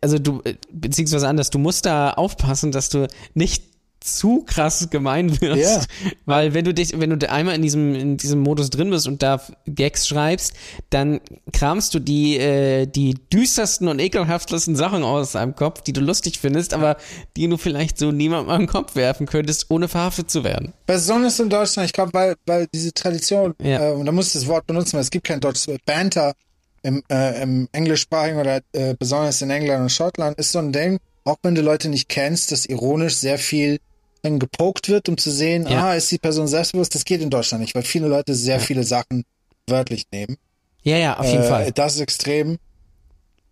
[0.00, 3.64] also du, äh, beziehungsweise anders, du musst da aufpassen, dass du nicht
[4.00, 6.10] zu krass gemein wirst, ja.
[6.24, 9.22] weil wenn du dich, wenn du einmal in diesem in diesem Modus drin bist und
[9.22, 10.54] da Gags schreibst,
[10.90, 11.20] dann
[11.52, 16.38] kramst du die äh, die düstersten und ekelhaftesten Sachen aus deinem Kopf, die du lustig
[16.38, 16.96] findest, aber
[17.36, 20.72] die du vielleicht so niemandem am Kopf werfen könntest, ohne verhaftet zu werden.
[20.86, 23.90] Besonders in Deutschland, ich glaube, weil weil diese Tradition ja.
[23.90, 26.34] äh, und da muss ich das Wort benutzen, weil es gibt kein deutsches Banter
[26.82, 30.98] im, äh, im englischsprachigen oder äh, besonders in England und Schottland ist so ein Ding,
[31.24, 33.78] auch wenn du Leute nicht kennst, dass ironisch sehr viel
[34.22, 35.88] dann gepokt wird, um zu sehen, ja.
[35.88, 36.94] ah, ist die Person selbstbewusst.
[36.94, 39.24] Das geht in Deutschland nicht, weil viele Leute sehr viele Sachen
[39.66, 40.36] wörtlich nehmen.
[40.82, 41.72] Ja, ja, auf jeden äh, Fall.
[41.72, 42.58] Das ist extrem.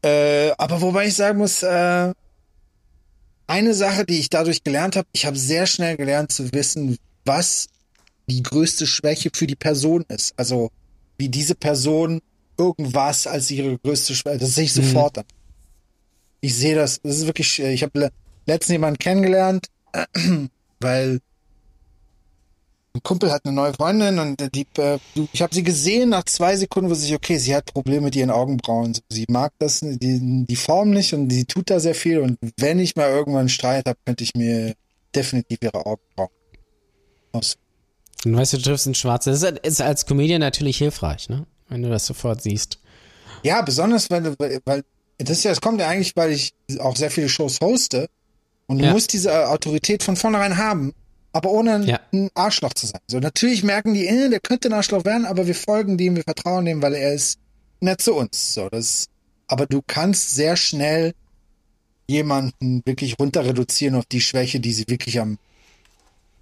[0.03, 2.12] Äh, aber wobei ich sagen muss, äh,
[3.47, 7.69] eine Sache, die ich dadurch gelernt habe, ich habe sehr schnell gelernt zu wissen, was
[8.29, 10.35] die größte Schwäche für die Person ist.
[10.37, 10.71] Also
[11.19, 12.21] wie diese Person
[12.59, 14.39] irgendwas als ihre größte Schwäche.
[14.39, 14.83] Das sehe ich mhm.
[14.83, 15.21] sofort mhm.
[15.21, 15.27] an.
[16.41, 17.01] Ich sehe das.
[17.03, 17.59] Das ist wirklich.
[17.61, 18.11] Ich habe
[18.47, 19.67] letztens jemanden kennengelernt,
[20.81, 21.20] weil
[22.97, 24.99] ein Kumpel hat eine neue Freundin und die, äh,
[25.33, 28.31] ich habe sie gesehen nach zwei Sekunden, wusste ich, okay, sie hat Probleme mit ihren
[28.31, 28.97] Augenbrauen.
[29.11, 32.79] Sie mag das, die, die Form nicht und sie tut da sehr viel und wenn
[32.79, 34.74] ich mal irgendwann einen Streit habe, könnte ich mir
[35.14, 36.31] definitiv ihre Augenbrauen
[37.33, 37.59] aus.
[38.24, 39.41] Und weißt du, du triffst ein Schwarzes.
[39.41, 41.47] Das ist als Comedian natürlich hilfreich, ne?
[41.68, 42.81] wenn du das sofort siehst.
[43.43, 44.83] Ja, besonders, weil, weil
[45.18, 48.09] das ja, es kommt ja eigentlich, weil ich auch sehr viele Shows hoste
[48.69, 48.93] Und du Ja.
[48.93, 50.93] musst diese Autorität von vornherein haben,
[51.33, 52.01] aber ohne ein, Ja.
[52.12, 53.01] ein Arschloch zu sein.
[53.07, 56.25] So, natürlich merken die, äh, der könnte ein Arschloch werden, aber wir folgen dem, wir
[56.25, 57.39] vertrauen dem, weil er ist
[57.81, 58.55] nett zu uns.
[58.55, 59.07] So, das,
[59.47, 61.14] aber du kannst sehr schnell
[62.09, 65.39] jemanden wirklich runter reduzieren auf die Schwäche, die sie wirklich am,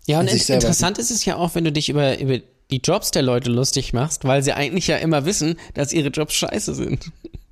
[0.07, 2.39] Ja, und in- interessant ist es ja auch, wenn du dich über, über
[2.70, 6.35] die Jobs der Leute lustig machst, weil sie eigentlich ja immer wissen, dass ihre Jobs
[6.35, 7.11] scheiße sind.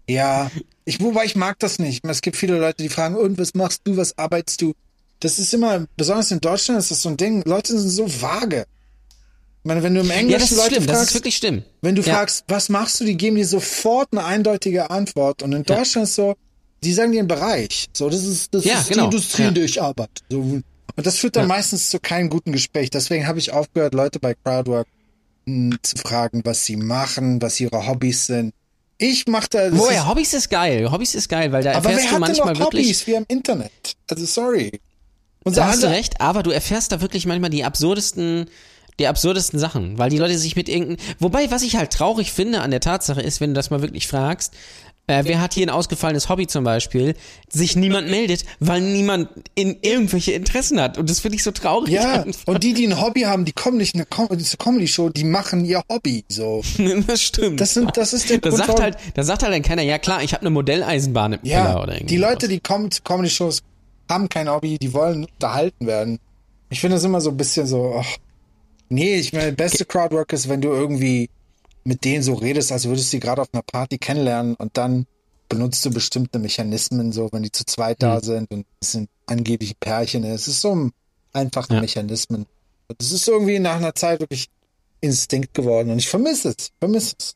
[0.09, 0.51] ja,
[0.85, 2.05] ich, wobei ich mag das nicht.
[2.07, 4.73] Es gibt viele Leute, die fragen, und was machst du, was arbeitest du?
[5.21, 8.67] Das ist immer, besonders in Deutschland ist das so ein Ding, Leute sind so vage.
[9.65, 11.37] Ich meine, wenn du im Ja, Englischen das ist Leute schlimm, das ist fragst, wirklich
[11.37, 11.63] schlimm.
[11.83, 12.15] Wenn du Ja.
[12.15, 15.43] fragst, was machst du, die geben dir sofort eine eindeutige Antwort.
[15.45, 16.35] Und in Deutschland ist so,
[16.83, 17.87] die sagen dir einen Bereich.
[17.93, 19.03] So, das ist, das Ja, ist genau.
[19.09, 19.49] die Industrie, Ja.
[19.49, 20.21] in der ich arbeite.
[20.29, 20.65] So, und
[20.97, 21.49] das führt dann Ja.
[21.49, 22.91] meistens zu keinem guten Gespräch.
[22.91, 24.89] Deswegen habe ich aufgehört, Leute bei Crowdwork
[25.47, 28.53] mh, zu fragen, was sie machen, was ihre Hobbys sind.
[29.05, 29.69] Ich mache da.
[29.71, 30.91] das Wo ist- ja, Hobbys ist geil.
[30.93, 32.87] Hobbys ist geil, weil da aber erfährst wer du manchmal noch wirklich.
[32.87, 33.73] Hobbys wie am Internet?
[34.09, 34.81] Also sorry.
[35.45, 38.47] Unser Da hast du recht, aber du erfährst da wirklich manchmal die absurdesten,
[39.01, 42.61] die absurdesten Sachen, weil die Leute sich mit irgendeinem, wobei, was ich halt traurig finde
[42.61, 44.53] an der Tatsache ist, wenn du das mal wirklich fragst,
[45.09, 47.15] äh, wer hat hier ein ausgefallenes Hobby zum Beispiel,
[47.49, 51.93] sich niemand meldet, weil niemand in irgendwelche Interessen hat und das finde ich so traurig.
[51.93, 52.47] Ja, einfach.
[52.47, 55.83] und die, die ein Hobby haben, die kommen nicht in eine, Comedy-Show, die machen ihr
[55.91, 56.25] Hobby.
[56.29, 56.63] So.
[57.07, 57.61] das stimmt.
[57.61, 59.99] Das, sind, das ist der da Grund, sagt halt, da sagt halt dann keiner, ja
[59.99, 62.15] klar, ich habe eine Modelleisenbahn im Keller Ja, oder irgendwie.
[62.15, 63.63] die Leute, die kommen zu Comedy-Shows,
[64.09, 66.21] haben kein Hobby, die wollen unterhalten werden.
[66.71, 68.17] Ich finde das immer so ein bisschen so, ach,
[68.89, 71.29] nee, ich meine, beste Crowdwork ist, wenn du irgendwie
[71.85, 75.07] mit denen so redest, als würdest du sie gerade auf einer Party kennenlernen und dann
[75.49, 78.23] benutzt du bestimmte Mechanismen, so wenn die zu zweit da Hm.
[78.23, 80.25] sind und es sind angeblich Pärchen.
[80.25, 80.93] Es ist so ein
[81.33, 81.81] einfache Ja.
[81.81, 82.47] Mechanismen.
[82.99, 84.49] Das ist irgendwie nach einer Zeit wirklich
[85.01, 87.35] Instinkt geworden und ich vermisse es, vermisse es.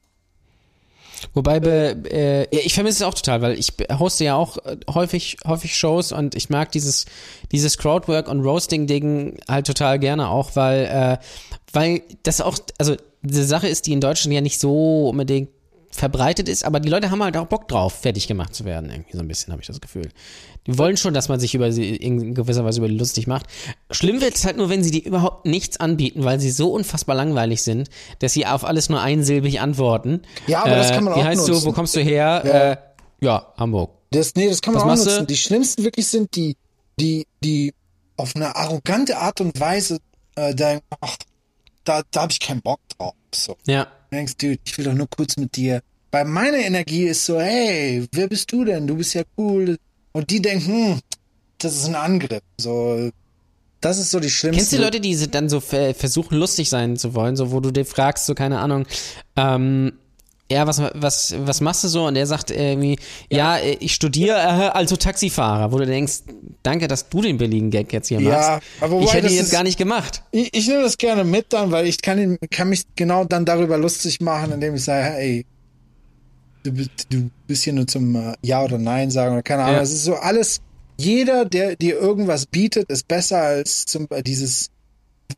[1.32, 5.38] Wobei, be, äh, ich vermisse es auch total, weil ich hoste ja auch äh, häufig,
[5.46, 7.06] häufig Shows und ich mag dieses,
[7.52, 11.24] dieses Crowdwork und Roasting-Ding halt total gerne auch, weil, äh,
[11.72, 15.50] weil das auch, also diese Sache ist, die in Deutschland ja nicht so unbedingt
[15.90, 19.16] verbreitet ist, aber die Leute haben halt auch Bock drauf, fertig gemacht zu werden, irgendwie
[19.16, 20.10] so ein bisschen, habe ich das Gefühl.
[20.66, 23.46] Die wollen schon, dass man sich über sie in gewisser Weise über die lustig macht.
[23.90, 27.14] Schlimm wird es halt nur, wenn sie dir überhaupt nichts anbieten, weil sie so unfassbar
[27.16, 30.22] langweilig sind, dass sie auf alles nur einsilbig antworten.
[30.46, 31.66] Ja, aber das kann man Wie auch heißt du, nutzen.
[31.66, 32.42] wo kommst du her?
[32.44, 32.72] Ja.
[32.72, 32.76] Äh,
[33.20, 33.92] ja, Hamburg.
[34.10, 35.10] Das, nee, das kann man Was auch machst du?
[35.10, 35.26] nutzen.
[35.28, 36.56] Die schlimmsten wirklich sind die,
[37.00, 37.72] die, die
[38.16, 39.98] auf eine arrogante Art und Weise
[40.34, 41.16] äh, denken, ach,
[41.84, 43.14] da, da habe ich keinen Bock drauf.
[43.34, 43.56] So.
[43.66, 43.84] Ja.
[44.10, 45.82] Du denkst, dude, ich will doch nur kurz mit dir.
[46.10, 48.86] Weil meine Energie ist so, hey, wer bist du denn?
[48.86, 49.76] Du bist ja cool.
[50.12, 51.00] Und die denken, hm,
[51.58, 52.42] das ist ein Angriff.
[52.58, 53.10] So,
[53.80, 54.58] das ist so die schlimmste.
[54.58, 57.70] Kennst du Leute, die dann so ver versuchen, lustig sein zu wollen, so wo du
[57.70, 58.86] dir fragst, so keine Ahnung,
[59.36, 59.92] ähm,
[60.50, 62.06] ja, was, was, was machst du so?
[62.06, 62.98] Und er sagt irgendwie,
[63.30, 66.20] ja, äh, ich studiere äh, also Taxifahrer, wo du denkst,
[66.62, 68.62] danke, dass du den billigen Gag jetzt hier Ja, machst.
[68.80, 70.22] aber wobei ich hätte ihn jetzt ist- gar nicht gemacht.
[70.30, 73.44] Ich, ich nehme das gerne mit dann, weil ich kann, ihn, kann mich genau dann
[73.44, 75.46] darüber lustig machen, indem ich sage, hey,
[76.62, 79.76] du, bist- du bist hier nur zum äh, Ja oder Nein sagen oder keine Ahnung.
[79.76, 79.82] Ja.
[79.82, 80.60] Es ist so alles,
[80.98, 84.70] jeder, der dir irgendwas bietet, ist besser als zum, dieses,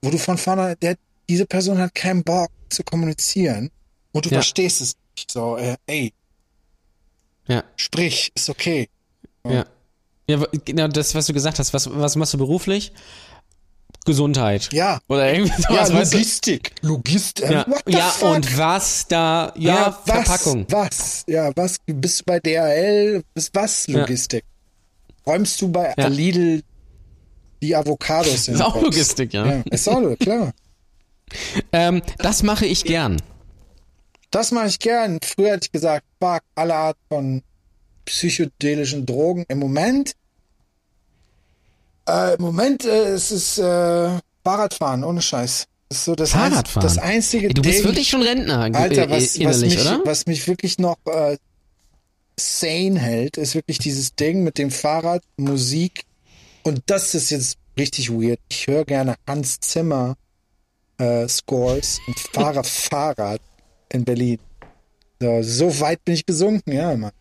[0.03, 0.97] wo du von vorne, der,
[1.31, 3.71] diese Person hat keinen Bock zu kommunizieren
[4.13, 4.37] und du Ja.
[4.37, 5.31] verstehst es nicht.
[5.31, 6.13] So, äh, ey,
[7.47, 8.89] Ja, sprich, ist okay.
[9.47, 9.65] ja.
[10.31, 11.73] Ja, w- genau das, was du gesagt hast.
[11.73, 12.93] Was, was machst du beruflich?
[14.05, 14.69] Gesundheit.
[14.73, 15.01] Ja.
[15.09, 16.17] Oder irgendwie Ja, sowas, weißt du?
[16.19, 16.73] Logistik.
[16.83, 17.51] Logistik.
[17.51, 19.53] Ja, ja und was da?
[19.57, 20.67] Ja, was, Verpackung.
[20.71, 21.25] Was?
[21.27, 21.77] Ja, was?
[21.87, 23.23] Bist du bei DHL?
[23.35, 24.45] Bist was Logistik?
[25.27, 26.07] Räumst du bei Ja.
[26.09, 26.63] Lidl
[27.63, 28.85] die Avocados in Ist auch Box?
[28.85, 29.47] Logistik, ja.
[29.47, 30.53] Ja, ist auch klar.
[31.73, 33.21] Ähm, das mache ich gern.
[34.31, 35.19] Das mache ich gern.
[35.23, 37.43] Früher hätte ich gesagt, fuck, alle Art von
[38.05, 39.45] psychedelischen Drogen.
[39.49, 40.13] Im Moment,
[42.09, 45.67] äh, im Moment äh, es ist äh, Fahrradfahren, ohne Scheiß.
[45.89, 46.83] Das ist so das, einz- Fahrradfahren.
[46.83, 47.85] das einzige Ey, du bist Ding.
[47.85, 50.01] wirklich schon Rentner, Alter, äh, was, was, mich, oder?
[50.05, 51.37] was mich wirklich noch äh,
[52.39, 56.03] sane hält, ist wirklich dieses Ding mit dem Fahrrad, Musik.
[56.63, 58.41] Und das ist jetzt richtig weird.
[58.51, 60.17] Ich höre gerne Hans Zimmer
[60.99, 63.41] äh, Scores und fahre Fahrrad
[63.93, 64.39] in Berlin.
[65.21, 67.13] So, so weit bin ich gesunken, ja, Mann.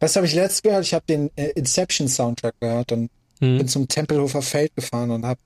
[0.00, 0.84] Was habe ich letztes gehört?
[0.84, 3.10] Ich habe den äh, Inception Soundtrack gehört und
[3.40, 3.58] Hm.
[3.58, 5.40] bin zum Tempelhofer Feld gefahren und habe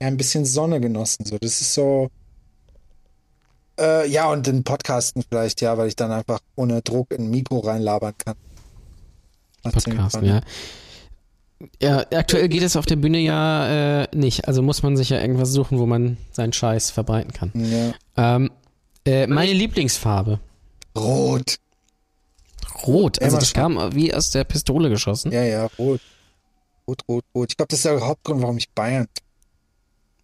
[0.00, 1.24] ja, ein bisschen Sonne genossen.
[1.24, 2.08] So, das ist so.
[3.78, 7.30] Äh, ja, und den Podcasten vielleicht, ja, weil ich dann einfach ohne Druck in ein
[7.30, 8.36] Mikro reinlabern kann.
[9.64, 10.24] Erzählen Podcast, kann.
[10.24, 10.40] ja.
[11.82, 14.46] Ja, aktuell geht es auf der Bühne ja äh, nicht.
[14.46, 17.50] Also muss man sich ja irgendwas suchen, wo man seinen Scheiß verbreiten kann.
[17.54, 18.36] Ja.
[18.36, 18.50] Ähm,
[19.06, 20.40] äh, meine Lieblingsfarbe.
[20.96, 21.56] Rot.
[22.86, 23.22] Rot.
[23.22, 25.32] Also das kam wie aus der Pistole geschossen.
[25.32, 26.00] Ja, ja, rot.
[26.86, 27.50] rot, rot, rot.
[27.52, 29.06] Ich glaube, das ist der Hauptgrund, warum ich Bayern.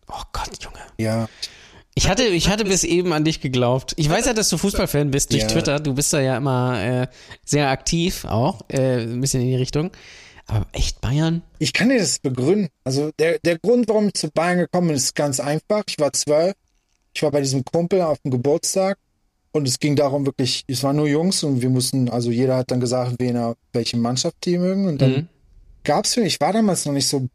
[0.09, 0.79] Oh Gott, Junge.
[0.99, 1.29] Ja.
[1.95, 3.93] Ich hatte, ich hatte bis eben an dich geglaubt.
[3.97, 5.49] Ich weiß ja, dass du Fußballfan bist durch Ja.
[5.49, 5.81] Twitter.
[5.81, 7.07] Du bist da ja immer äh,
[7.45, 9.91] sehr aktiv auch, äh, ein bisschen in die Richtung.
[10.47, 11.43] Aber echt Bayern?
[11.59, 12.69] Ich kann dir das begründen.
[12.85, 15.85] Also der, der Grund, warum ich zu Bayern gekommen bin, ist ganz einfach.
[15.87, 16.55] Ich war zwölf.
[17.15, 18.99] Ich war bei diesem Kumpel auf dem Geburtstag
[19.53, 22.71] und es ging darum wirklich, es waren nur Jungs und wir mussten, also jeder hat
[22.71, 25.29] dann gesagt, wen er, welche Mannschaft die mögen und dann Mhm.
[25.85, 27.29] gab's für mich, ich war damals noch nicht so,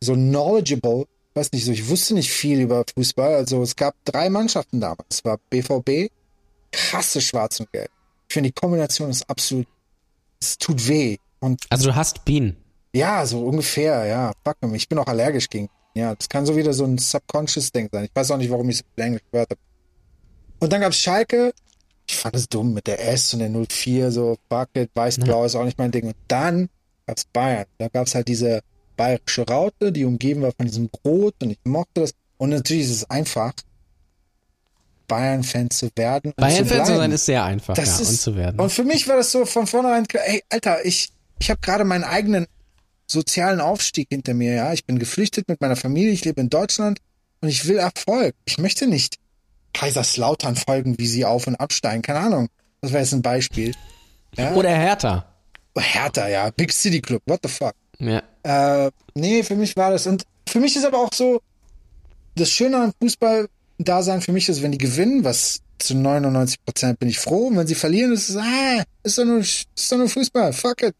[0.00, 3.34] so knowledgeable, weiß nicht so, ich wusste nicht viel über Fußball.
[3.34, 5.06] Also es gab drei Mannschaften damals.
[5.10, 6.10] Es war BVB,
[6.72, 7.90] krasse Schwarz und Gelb.
[8.28, 9.66] Ich finde die Kombination ist absolut,
[10.40, 11.18] es tut weh.
[11.40, 12.56] Und Also du hast Bienen.
[12.94, 14.32] ja, so ungefähr, ja.
[14.44, 14.56] Fuck.
[14.74, 15.68] Ich bin auch allergisch gegen.
[15.96, 18.04] Ja, das kann so wieder so ein Subconscious-Ding sein.
[18.04, 19.60] Ich weiß auch nicht, warum ich so viel Englisch gehört habe.
[20.58, 21.54] Und dann gab's Schalke.
[22.06, 25.56] Ich fand es dumm mit der S und der 04, so fuck it, weiß-blau ist
[25.56, 26.06] auch nicht mein Ding.
[26.08, 26.68] Und dann
[27.06, 27.64] gab's Bayern.
[27.78, 28.60] Da gab's halt diese
[28.98, 32.12] bayerische Raute, die umgeben war von diesem Rot und ich mochte das.
[32.36, 33.54] Und natürlich ist es einfach,
[35.08, 36.34] Bayern-Fan zu werden.
[36.36, 36.96] Bayern-Fan zu bleiben.
[36.98, 38.60] sein ist sehr einfach, Das ja, ist, und zu werden.
[38.60, 41.84] Und für mich war das so von vornherein klar, ey, Alter, ich, ich habe gerade
[41.84, 42.46] meinen eigenen
[43.06, 44.72] sozialen Aufstieg hinter mir, ja.
[44.72, 46.98] Ich bin geflüchtet mit meiner Familie, ich lebe in Deutschland
[47.40, 48.34] und ich will Erfolg.
[48.44, 49.16] Ich möchte nicht
[49.72, 52.02] Kaiserslautern folgen, wie sie auf- und absteigen.
[52.02, 52.48] Keine Ahnung.
[52.80, 53.74] Das wäre jetzt ein Beispiel.
[54.36, 54.54] Ja?
[54.54, 55.26] Oder Hertha.
[55.76, 56.50] Hertha, ja.
[56.50, 57.22] Big City Club.
[57.26, 57.74] What the fuck?
[57.98, 58.22] Ja.
[58.42, 60.06] Äh, nee, für mich war das.
[60.06, 61.40] Und für mich ist aber auch so,
[62.34, 67.08] das Schöne an Fußball-Dasein für mich ist, wenn die gewinnen, was zu 99 Prozent bin
[67.08, 67.48] ich froh.
[67.48, 70.52] Und wenn sie verlieren, ist es, ah, ist doch nur, ist doch nur Fußball.
[70.52, 70.94] Fuck it.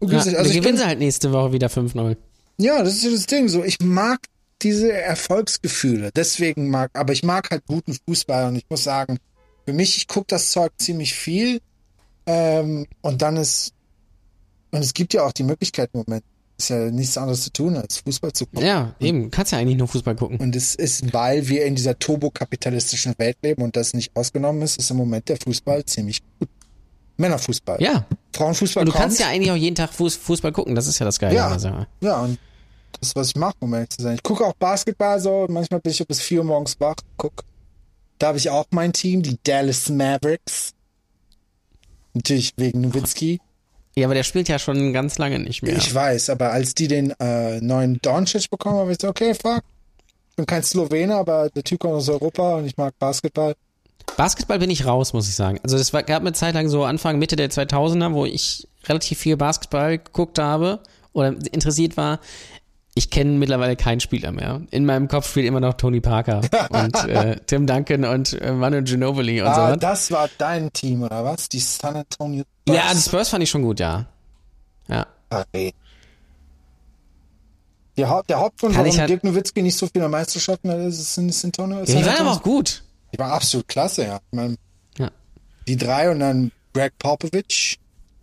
[0.00, 2.16] Ja also ich gewinnen bin, sie halt nächste Woche wieder 5-0.
[2.58, 3.48] ja, das ist ja das Ding.
[3.48, 4.20] So, ich mag
[4.62, 6.10] diese Erfolgsgefühle.
[6.14, 9.18] Deswegen mag, aber ich mag halt guten Fußball und ich muss sagen,
[9.66, 11.60] für mich, ich gucke das Zeug ziemlich viel.
[12.26, 13.72] Ähm, und dann ist,
[14.70, 16.24] und es gibt ja auch die Möglichkeit im Moment,
[16.58, 18.66] ist ja nichts anderes zu tun, als Fußball zu gucken.
[18.66, 19.30] Ja, eben.
[19.30, 20.38] Kannst ja eigentlich nur Fußball gucken.
[20.38, 24.78] Und es ist, weil wir in dieser turbokapitalistischen Welt leben und das nicht ausgenommen ist,
[24.78, 26.48] ist im Moment der Fußball ziemlich gut.
[27.16, 27.82] Männerfußball.
[27.82, 28.06] Ja.
[28.32, 29.02] Frauenfußball Und du kommt.
[29.02, 30.74] kannst ja eigentlich auch jeden Tag Fuß, Fußball gucken.
[30.74, 31.58] Das ist ja das Geile Ja.
[31.58, 31.86] Sache.
[32.00, 32.38] Ja, und
[33.00, 34.14] das ist, was ich mache, um ehrlich zu sein.
[34.14, 35.46] Ich gucke auch Basketball so.
[35.48, 37.44] Manchmal bin ich bis 4 Uhr morgens wach, guck.
[38.18, 40.72] Da habe ich auch mein Team, die Dallas Mavericks.
[42.14, 43.40] Natürlich wegen Nowitzki.
[43.96, 45.76] Ja, aber der spielt ja schon ganz lange nicht mehr.
[45.76, 49.34] Ich weiß, aber als die den äh, neuen Doncic bekommen haben, habe ich gesagt, okay,
[49.34, 49.62] fuck.
[50.30, 53.54] Ich bin kein Slowene, aber der Typ kommt aus Europa und ich mag Basketball.
[54.16, 55.58] Basketball bin ich raus, muss ich sagen.
[55.62, 59.18] Also es war, gab eine Zeit lang so Anfang, Mitte der 2000er, wo ich relativ
[59.18, 60.80] viel Basketball geguckt habe
[61.12, 62.20] oder interessiert war.
[62.94, 64.60] Ich kenne mittlerweile keinen Spieler mehr.
[64.72, 66.40] In meinem Kopf spielt immer noch Tony Parker
[66.70, 69.76] und äh, Tim Duncan und äh, Manu Ginobili und Ah, so.
[69.76, 71.48] das war dein Team, oder was?
[71.48, 72.76] Die San Antonio Spurs.
[72.76, 74.06] Ja, die Spurs fand ich schon gut, ja.
[74.88, 75.06] Ja.
[75.30, 75.72] Ah, nee.
[77.96, 80.78] Der, Haupt, der Hauptgrund, Kann warum ich halt- Dirk Nowitzki nicht so viele Meisterschaften hat,
[80.78, 81.78] ist, ist in San Antonio.
[81.80, 82.82] ja die waren aber auch gut.
[83.12, 84.20] Die war absolut klasse, ja.
[84.30, 84.56] Meine,
[84.98, 85.10] Ja.
[85.66, 87.78] die drei und dann Greg Popovich,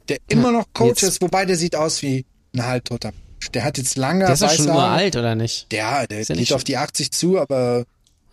[0.09, 2.25] der immer noch Coach jetzt- ist, wobei der sieht aus wie
[2.55, 3.51] ein halbtoter Mensch.
[3.53, 4.93] Der hat jetzt lange Der ist doch schon weiße nur Haare.
[4.95, 5.71] alt, oder nicht?
[5.73, 7.85] Ja, der Ist ja geht nicht auf die 80 zu, aber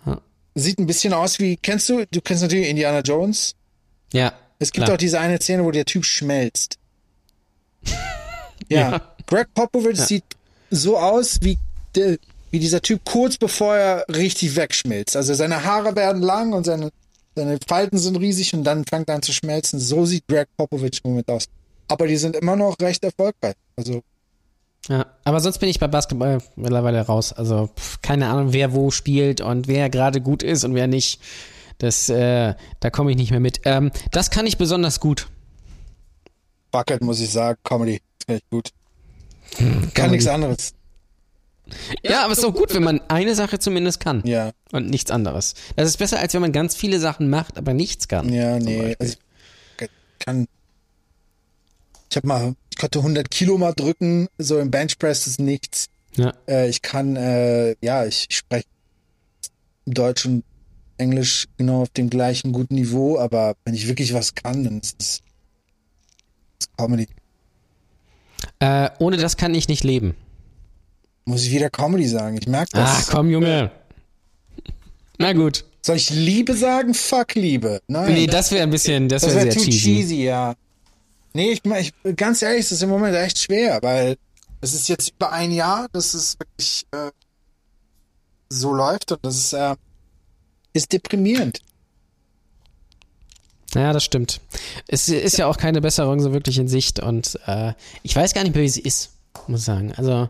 [0.07, 0.21] Ja.
[0.55, 3.55] sieht ein bisschen aus wie, kennst du, du kennst natürlich Indiana Jones.
[4.13, 4.33] Ja.
[4.61, 4.95] Es gibt klar.
[4.95, 6.79] auch diese eine Szene, wo der Typ schmelzt.
[8.69, 8.91] ja.
[8.93, 9.01] Ja.
[9.27, 10.05] Greg Popovich Ja.
[10.07, 10.25] sieht
[10.71, 11.59] so aus wie,
[11.95, 12.19] der,
[12.55, 15.17] wie dieser Typ kurz bevor er richtig wegschmilzt.
[15.17, 16.91] Also seine Haare werden lang und seine,
[17.35, 19.81] seine Falten sind riesig und dann fängt er an zu schmelzen.
[19.81, 21.47] So sieht Greg Popovich im Moment aus.
[21.89, 23.57] Aber die sind immer noch recht erfolgreich.
[23.77, 24.05] Also
[24.89, 27.33] Ja, aber sonst bin ich bei Basketball mittlerweile raus.
[27.33, 31.21] Also pff, keine Ahnung, wer wo spielt und wer gerade gut ist und wer nicht.
[31.79, 33.63] Das, äh, da komme ich nicht mehr mit.
[33.65, 35.27] Ähm, das kann ich besonders gut.
[36.71, 38.01] Bucket muss ich sagen, Comedy.
[38.19, 38.71] Das kann ich gut.
[39.93, 40.73] Kann nichts anderes.
[42.03, 45.11] Ja, aber es ist auch gut, wenn man eine Sache zumindest kann Ja, und nichts
[45.11, 45.55] anderes.
[45.77, 48.33] Das ist besser, als wenn man ganz viele Sachen macht, aber nichts kann.
[48.33, 48.97] ja, nee.
[48.99, 49.19] Also ich
[50.19, 50.47] kann.
[52.11, 55.89] Ich habe mal, ich konnte 100 Kilo mal drücken, so im Benchpress ist nichts.
[56.17, 56.33] Ja.
[56.47, 58.67] Äh, ich kann, äh, ja, ich spreche
[59.87, 60.45] Deutsch und
[60.97, 64.97] Englisch genau auf dem gleichen guten Niveau, aber wenn ich wirklich was kann, dann ist
[65.01, 65.23] es
[66.77, 67.09] Comedy.
[68.61, 70.15] Äh, ohne das kann ich nicht leben.
[71.27, 73.09] Muss ich wieder Comedy sagen, ich merke Ach das.
[73.09, 73.71] komm, Junge.
[75.19, 75.65] Na gut.
[75.83, 76.95] Soll ich Liebe sagen?
[76.95, 77.81] Fuck Liebe.
[77.89, 78.13] Nein.
[78.13, 79.95] Nee, das wäre ein bisschen, das Das wäre wäre sehr too cheesy.
[79.97, 80.25] cheesy.
[80.25, 80.55] ja.
[81.33, 81.63] Nee, ich,
[82.05, 84.17] ich ganz ehrlich, es ist im Moment echt schwer, weil
[84.61, 87.11] es ist jetzt über ein Jahr, dass es wirklich äh,
[88.49, 89.75] so läuft und das ist, äh,
[90.73, 91.59] ist deprimierend.
[93.75, 94.41] Ja, das stimmt.
[94.87, 97.73] Es ist ja auch keine Besserung so wirklich in Sicht und äh,
[98.03, 99.11] ich weiß gar nicht mehr, wie sie ist.
[99.49, 99.93] muss ich sagen.
[99.97, 100.29] Also,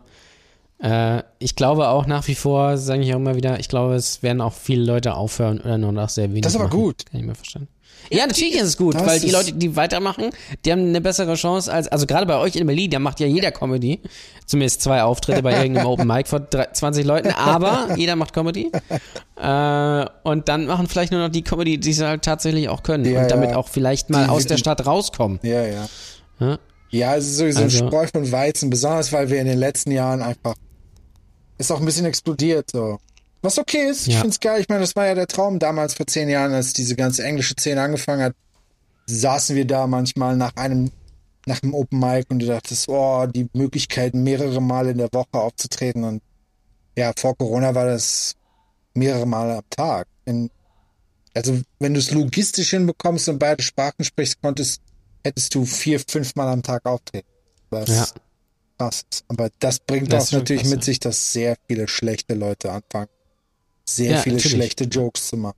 [0.79, 4.21] äh, ich glaube auch nach wie vor, sage ich auch immer wieder, ich glaube, es
[4.23, 6.41] werden auch viele Leute aufhören oder nur noch sehr wenig.
[6.41, 6.79] Das ist aber machen.
[6.79, 7.05] gut.
[7.09, 7.67] Kann ich mir verstehen.
[8.11, 10.29] Ja, natürlich ist es gut, Das weil die Leute, die weitermachen,
[10.63, 13.25] die haben eine bessere Chance als, also gerade bei euch in Berlin, da macht ja
[13.25, 13.99] jeder Comedy.
[14.45, 18.69] Zumindest zwei Auftritte bei irgendeinem Open Mic vor drei- 20 Leuten, aber jeder macht Comedy.
[19.41, 23.05] Äh, und dann machen vielleicht nur noch die Comedy, die sie halt tatsächlich auch können
[23.05, 23.57] Ja, und damit ja.
[23.57, 25.39] auch vielleicht mal Die- aus der Stadt rauskommen.
[25.41, 25.87] Ja, ja.
[26.39, 26.59] Ja?
[26.91, 29.91] Ja, es ist sowieso Also- ein Spreu von Weizen, besonders weil wir in den letzten
[29.91, 30.53] Jahren einfach
[31.57, 32.99] ist auch ein bisschen explodiert so.
[33.41, 34.21] Was okay ist, ich Ja.
[34.21, 34.59] find's geil.
[34.61, 37.53] Ich meine, das war ja der Traum damals vor zehn Jahren, als diese ganze englische
[37.53, 38.35] Szene angefangen hat.
[39.07, 40.91] Saßen wir da manchmal nach einem
[41.47, 45.27] nach einem Open Mic und du dachtest, oh, die Möglichkeit, mehrere Male in der Woche
[45.33, 46.23] aufzutreten und
[46.97, 48.33] ja, vor Corona war das
[48.95, 50.07] mehrere Male am Tag.
[50.25, 50.49] In,
[51.35, 54.81] also wenn du es logistisch hinbekommst und beide Sprachen sprichst, konntest,
[55.23, 57.27] hättest du vier, fünf Mal am Tag auftreten.
[57.69, 58.07] Was Ja.
[58.77, 59.25] Krass ist.
[59.27, 63.09] Aber das bringt Das auch natürlich krass, mit sich, dass sehr viele schlechte Leute anfangen,
[63.85, 64.55] sehr Ja, viele natürlich.
[64.55, 65.57] schlechte Jokes zu machen.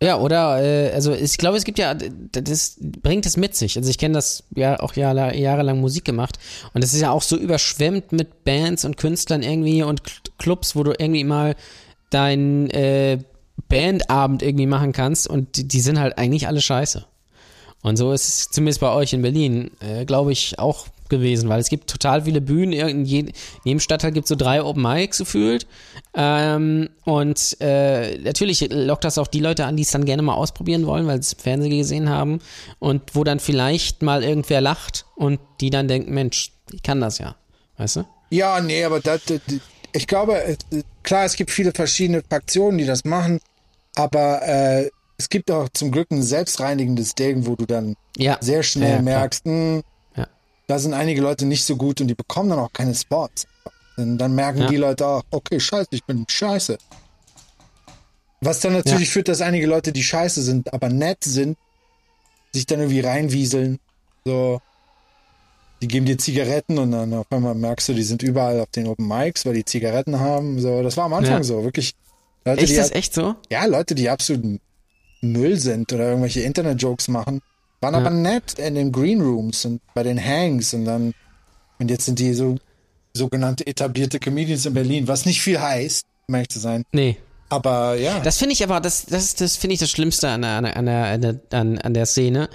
[0.00, 3.76] Ja, oder, äh, also ich glaube, es gibt ja, das bringt es mit sich.
[3.76, 6.38] Also ich kenne das ja auch jahre, jahrelang Musik gemacht
[6.72, 10.76] und es ist ja auch so überschwemmt mit Bands und Künstlern irgendwie und Cl- Clubs,
[10.76, 11.56] wo du irgendwie mal
[12.10, 13.18] deinen äh,
[13.68, 17.04] Bandabend irgendwie machen kannst und die, die sind halt eigentlich alle scheiße.
[17.82, 21.60] Und so ist es zumindest bei euch in Berlin, äh, glaube ich, auch gewesen, weil
[21.60, 23.32] es gibt total viele Bühnen, in, je, in
[23.64, 25.66] jedem Stadtteil gibt es so drei Open Mics gefühlt.
[26.14, 30.34] Ähm, und äh, natürlich lockt das auch die Leute an, die es dann gerne mal
[30.34, 32.40] ausprobieren wollen, weil sie es im Fernsehen gesehen haben
[32.78, 37.18] und wo dann vielleicht mal irgendwer lacht und die dann denken, Mensch, ich kann das
[37.18, 37.36] ja,
[37.76, 38.04] weißt du?
[38.30, 39.20] Ja, nee, aber das,
[39.92, 40.58] ich glaube, es-
[41.02, 43.38] klar, es gibt viele verschiedene Fraktionen, die das machen,
[43.96, 48.36] aber äh, es gibt auch zum Glück ein selbstreinigendes Ding, wo du dann Ja.
[48.40, 49.82] sehr schnell Ja, merkst, mh, Ja.
[50.68, 53.46] Da sind einige Leute nicht so gut und die bekommen dann auch keine Spots.
[53.96, 54.66] Und dann merken Ja.
[54.68, 56.78] die Leute auch, okay, scheiße, ich bin scheiße.
[58.40, 61.58] Was dann natürlich führt, dass einige Leute, die scheiße sind, aber nett sind,
[62.52, 63.80] sich dann irgendwie reinwieseln.
[64.24, 64.60] So,
[65.82, 68.86] die geben dir Zigaretten und dann auf einmal merkst du, die sind überall auf den
[68.86, 70.60] Open Mics, weil die Zigaretten haben.
[70.60, 71.42] So, das war am Anfang Ja.
[71.44, 71.94] so, wirklich.
[72.44, 73.34] Leute, Ist die das halt- echt so?
[73.50, 74.60] ja, Leute, die absolut
[75.20, 77.40] Müll sind oder irgendwelche Internet-Jokes machen,
[77.80, 81.14] waren aber nett in den Green Rooms und bei den Hangs und dann,
[81.78, 82.56] und jetzt sind die so
[83.14, 86.84] sogenannte etablierte Comedians in Berlin, was nicht viel heißt, um ehrlich zu sein.
[86.92, 87.16] Nee.
[87.50, 90.50] Aber ja, Das finde ich aber, das, das, das finde ich das Schlimmste an der,
[90.76, 92.50] an der, an der, an an, der Szene.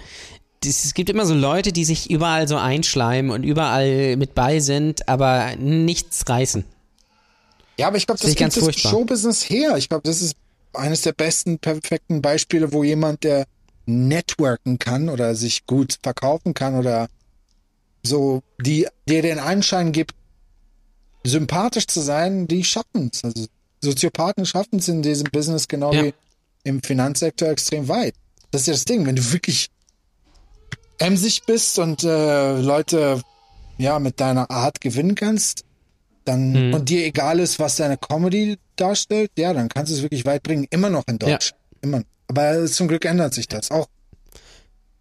[0.61, 4.59] Das, es gibt immer so Leute, die sich überall so einschleimen und überall mit bei
[4.59, 6.63] sind, aber nichts reißen.
[7.79, 8.91] ja, aber ich glaube, Das das, gibt ganz das furchtbar.
[8.91, 9.77] Showbusiness her.
[9.77, 10.35] Ich glaube, das ist
[10.73, 13.45] eines der besten, perfekten Beispiele, wo jemand, der
[13.85, 17.07] networken kann oder sich gut verkaufen kann oder
[18.03, 20.13] so, die, der den Anschein gibt,
[21.23, 23.23] sympathisch zu sein, die schaffen es.
[23.23, 23.45] Also
[23.81, 26.03] Soziopathen schaffen es in diesem Business genau Ja.
[26.05, 26.13] wie
[26.63, 28.13] im Finanzsektor extrem weit.
[28.51, 29.69] Das ist ja das Ding, wenn du wirklich
[30.99, 33.21] emsig bist und äh, Leute
[33.77, 35.63] ja mit deiner Art gewinnen kannst,
[36.25, 36.73] dann Mhm.
[36.73, 40.43] und dir egal ist, was deine Comedy darstellt, ja, dann kannst du es wirklich weit
[40.43, 40.65] bringen.
[40.69, 41.53] Immer noch in Deutsch.
[41.81, 42.03] Immer.
[42.35, 43.69] Aber zum Glück ändert sich das.
[43.71, 43.87] Auch,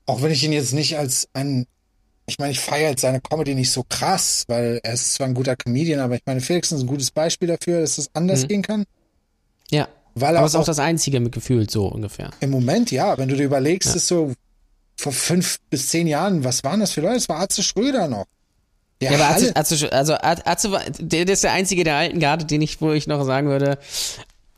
[0.06, 1.66] auch wenn ich ihn jetzt nicht als ein,
[2.26, 5.34] ich meine, ich feiere jetzt seine Comedy nicht so krass, weil er ist zwar ein
[5.34, 8.62] guter Comedian, aber ich meine, Felix ist ein gutes Beispiel dafür, dass es anders gehen
[8.62, 8.84] kann.
[9.70, 9.88] Ja.
[10.14, 12.30] Weil Aber er es ist auch das einzige mit gefühlt so ungefähr.
[12.40, 14.34] im Moment, ja, wenn du dir überlegst, ist so
[14.96, 17.14] vor fünf bis zehn Jahren, was waren das für Leute?
[17.14, 18.26] Das war Atze Schröder noch.
[19.00, 21.96] Der Ja, aber Halle- Atze, Atze, also Atze war, der, der ist der einzige der
[21.96, 23.78] alten Garde, den ich, wo ich noch sagen würde,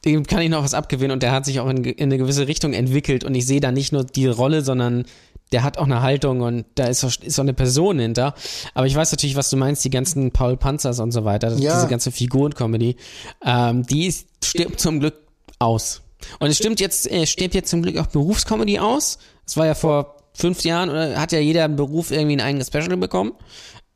[0.05, 2.47] dem kann ich noch was abgewinnen und der hat sich auch in, in eine gewisse
[2.47, 5.05] Richtung entwickelt und ich sehe da nicht nur die Rolle, sondern
[5.53, 8.35] der hat auch eine Haltung und da ist auch, ist auch eine Person hinter.
[8.75, 11.75] Aber ich weiß natürlich, was du meinst, die ganzen Paul Panzers und so weiter, Ja.
[11.77, 12.97] diese ganze Figuren-Comedy,
[13.45, 15.15] ähm, die ist, stirbt zum Glück
[15.59, 16.03] aus.
[16.41, 19.19] Und es stimmt jetzt, äh, stirbt jetzt zum Glück auch Berufscomedy aus.
[19.45, 22.97] Das war ja vor fünf Jahren, oder hat ja jeder Beruf irgendwie ein eigenes Special
[22.97, 23.33] bekommen.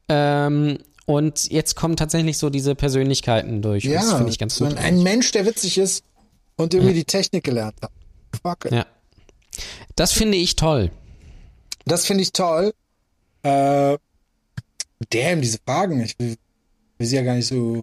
[0.08, 0.78] Ähm,
[1.08, 3.84] und jetzt kommen tatsächlich so diese Persönlichkeiten durch.
[3.84, 4.68] ja, das finde ich ganz gut.
[4.68, 6.04] ein, ein Mensch, der witzig ist
[6.56, 7.90] und irgendwie die Technik gelernt hat.
[8.42, 8.72] Fuck it.
[8.72, 8.86] ja.
[9.96, 10.90] Das finde ich toll.
[11.86, 12.74] Das finde ich toll.
[13.42, 13.96] Äh,
[15.08, 16.00] damn, diese Fragen.
[16.04, 16.36] Ich will,
[16.98, 17.82] will sie ja gar nicht so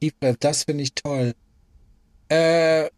[0.00, 0.14] tief.
[0.20, 1.34] äh, Das finde ich toll.
[2.30, 2.88] Äh,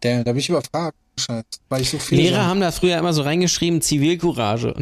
[0.00, 0.96] damn, da bin ich überfragt.
[1.18, 4.74] Scheiße, weil ich so viele Lehrer Sachen- haben da früher immer so reingeschrieben, Zivilcourage.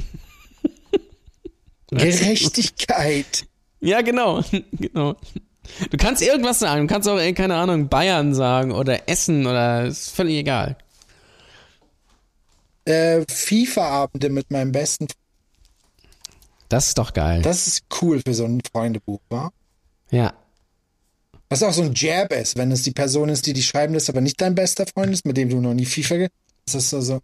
[1.98, 3.46] Gerechtigkeit.
[3.80, 4.42] Ja, genau.
[4.72, 5.16] genau.
[5.90, 6.86] Du kannst irgendwas sagen.
[6.86, 10.76] Du kannst auch, keine Ahnung, Bayern sagen oder Essen oder ist völlig egal.
[12.84, 15.08] Äh, FIFA-Abende mit meinem besten.
[16.68, 17.40] Das ist doch geil.
[17.42, 19.50] Das ist cool für so ein Freundebuch, wa?
[20.10, 20.34] Ja.
[21.48, 24.08] Was auch so ein Jab ist, wenn es die Person ist, die die schreiben lässt,
[24.08, 26.26] aber nicht dein bester Freund ist, mit dem du noch nie FIFA
[26.66, 27.20] Das ist so, so hm,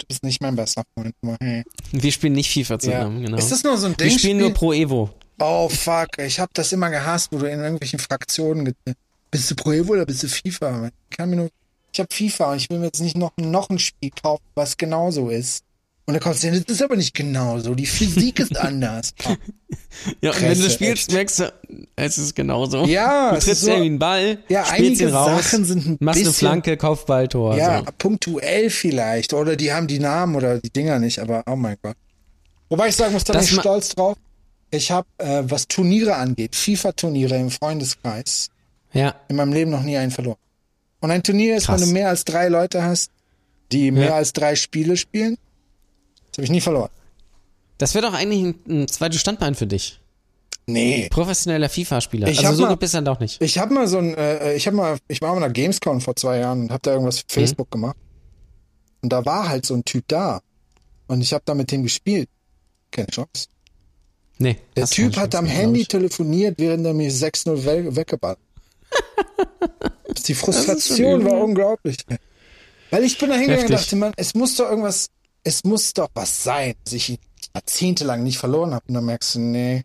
[0.00, 1.14] du bist nicht mein bester Freund.
[1.22, 1.62] Aber hey.
[1.92, 3.26] Wir spielen nicht FIFA zusammen, Ja.
[3.26, 3.38] genau.
[3.38, 4.10] Ist das nur so ein Ding?
[4.10, 5.10] Wir spielen nur Pro Evo.
[5.38, 8.74] Oh fuck, ich hab das immer gehasst, wo du in irgendwelchen Fraktionen
[9.30, 10.90] bist du Pro Evo oder bist du FIFA?
[11.10, 11.48] Ich kann mir nur
[11.92, 14.76] ich hab FIFA und ich will mir jetzt nicht noch, noch ein Spiel kaufen, was
[14.76, 15.64] genauso ist.
[16.14, 17.74] Und kommst du hin, das ist aber nicht genauso.
[17.74, 19.14] Die Physik ist anders.
[20.20, 21.12] Ja, und wenn du spielst, echt.
[21.12, 21.52] merkst du,
[21.96, 22.84] es ist genauso.
[22.86, 25.96] Ja, du trittst so- irgendwie einen Ball, Ja, spielst einige ihn raus, Sachen sind ein
[26.00, 27.56] machst eine bisschen- Flanke, Kopfballtor.
[27.56, 27.84] Ja, so.
[27.98, 29.32] punktuell vielleicht.
[29.34, 31.96] Oder die haben die Namen oder die Dinger nicht, aber oh mein Gott.
[32.68, 34.16] Wobei ich sagen muss, da bin ich stolz drauf.
[34.70, 38.48] Ich habe, äh, was Turniere angeht, FIFA-Turniere im Freundeskreis,
[38.92, 39.14] ja.
[39.28, 40.38] in meinem Leben noch nie einen verloren.
[41.00, 41.80] Und ein Turnier ist, Krass.
[41.80, 43.10] wenn du mehr als drei Leute hast,
[43.72, 44.14] die mehr Ja.
[44.16, 45.36] als drei Spiele spielen.
[46.40, 46.88] Habe ich nie verloren.
[47.76, 50.00] Das wäre doch eigentlich ein, ein zweites Standbein für dich.
[50.66, 51.08] Nee.
[51.10, 52.28] Professioneller FIFA-Spieler.
[52.28, 53.42] Ich Also so mal- gut bist du dann doch nicht.
[53.42, 56.16] Ich habe mal so ein, äh, ich habe mal, ich war mal einer Gamescom vor
[56.16, 57.44] zwei Jahren und habe da irgendwas für Mhm.
[57.44, 57.96] Facebook gemacht.
[59.02, 60.40] Und da war halt so ein Typ da.
[61.08, 62.28] Und ich habe da mit dem gespielt.
[62.90, 63.48] Keine Chance.
[64.38, 64.56] Nee.
[64.76, 68.38] Der Typ hat am Handy telefoniert, während er mich 6-0 we weggeballert.
[70.26, 71.96] Die Frustration war unglaublich.
[72.90, 75.06] Weil ich bin da hingegangen und dachte, man, es muss doch irgendwas,
[75.44, 77.18] es muss doch was sein, dass ich ihn
[77.54, 78.84] jahrzehntelang nicht verloren habe.
[78.88, 79.84] Und dann merkst du, nee.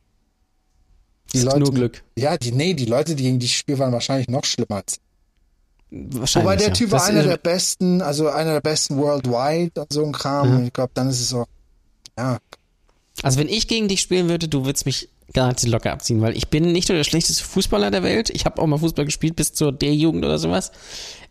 [1.32, 2.04] Das ist nur Glück.
[2.18, 5.00] Ja, die, nee, die Leute, die gegen dich spielen, waren wahrscheinlich noch schlimmer als ich.
[5.92, 6.46] Wahrscheinlich.
[6.46, 6.74] Wobei der ja.
[6.74, 10.12] Typ war Das, einer äh, der besten, also einer der besten worldwide und so ein
[10.12, 10.58] Kram.
[10.58, 11.48] Und ich glaube, dann ist es auch,
[12.18, 12.38] ja,
[13.22, 16.50] Also wenn ich gegen dich spielen würde, du würdest mich garantiert locker abziehen, weil ich
[16.50, 18.30] bin nicht nur der schlechteste Fußballer der Welt.
[18.30, 20.72] Ich habe auch mal Fußball gespielt bis zur D-Jugend oder sowas.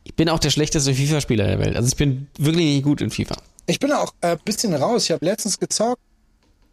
[0.03, 1.77] Ich bin auch der schlechteste FIFA-Spieler der Welt.
[1.77, 3.37] Also ich bin wirklich nicht gut in FIFA.
[3.67, 5.05] Ich bin auch ein äh, bisschen raus.
[5.05, 6.01] Ich habe letztens gezockt.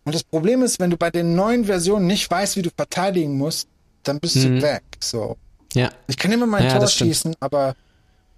[0.03, 3.37] Und das Problem ist, wenn du bei den neuen Versionen nicht weißt, wie du verteidigen
[3.37, 3.67] musst,
[4.03, 4.55] dann bist Mhm.
[4.55, 4.83] du weg.
[4.99, 5.37] So.
[5.73, 5.91] Ja.
[6.07, 7.75] Ich kann immer mein Ja, Tor schießen, aber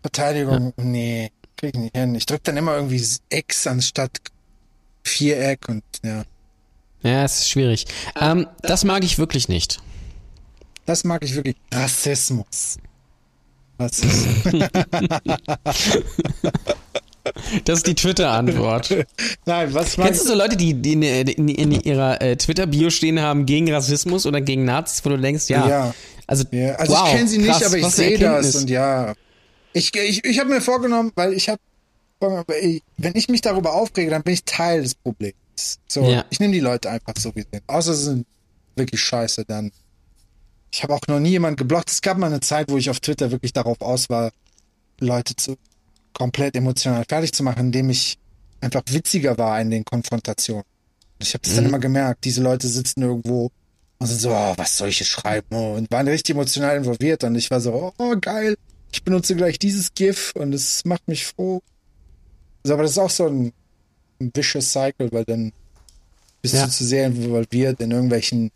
[0.02, 2.14] Verteidigung, nee, krieg ich nicht hin.
[2.16, 4.20] Ich drück dann immer irgendwie X anstatt
[5.04, 6.24] Viereck und ja.
[7.02, 7.86] Ja, es ist schwierig.
[8.20, 9.82] Ähm, das mag ich wirklich nicht.
[10.86, 11.56] Das mag ich wirklich.
[11.74, 12.78] Rassismus.
[13.80, 14.54] Rassismus.
[17.66, 18.90] Das ist die Twitter-Antwort.
[19.46, 22.90] Nein, was mag Kennst du so Leute, die, die in, in, in ihrer äh, Twitter-Bio
[22.90, 25.68] stehen haben gegen Rassismus oder gegen Nazis, wo du denkst, ja.
[25.68, 25.96] Ja.
[26.28, 29.14] Also, Ja, also wow, ich kenne sie nicht, krass, aber ich sehe das und ja.
[29.74, 31.60] Ich, ich, ich habe mir vorgenommen, weil ich habe,
[32.20, 35.36] wenn ich mich darüber aufrege, dann bin ich Teil des Problems.
[35.88, 36.26] So, Ja.
[36.30, 37.62] ich nehme die Leute einfach so gesehen.
[37.68, 38.26] Außer sie sind
[38.76, 39.72] wirklich scheiße, dann.
[40.72, 41.92] Ich habe auch noch nie jemanden geblockt.
[41.92, 44.32] Es gab mal eine Zeit, wo ich auf Twitter wirklich darauf aus war,
[45.00, 45.56] Leute zu
[46.14, 48.18] komplett emotional fertig zu machen, indem ich
[48.62, 50.64] einfach witziger war in den Konfrontationen.
[51.20, 51.70] Ich habe das dann Mhm.
[51.70, 52.24] immer gemerkt.
[52.26, 53.52] Diese Leute sitzen irgendwo
[54.00, 55.56] und sind so, oh, was soll ich hier schreiben?
[55.56, 57.24] Und waren richtig emotional involviert.
[57.24, 58.56] Und ich war so, oh, geil.
[58.92, 61.62] Ich benutze gleich dieses GIF und es macht mich froh.
[62.64, 63.52] Also, aber das ist auch so ein,
[64.22, 65.52] ein vicious cycle, weil dann
[66.42, 66.66] bist Ja.
[66.66, 68.52] du zu sehr involviert in irgendwelchen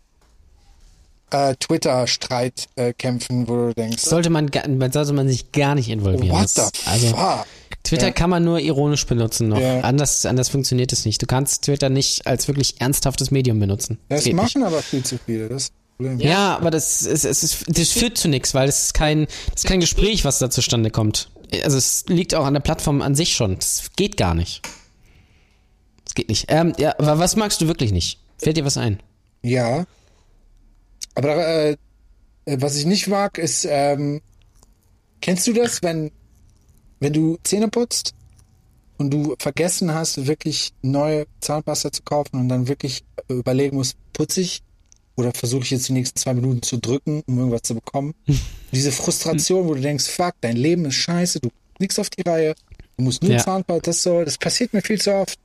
[1.30, 4.50] äh, Twitter-Streitkämpfen, wo du denkst, sollte man,
[4.92, 6.36] sollte man sich gar nicht involvieren.
[6.36, 7.46] what the Das- also, fuck?
[7.84, 8.12] Twitter Ja.
[8.12, 9.58] kann man nur ironisch benutzen noch.
[9.60, 9.80] Ja.
[9.80, 11.22] Anders, anders funktioniert es nicht.
[11.22, 13.98] Du kannst Twitter nicht als wirklich ernsthaftes Medium benutzen.
[14.08, 15.48] Das Geht machen aber viel zu viele.
[15.48, 16.20] Das ist das Problem.
[16.20, 19.62] Ja, aber das, es, es ist, das führt zu nichts, weil es ist kein, das
[19.64, 21.30] ist kein Gespräch, was da zustande kommt.
[21.64, 23.54] Also es liegt auch an der Plattform an sich schon.
[23.56, 24.60] Das geht gar nicht.
[26.04, 26.46] Das geht nicht.
[26.48, 28.18] Ähm, ja, aber was magst du wirklich nicht?
[28.38, 29.00] Fällt dir was ein?
[29.42, 29.84] Ja.
[31.18, 31.76] Aber äh,
[32.44, 34.20] was ich nicht mag, ist, ähm,
[35.20, 36.12] kennst du das, wenn,
[37.00, 38.14] wenn du Zähne putzt
[38.98, 44.42] und du vergessen hast, wirklich neue Zahnpasta zu kaufen und dann wirklich überlegen musst, putze
[44.42, 44.62] ich
[45.16, 48.14] oder versuche ich jetzt die nächsten zwei Minuten zu drücken, um irgendwas zu bekommen?
[48.72, 52.22] Diese Frustration, wo du denkst, fuck, dein Leben ist scheiße, du kriegst nichts auf die
[52.22, 52.54] Reihe,
[52.96, 53.38] du musst nur Ja.
[53.38, 55.36] Zahnpasta, das so, das passiert mir viel zu oft.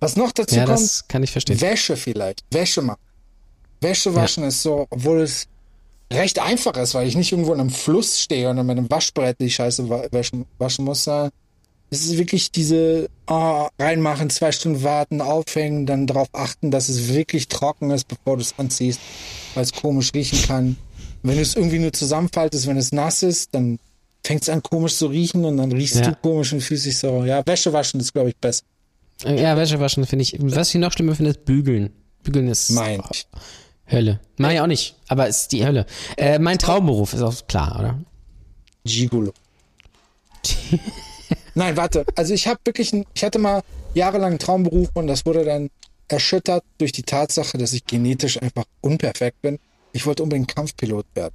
[0.00, 1.60] Was noch dazu Ja, kommt, kann ich verstehen.
[1.60, 2.42] Wäsche vielleicht.
[2.50, 3.00] Wäsche machen.
[3.80, 5.46] Wäsche waschen ist so, obwohl es
[6.12, 8.90] recht einfach ist, weil ich nicht irgendwo in einem Fluss stehe und dann mit einem
[8.90, 11.06] Waschbrett die Scheiße wa- waschen, waschen muss.
[11.90, 17.08] Es ist wirklich diese ah, reinmachen, zwei Stunden warten, aufhängen, dann darauf achten, dass es
[17.12, 19.00] wirklich trocken ist, bevor du es anziehst,
[19.54, 20.76] weil es komisch riechen kann.
[21.22, 23.78] Wenn du es irgendwie nur zusammenfaltest, wenn es nass ist, dann
[24.24, 26.02] fängt es an komisch zu riechen und dann riechst Ja.
[26.10, 28.64] du komisch und fühlst dich so, ja, Wäsche waschen ist, glaube ich, besser.
[29.24, 31.90] Äh, Ja, Wäsche waschen finde ich, was ich noch schlimmer finde, ist bügeln.
[32.22, 33.00] Bügeln ist Mein.
[33.90, 34.20] Hölle.
[34.36, 35.86] Mach ich auch nicht, aber es ist die Hölle.
[36.16, 37.98] Äh, mein Traumberuf ist auch klar, oder?
[38.84, 39.32] Gigolo.
[41.54, 42.04] Nein, warte.
[42.14, 43.62] Also ich habe wirklich, ein, ich hatte mal
[43.94, 45.70] jahrelang einen Traumberuf und das wurde dann
[46.08, 49.58] erschüttert durch die Tatsache, dass ich genetisch einfach unperfekt bin.
[49.92, 51.34] Ich wollte unbedingt Kampfpilot werden.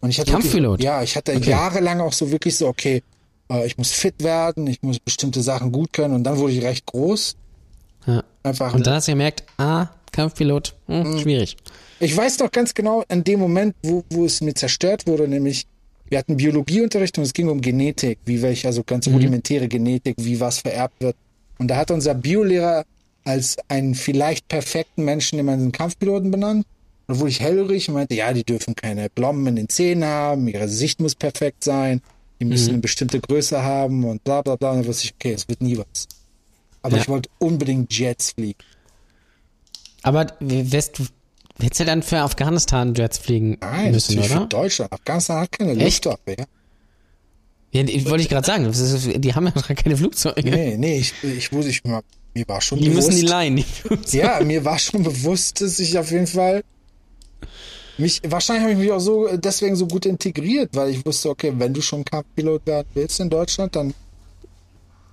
[0.00, 0.72] Und ich hatte Kampfpilot?
[0.72, 1.50] Wirklich, ja, ich hatte okay.
[1.50, 3.02] jahrelang auch so wirklich so, okay,
[3.50, 6.62] äh, ich muss fit werden, ich muss bestimmte Sachen gut können und dann wurde ich
[6.62, 7.36] recht groß.
[8.06, 8.22] Ja.
[8.42, 8.72] Einfach.
[8.74, 11.18] Und dann hast du gemerkt, ah, Kampfpilot, hm, mhm.
[11.18, 11.56] schwierig.
[12.00, 15.66] Ich weiß noch ganz genau, an dem Moment, wo, wo es mir zerstört wurde, nämlich
[16.08, 19.14] wir hatten Biologieunterricht und es ging um Genetik, wie welche, also ganz mhm.
[19.14, 21.16] rudimentäre Genetik, wie was vererbt wird.
[21.58, 22.84] Und da hat unser Biolehrer
[23.24, 26.64] als einen vielleicht perfekten Menschen immer einen Kampfpiloten benannt.
[27.08, 30.48] Und wurde ich hellhörig und meinte, ja, die dürfen keine Blommen in den Zähnen haben,
[30.48, 32.00] ihre Sicht muss perfekt sein,
[32.40, 32.74] die müssen mhm.
[32.74, 34.70] eine bestimmte Größe haben und bla bla bla.
[34.70, 36.08] Und dann wusste ich, okay, es wird nie was.
[36.82, 37.02] Aber ja.
[37.02, 38.58] ich wollte unbedingt Jets fliegen.
[40.06, 41.04] Aber wärst du,
[41.60, 44.28] hättest du dann für Afghanistan Jets fliegen Nein, müssen, oder?
[44.28, 44.92] für Deutschland.
[44.92, 46.44] Afghanistan hat keine Luftwaffe, ja.
[47.72, 48.72] Ja, wollte ich gerade sagen,
[49.20, 50.48] die haben ja keine Flugzeuge.
[50.48, 52.02] Nee, nee, ich, ich wusste, ich, mir
[52.46, 53.08] war schon die bewusst.
[53.08, 53.56] Die müssen die leihen.
[54.12, 56.62] Die ja, mir war schon bewusst, dass ich auf jeden Fall
[57.98, 61.52] mich, wahrscheinlich habe ich mich auch so, deswegen so gut integriert, weil ich wusste, okay,
[61.56, 63.92] wenn du schon Kampfpilot werden willst in Deutschland, dann.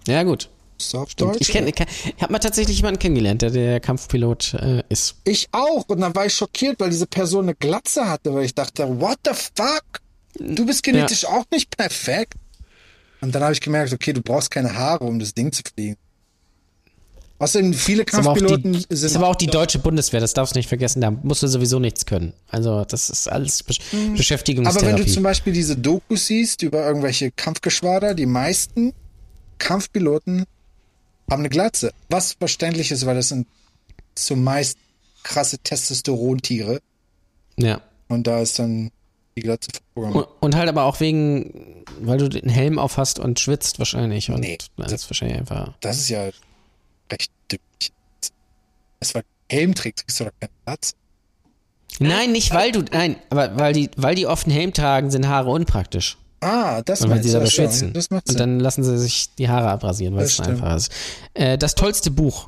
[0.06, 0.50] Ja, gut.
[0.96, 4.84] Auf Deutsch, ich, kenn, ich, ich habe mal tatsächlich jemanden kennengelernt, der der Kampfpilot äh,
[4.90, 5.16] ist.
[5.24, 5.88] Ich auch.
[5.88, 9.18] Und dann war ich schockiert, weil diese Person eine Glatze hatte, weil ich dachte, what
[9.26, 10.02] the fuck?
[10.40, 11.30] Du bist genetisch ja.
[11.30, 12.36] auch nicht perfekt.
[13.22, 15.98] Und dann habe ich gemerkt, okay, du brauchst keine Haare, um das Ding zu fliegen.
[17.40, 18.92] Außerdem viele Kampfpiloten die, sind.
[18.92, 21.78] ist aber auch die deutsche Bundeswehr, das darfst du nicht vergessen, da musst du sowieso
[21.80, 22.34] nichts können.
[22.48, 24.16] Also, das ist alles Be hm.
[24.16, 24.88] Beschäftigungstherapie.
[24.88, 28.94] Aber wenn du zum Beispiel diese Dokus siehst über irgendwelche Kampfgeschwader, die meisten
[29.58, 30.46] Kampfpiloten
[31.34, 31.92] haben eine Glatze.
[32.10, 33.48] Was verständlich ist, weil das sind
[34.16, 34.78] zumeist
[35.24, 36.80] krasse Testosterontiere.
[37.58, 37.82] Ja.
[38.08, 38.92] Und da ist dann
[39.36, 43.40] die Glatze und, und, halt aber auch wegen, weil du den Helm auf hast und
[43.40, 44.30] schwitzt wahrscheinlich.
[44.30, 45.74] Und nee, das, ist wahrscheinlich einfach.
[45.80, 46.30] Das ist ja
[47.12, 47.92] recht dümmlich.
[49.00, 50.94] Es war Helm trägst, kriegst du doch keinen Platz.
[52.00, 55.28] Nein, nicht weil du, nein, aber weil die, weil die oft einen Helm tragen, sind
[55.28, 56.18] Haare unpraktisch.
[56.44, 57.94] Ah, das und weil sie da schwitzen.
[57.94, 58.22] Sinn.
[58.28, 60.92] Und dann lassen sie sich die Haare abrasieren, weil das es einfach ist.
[61.34, 62.48] Äh, das tollste Buch.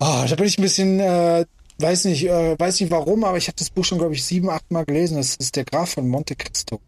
[0.00, 1.44] Oh, da bin ich ein bisschen, äh,
[1.78, 4.50] weiß nicht, äh, weiß nicht warum, aber ich habe das Buch schon, glaube ich, sieben,
[4.50, 5.16] acht Mal gelesen.
[5.16, 6.80] Das ist der Graf von Monte Cristo.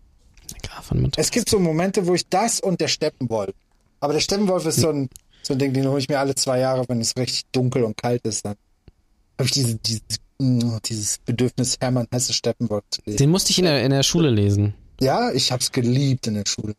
[0.51, 1.29] Der Graf von Monte Cristo.
[1.29, 3.55] Es gibt so Momente, wo ich das und der Steppenwolf.
[4.01, 5.09] Aber der Steppenwolf ist so ein,
[5.43, 7.97] so ein Ding, den hole ich mir alle zwei Jahre, wenn es richtig dunkel und
[7.97, 8.45] kalt ist.
[8.45, 8.55] Dann
[9.39, 10.01] habe ich diese, diese,
[10.85, 13.19] dieses Bedürfnis, Hermann Hesse Steppenwolf zu lesen.
[13.19, 14.75] Den musste ich in der, in der Schule lesen.
[15.01, 16.75] Ja, ich hab's geliebt in der Schule.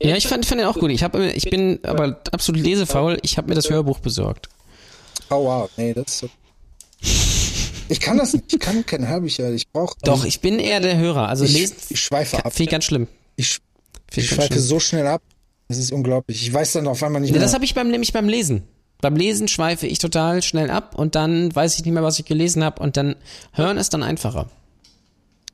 [0.00, 0.90] Ja, ich fand, fand den auch gut.
[0.90, 3.18] Ich, hab, ich bin aber absolut lesefaul.
[3.22, 4.48] Ich habe mir das Hörbuch besorgt.
[5.30, 6.28] Oh wow, nee, das ist so.
[7.88, 8.52] Ich kann das nicht.
[8.52, 9.50] Ich kann kein Hörbücher.
[9.52, 9.96] Ich brauche.
[10.02, 11.28] Doch, ich bin eher der Hörer.
[11.28, 11.76] Also ich, lesen.
[11.88, 12.52] Ich schweife ab.
[12.52, 13.06] Finde ich ganz schlimm.
[13.36, 13.58] Ich,
[14.14, 14.64] ich schweife schlimm.
[14.64, 15.22] so schnell ab.
[15.68, 16.42] Das ist unglaublich.
[16.42, 17.40] Ich weiß dann auf einmal nicht mehr.
[17.40, 18.64] Das habe ich beim nämlich beim Lesen.
[19.00, 22.24] Beim Lesen schweife ich total schnell ab und dann weiß ich nicht mehr, was ich
[22.24, 23.16] gelesen habe und dann
[23.52, 24.48] hören ist dann einfacher.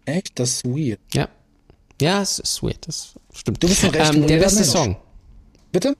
[0.05, 0.39] Echt?
[0.39, 1.01] Das ist weird.
[1.13, 1.29] Ja.
[2.01, 3.63] Ja, es ist weird, das stimmt.
[3.63, 4.71] Du bist ein recht ähm, Der beste Mensch.
[4.71, 4.97] Song.
[5.71, 5.97] Bitte?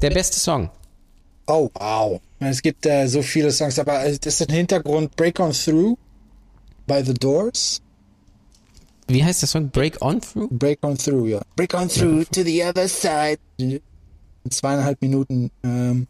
[0.00, 0.70] Der beste Song.
[1.46, 2.20] Oh, wow.
[2.40, 5.96] Es gibt äh, so viele Songs, aber das ist ein Hintergrund Break On Through
[6.86, 7.80] by The Doors.
[9.08, 9.68] Wie heißt der Song?
[9.70, 10.48] Break On Through?
[10.50, 11.42] Break On Through, ja.
[11.56, 13.38] Break On Through to the other side.
[13.58, 13.80] In
[14.48, 15.50] zweieinhalb Minuten.
[15.62, 16.06] Ähm,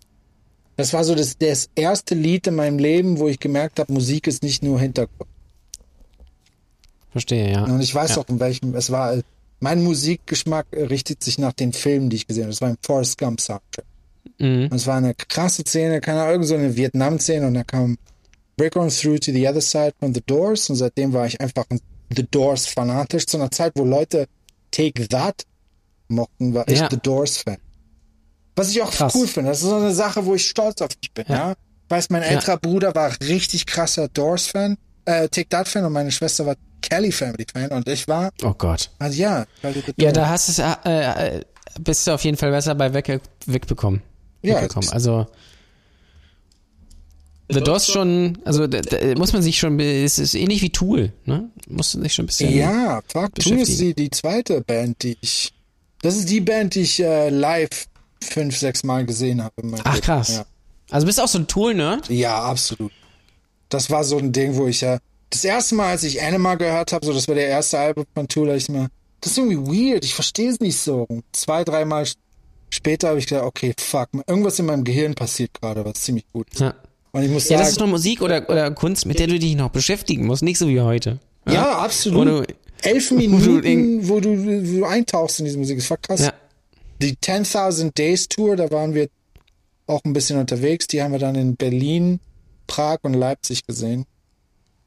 [0.77, 4.27] das war so das, das erste Lied in meinem Leben, wo ich gemerkt habe, Musik
[4.27, 5.29] ist nicht nur Hintergrund.
[7.13, 7.65] Verstehe, ja.
[7.65, 8.19] Und ich weiß ja.
[8.19, 9.17] auch, in welchem, es war,
[9.61, 12.53] mein Musikgeschmack richtet sich nach den Filmen, die ich gesehen habe.
[12.53, 13.85] Das war ein Forrest Gump Soundtrack.
[14.39, 14.69] Mhm.
[14.71, 17.99] Und es war eine krasse Szene, keine Ahnung, so eine Vietnam-Szene und da kam
[18.57, 21.65] Break On Through to the Other Side von The Doors und seitdem war ich einfach
[21.69, 21.81] ein
[22.15, 23.27] The Doors fanatisch.
[23.27, 24.27] Zu einer Zeit, wo Leute
[24.71, 25.45] Take That
[26.09, 26.89] mochten, war ich ja.
[26.91, 27.59] The Doors Fan.
[28.55, 29.15] Was ich auch Krass.
[29.15, 29.51] cool finde.
[29.51, 31.35] Das ist so eine Sache, wo ich stolz auf mich bin, ja.
[31.35, 31.53] ja?
[31.53, 32.59] Ich weiß, mein älterer.
[32.59, 37.13] Bruder war richtig krasser Doors Fan, äh, Take That Fan und meine Schwester war Kelly
[37.13, 38.31] Family Fan und ich war.
[38.43, 38.91] Oh Gott.
[38.99, 39.47] Also ja.
[39.97, 41.41] Ja, da hast du es, äh, äh,
[41.81, 44.03] bist du auf jeden Fall besser bei weg, wegbekommen.
[44.43, 44.57] Ja.
[44.57, 44.91] Wegbekommen.
[44.91, 45.27] Also.
[47.49, 51.13] The DOS schon, also da, da muss man sich schon, es ist ähnlich wie Tool,
[51.27, 51.51] ne?
[51.69, 52.57] Muss man sich schon ein bisschen.
[52.57, 55.53] Ja, fuck, Tool ist die, die zweite Band, die ich.
[56.01, 57.89] Das ist die Band, die ich äh, live
[58.23, 59.55] fünf, sechs Mal gesehen habe.
[59.85, 60.37] Ach krass.
[60.37, 60.47] Ja.
[60.91, 62.09] Also bist du auch so ein Tool-Nerd?
[62.09, 62.93] Ja, absolut.
[63.73, 64.99] Das war so ein Ding, wo ich ja
[65.31, 68.29] das erste Mal, als ich Anima gehört habe, so das war der erste Album von
[68.29, 68.89] Tool, ich mir,
[69.21, 71.07] das ist irgendwie weird, ich verstehe es nicht so.
[71.09, 72.07] Und zwei, dreimal
[72.69, 76.49] später habe ich gedacht, okay, fuck, irgendwas in meinem Gehirn passiert gerade, was ziemlich gut
[76.53, 76.61] ist.
[76.61, 76.75] Ja.
[77.13, 79.39] Und ich muss sagen, ja, das ist nur Musik oder, oder Kunst, mit der du
[79.39, 81.19] dich noch beschäftigen musst, nicht so wie heute.
[81.47, 82.27] Ja, ja absolut.
[82.27, 86.21] Du, Elf Minuten, wo du, wo du eintauchst in diese Musik, das war krass.
[86.21, 86.33] Ja.
[87.01, 89.09] Die 10.000 Days Tour, da waren wir
[89.87, 92.21] auch ein bisschen unterwegs, die haben wir dann in Berlin
[92.67, 94.07] Prag und Leipzig gesehen.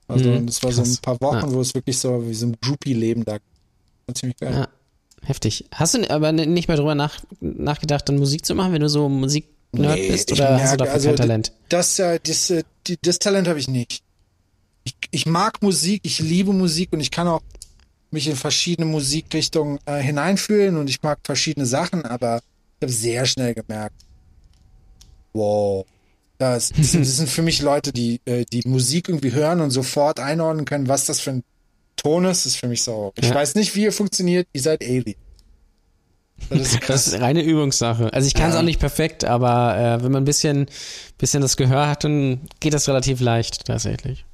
[0.08, 0.88] Also, mhm, das war krass.
[0.88, 1.52] so ein paar Wochen, ja.
[1.52, 4.16] wo es wirklich so wie so ein Groupie-Leben da war.
[4.16, 4.54] Ziemlich geil.
[4.54, 4.68] Ja,
[5.24, 5.66] heftig.
[5.72, 9.10] Hast du aber nicht mehr drüber nach, nachgedacht, dann Musik zu machen, wenn du so
[9.10, 11.52] Musik Nerd nee, bist oder merke, hast du dafür also kein Talent?
[11.70, 12.64] Das, das, das, äh,
[13.02, 14.04] das Talent habe ich nicht.
[14.84, 17.42] Ich, ich mag Musik, ich liebe Musik und ich kann auch
[18.12, 23.26] mich in verschiedene Musikrichtungen äh, hineinfühlen und ich mag verschiedene Sachen, aber ich habe sehr
[23.26, 23.96] schnell gemerkt,
[25.34, 25.86] wow,
[26.38, 30.66] das, das, sind für mich Leute, die äh, die Musik irgendwie hören und sofort einordnen
[30.66, 31.44] können, was das für ein
[31.96, 32.46] Ton ist.
[32.46, 33.14] Das ist für mich so.
[33.16, 33.36] Ich ja.
[33.36, 34.48] weiß nicht, wie ihr funktioniert.
[34.54, 35.16] Ihr seid Alien.
[36.50, 38.12] Das ist, das ist reine Übungssache.
[38.14, 38.60] Also ich kann es ja.
[38.60, 40.68] auch nicht perfekt, aber äh, wenn man ein bisschen,
[41.18, 44.26] bisschen das Gehör hat, dann geht das relativ leicht tatsächlich.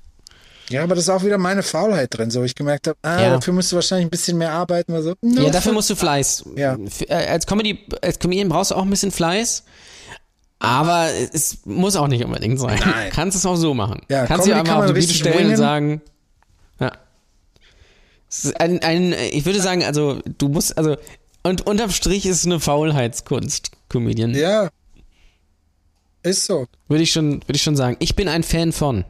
[0.69, 3.29] Ja, aber das ist auch wieder meine Faulheit drin, so ich gemerkt habe, ah, ja.
[3.31, 5.15] dafür musst du wahrscheinlich ein bisschen mehr arbeiten oder so.
[5.21, 6.45] No, ja, dafür musst du Fleiß.
[6.55, 6.77] Ja.
[7.07, 9.65] Äh, als Comedy, als Comedian brauchst du auch ein bisschen Fleiß.
[10.61, 12.79] Aber es muss auch nicht unbedingt sein.
[12.79, 13.09] Nein.
[13.13, 14.01] Kannst es auch so machen.
[14.09, 16.01] Ja, Kannst du einfach auf die Bühne stellen und sagen,
[16.79, 16.91] ja.
[18.59, 20.97] Ein, ein, ich würde sagen, also du musst, also
[21.43, 24.35] und unterm Strich ist es eine Faulheitskunst, Comedian.
[24.35, 24.69] Ja.
[26.21, 26.67] Ist so.
[26.87, 27.97] Würde ich schon, würde ich schon sagen.
[27.99, 29.03] Ich bin ein Fan von.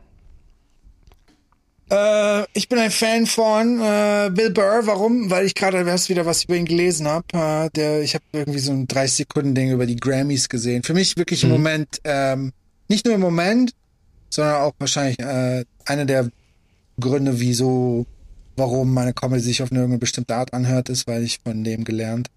[1.91, 4.81] Äh, ich bin ein Fan von äh, Bill Burr.
[4.85, 5.29] Warum?
[5.29, 7.25] Weil ich gerade erst wieder was über ihn gelesen habe.
[7.33, 10.83] Äh, der, ich habe irgendwie so ein 30 Sekunden Ding über die Grammys gesehen.
[10.83, 11.55] Für mich wirklich im mhm.
[11.55, 12.53] Moment, ähm,
[12.87, 13.73] nicht nur im Moment,
[14.29, 16.29] sondern auch wahrscheinlich äh, einer der
[16.97, 18.05] Gründe, wieso,
[18.55, 22.27] warum meine Comedy sich auf eine bestimmte Art anhört, ist, weil ich von dem gelernt.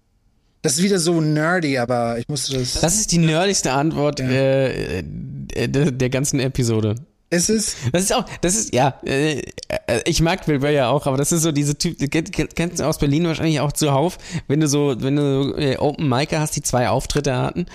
[0.63, 2.73] Das ist wieder so nerdy, aber ich musste das.
[2.81, 4.27] Das ist die nerdigste Antwort ja.
[4.27, 6.95] äh, äh der, der ganzen Episode.
[7.35, 7.77] Es ist.
[7.91, 9.39] Das ist auch, das ist, ja, äh,
[9.87, 12.83] äh, ich mag Bill Burr ja auch, aber das ist so diese Typ, kennst du
[12.83, 14.17] aus Berlin wahrscheinlich auch zuhauf,
[14.47, 17.65] wenn du so, wenn du so äh, Open Micer hast, die zwei Auftritte hatten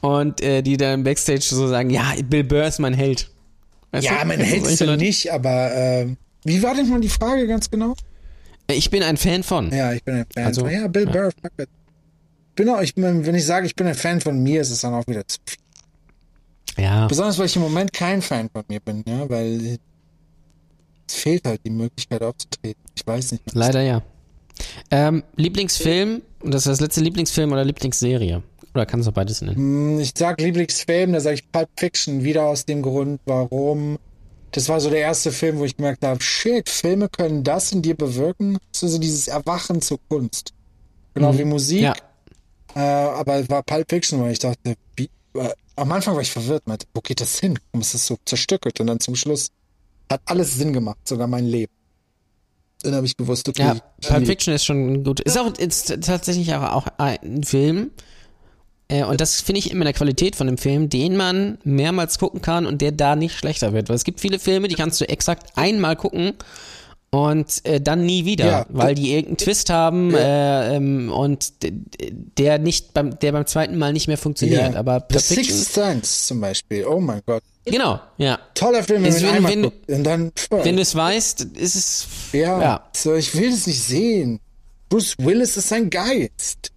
[0.00, 3.30] und äh, die dann im Backstage so sagen, ja, Bill Burr ist mein Held.
[3.92, 4.26] Weißt ja, du?
[4.26, 6.06] mein Held ist ja nicht, aber äh,
[6.44, 7.94] wie war denn mal die Frage ganz genau?
[8.66, 9.70] Ich bin ein Fan von.
[9.72, 10.70] Ja, ich bin ein Fan also, von.
[10.70, 11.12] Ja, Bill ja.
[11.12, 11.68] Burr, fuck it.
[12.56, 14.80] Bin auch, ich bin, wenn ich sage, ich bin ein Fan von mir, ist es
[14.80, 15.63] dann auch wieder zu viel.
[16.76, 17.06] Ja.
[17.06, 19.78] Besonders, weil ich im Moment kein Fan von mir bin, ja, weil
[21.06, 22.82] es fehlt halt die Möglichkeit aufzutreten.
[22.94, 23.42] Ich weiß nicht.
[23.52, 24.02] Leider ja.
[24.90, 28.42] Ähm, Lieblingsfilm, und das ist das letzte Lieblingsfilm oder Lieblingsserie?
[28.74, 29.56] Oder kannst du beides nennen?
[29.56, 33.98] Hm, ich sag Lieblingsfilm, da sage ich Pulp Fiction, wieder aus dem Grund, warum.
[34.50, 37.82] Das war so der erste Film, wo ich gemerkt habe, shit, Filme können das in
[37.82, 38.58] dir bewirken.
[38.72, 40.52] So dieses Erwachen zur Kunst.
[41.14, 41.38] Genau mhm.
[41.38, 41.82] wie Musik.
[41.82, 41.94] Ja.
[42.74, 46.66] Äh, aber war Pulp Fiction, weil ich dachte, wie, äh, am Anfang war ich verwirrt,
[46.66, 47.58] meinte, wo geht das hin?
[47.70, 48.80] Warum ist das so zerstückelt?
[48.80, 49.50] Und dann zum Schluss
[50.10, 51.72] hat alles Sinn gemacht, sogar mein Leben.
[52.82, 53.62] Dann habe ich gewusst, okay.
[53.62, 53.76] Ja,
[54.06, 55.20] Pulp Fiction ist schon gut.
[55.20, 57.90] Ist auch ist tatsächlich auch ein Film.
[58.88, 62.42] Äh, und das finde ich immer eine Qualität von dem Film, den man mehrmals gucken
[62.42, 63.88] kann und der da nicht schlechter wird.
[63.88, 66.34] Weil es gibt viele Filme, die kannst du exakt einmal gucken
[67.14, 68.66] und äh, dann nie wieder, ja.
[68.68, 70.64] weil die irgendeinen Twist haben ja.
[70.64, 71.52] äh, ähm, und
[72.38, 74.72] der nicht beim der beim zweiten Mal nicht mehr funktioniert.
[74.72, 74.78] Ja.
[74.78, 76.84] Aber The Sixth Sense zum Beispiel.
[76.84, 77.42] Oh mein Gott.
[77.66, 78.38] Genau, ja.
[78.54, 79.64] Toller Film, wenn, wenn, wenn,
[79.96, 82.88] und dann, wenn du es weißt, ist es ja, ja.
[82.92, 84.40] So, ich will es nicht sehen.
[84.88, 86.72] Bruce Willis ist ein Geist.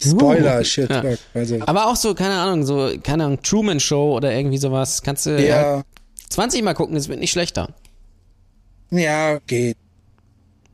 [0.00, 0.88] Spoiler, uh, shit.
[0.88, 1.02] Ja.
[1.34, 1.58] Also.
[1.66, 5.02] Aber auch so, keine Ahnung, so, keine Ahnung, Truman Show oder irgendwie sowas.
[5.02, 5.56] Kannst du ja.
[5.56, 5.84] Halt
[6.30, 7.74] 20 Mal gucken, es wird nicht schlechter.
[8.90, 9.76] Ja, geht.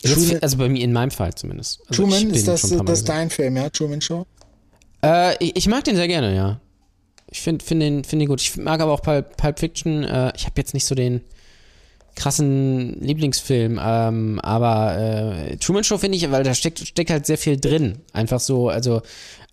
[0.02, 1.80] Truman, also bei mir, in meinem Fall zumindest.
[1.88, 3.70] Also Truman, ist das, das dein Film, ja?
[3.70, 4.26] Truman Show?
[5.02, 6.60] Äh, ich, ich, mag den sehr gerne, ja.
[7.30, 8.40] Ich finde find den, find den gut.
[8.40, 10.04] Ich mag aber auch Pulp, Pulp Fiction.
[10.04, 11.22] Äh, ich habe jetzt nicht so den
[12.16, 17.38] krassen Lieblingsfilm, ähm, aber äh, Truman Show finde ich, weil da steckt, steckt halt sehr
[17.38, 18.00] viel drin.
[18.12, 19.02] Einfach so, also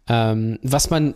[0.07, 1.15] ähm, was man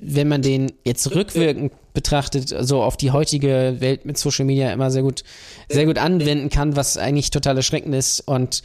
[0.00, 4.90] wenn man den jetzt rückwirkend betrachtet, so auf die heutige Welt mit Social Media immer
[4.90, 5.24] sehr gut,
[5.68, 8.20] sehr gut anwenden kann, was eigentlich total erschreckend ist.
[8.20, 8.62] Und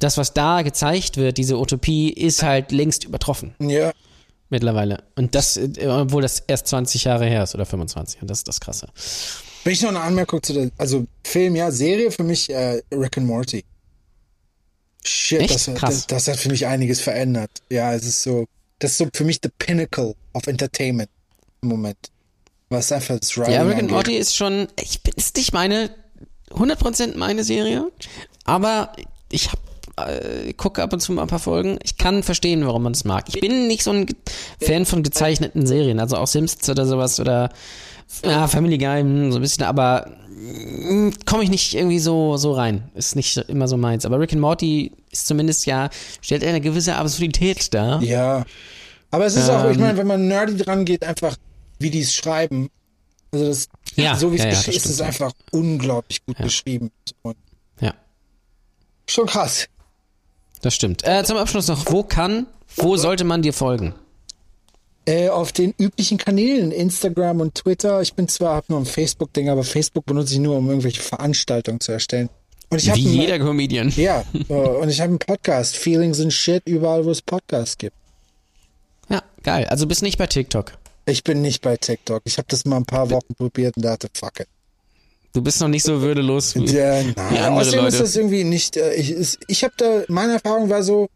[0.00, 3.54] das, was da gezeigt wird, diese Utopie, ist halt längst übertroffen.
[3.60, 3.92] Ja.
[4.48, 5.04] Mittlerweile.
[5.14, 8.22] Und das, obwohl das erst 20 Jahre her ist oder 25.
[8.22, 8.88] Und das ist das Krasse.
[9.62, 13.18] Wenn ich noch eine Anmerkung zu der, also Film, ja, Serie für mich, äh, Rick
[13.18, 13.62] and Morty.
[15.04, 15.54] Shit, Echt?
[15.54, 16.06] Das, Krass.
[16.06, 17.50] Das, das hat für mich einiges verändert.
[17.68, 18.46] Ja, es ist so,
[18.78, 21.10] das ist so für mich the pinnacle of entertainment
[21.62, 22.10] im Moment.
[22.70, 25.90] Was einfach das Writing Ja, Rick and Morty ist schon, ich bin ist nicht meine
[26.50, 27.90] 100% meine Serie,
[28.44, 28.92] aber
[29.30, 31.80] ich hab, äh, gucke ab und zu mal ein paar Folgen.
[31.82, 33.24] Ich kann verstehen, warum man es mag.
[33.28, 34.06] Ich bin nicht so ein
[34.60, 37.50] Fan von gezeichneten Serien, also auch Simpsons oder sowas oder
[38.24, 42.52] ja, Family Guy, hm, so ein bisschen, aber hm, komme ich nicht irgendwie so, so
[42.52, 42.88] rein.
[42.94, 44.06] Ist nicht immer so meins.
[44.06, 45.90] Aber Rick and Morty ist zumindest ja,
[46.20, 48.00] stellt eine gewisse Absurdität dar.
[48.00, 48.44] Ja.
[49.10, 49.82] Aber es ist ähm, auch, ich ähm.
[49.82, 51.36] meine, wenn man nerdy dran geht, einfach,
[51.80, 52.70] wie die es schreiben.
[53.32, 56.92] Also das, Ja, so wie es ja, ja, ist, ist einfach unglaublich gut geschrieben.
[57.80, 57.94] Ja.
[59.06, 59.66] Schon krass.
[60.62, 61.02] Das stimmt.
[61.04, 62.46] Äh, zum Abschluss noch, wo kann,
[62.76, 63.94] wo sollte man dir folgen?
[65.06, 68.02] Äh, auf den üblichen Kanälen, Instagram und Twitter.
[68.02, 71.92] Ich bin zwar nur ein Facebook-Ding, aber Facebook benutze ich nur, um irgendwelche Veranstaltungen zu
[71.92, 72.28] erstellen.
[72.68, 73.88] Und ich Wie jeder einen, Comedian.
[73.96, 77.96] Ja, und ich habe einen Podcast, Feelings and Shit, überall, wo es Podcasts gibt.
[79.08, 79.66] Ja, geil.
[79.66, 80.74] Also bist nicht bei TikTok.
[81.06, 82.22] Ich bin nicht bei TikTok.
[82.24, 84.48] Ich habe das mal ein paar Wochen probiert und dachte, fuck it.
[85.32, 87.96] Du bist noch nicht so würdelos wie, ja, nein, wie andere außerdem Leute.
[87.96, 88.76] ist das irgendwie nicht.
[88.76, 91.08] Äh, ich, ich habe da, meine Erfahrung war so,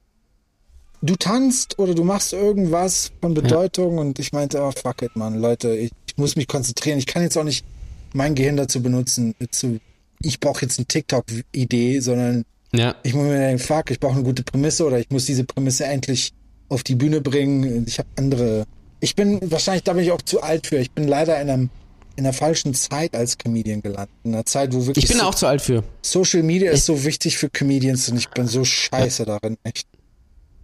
[1.03, 4.01] du tanzt oder du machst irgendwas von Bedeutung ja.
[4.01, 6.99] und ich meinte, oh fuck it, man, Leute, ich, ich, muss mich konzentrieren.
[6.99, 7.65] Ich kann jetzt auch nicht
[8.13, 9.81] mein Gehirn dazu benutzen, zu,
[10.21, 12.95] ich brauche jetzt eine TikTok-Idee, sondern ja.
[13.03, 15.85] ich muss mir denken, fuck, ich brauche eine gute Prämisse oder ich muss diese Prämisse
[15.85, 16.33] endlich
[16.69, 17.85] auf die Bühne bringen.
[17.87, 18.65] Ich habe andere.
[19.05, 20.79] Ich bin wahrscheinlich, da bin ich auch zu alt für.
[20.79, 21.71] Ich bin leider in einem
[22.17, 24.15] in der falschen Zeit als Comedian gelandet.
[24.25, 25.05] In einer Zeit, wo wirklich.
[25.05, 25.85] Ich bin so, auch zu alt für.
[26.01, 29.87] Social Media ist so wichtig für Comedians und ich bin so scheiße darin, echt.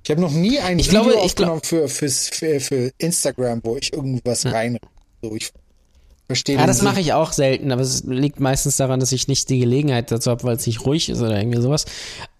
[0.02, 3.76] Ich habe noch nie ein ich Video glaube, aufgenommen glaub, für, für, für Instagram, wo
[3.76, 4.52] ich irgendwas ja.
[4.52, 4.78] rein.
[5.20, 5.50] So, ich
[6.26, 9.50] verstehe Ja, das mache ich auch selten, aber es liegt meistens daran, dass ich nicht
[9.50, 11.84] die Gelegenheit dazu habe, weil es nicht ruhig ist oder irgendwie sowas.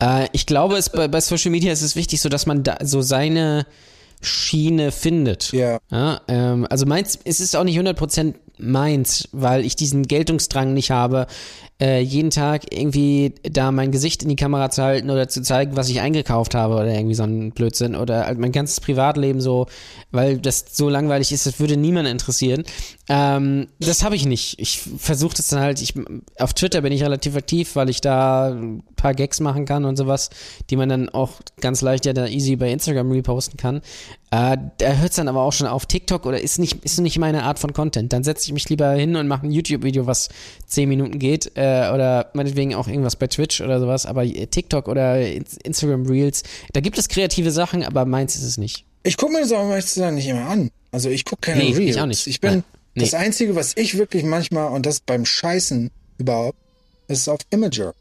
[0.01, 2.79] Äh, ich glaube, es, bei, bei Social Media ist es wichtig, so dass man da
[2.83, 3.67] so seine
[4.21, 5.53] Schiene findet.
[5.53, 5.79] Ja.
[5.91, 10.91] ja ähm, also meins, es ist auch nicht 100% meins, weil ich diesen Geltungsdrang nicht
[10.91, 11.27] habe,
[11.81, 15.77] äh, jeden Tag irgendwie da mein Gesicht in die Kamera zu halten oder zu zeigen,
[15.77, 19.67] was ich eingekauft habe oder irgendwie so ein Blödsinn oder halt mein ganzes Privatleben so,
[20.11, 22.65] weil das so langweilig ist, das würde niemand interessieren.
[23.09, 24.61] Ähm, das habe ich nicht.
[24.61, 25.95] Ich versuche das dann halt, ich,
[26.39, 29.97] auf Twitter bin ich relativ aktiv, weil ich da ein paar Gags machen kann und
[29.97, 30.29] sowas,
[30.69, 31.31] die man dann auch
[31.61, 33.81] ganz leicht ja da easy bei Instagram reposten kann.
[34.33, 37.19] Äh, da hört es dann aber auch schon auf TikTok oder ist nicht, ist nicht
[37.19, 38.13] meine Art von Content.
[38.13, 40.29] Dann setze ich mich lieber hin und mache ein YouTube-Video, was
[40.67, 45.21] zehn Minuten geht, äh, oder meinetwegen auch irgendwas bei Twitch oder sowas, aber TikTok oder
[45.65, 48.85] Instagram Reels, da gibt es kreative Sachen, aber meins ist es nicht.
[49.03, 50.71] Ich gucke mir das auch meistens nicht immer an.
[50.93, 51.97] Also ich gucke keine nee, Reels.
[51.97, 52.27] Ich, auch nicht.
[52.29, 52.63] ich bin,
[52.95, 53.03] nee.
[53.03, 56.57] das Einzige, was ich wirklich manchmal, und das beim Scheißen überhaupt,
[57.09, 57.95] ist auf Imager.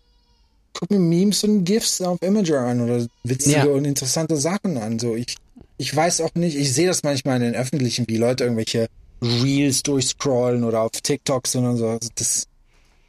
[0.74, 3.66] Guck mir Memes und GIFs auf Imager an oder witzige ja.
[3.66, 5.00] und interessante Sachen an.
[5.00, 5.36] So, ich
[5.80, 8.90] ich weiß auch nicht, ich sehe das manchmal in den öffentlichen, wie Leute irgendwelche
[9.22, 11.88] Reels durchscrollen oder auf TikTok sind und so.
[11.88, 12.48] Also das,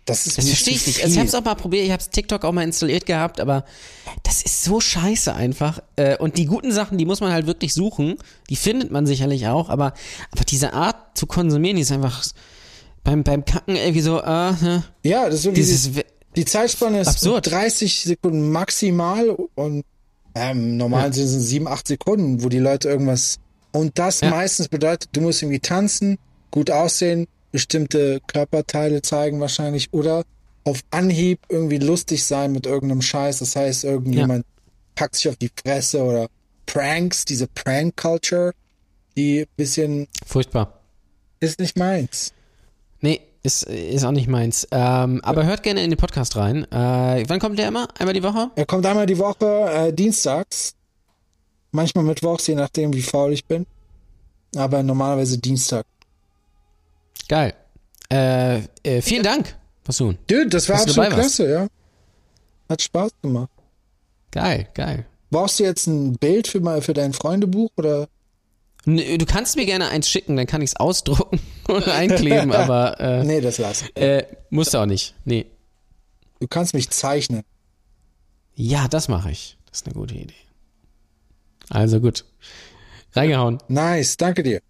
[0.05, 1.03] das ist Das verstehe ich nicht.
[1.03, 3.65] Also ich habe es auch mal probiert, ich habe TikTok auch mal installiert gehabt, aber
[4.23, 5.83] das ist so scheiße einfach.
[5.97, 8.15] Äh, und die guten Sachen, die muss man halt wirklich suchen.
[8.49, 9.93] Die findet man sicherlich auch, aber,
[10.31, 12.25] aber diese Art zu konsumieren, die ist einfach
[13.03, 14.85] beim, beim Kacken irgendwie so, äh, ne?
[15.03, 16.03] Ja, das ist so dieses, die,
[16.37, 17.51] die Zeitspanne ist absurd.
[17.51, 19.85] 30 Sekunden maximal und
[20.35, 21.13] ähm, normal ja.
[21.13, 23.39] sind es sieben, acht Sekunden, wo die Leute irgendwas.
[23.73, 24.31] Und das ja.
[24.31, 26.19] meistens bedeutet, du musst irgendwie tanzen,
[26.51, 30.25] gut aussehen, bestimmte Körperteile zeigen wahrscheinlich oder
[30.65, 33.39] auf Anhieb irgendwie lustig sein mit irgendeinem Scheiß.
[33.39, 34.63] Das heißt, irgendjemand ja.
[34.95, 36.29] packt sich auf die Fresse oder
[36.67, 38.53] Pranks, diese Prank-Culture,
[39.17, 40.07] die bisschen.
[40.27, 40.81] Furchtbar.
[41.41, 42.33] Ist nicht meins.
[43.43, 44.69] Ist, ist auch nicht meins.
[44.71, 46.71] Ähm, aber hört gerne in den Podcast rein.
[46.71, 47.89] Äh, wann kommt der immer?
[47.99, 48.51] Einmal die Woche?
[48.55, 50.75] Er kommt einmal die Woche, äh, dienstags.
[51.73, 53.65] Manchmal mittwochs, je nachdem, wie faul ich bin.
[54.57, 55.87] Aber normalerweise Dienstag.
[57.29, 57.55] Geil.
[58.13, 60.19] Äh, äh, vielen Dank, Basun.
[60.27, 61.67] Dude, das war schon klasse, ja.
[62.69, 63.51] Hat Spaß gemacht.
[64.33, 65.07] Geil, geil.
[65.31, 68.09] Brauchst du jetzt ein Bild für, mal, für dein Freundebuch oder?
[68.87, 71.39] Du kannst mir gerne eins schicken, dann kann ich es ausdrucken
[71.69, 72.99] und einkleben, aber.
[72.99, 73.85] Äh, nee, das lass.
[73.95, 75.15] Äh, musst du auch nicht.
[75.25, 75.47] Nee.
[76.41, 77.43] Du kannst mich zeichnen.
[78.55, 79.59] Ja, das mache ich.
[79.67, 80.35] Das ist eine gute Idee.
[81.69, 82.25] Also gut.
[83.13, 83.59] Reingehauen.
[83.69, 84.61] Nice, danke dir.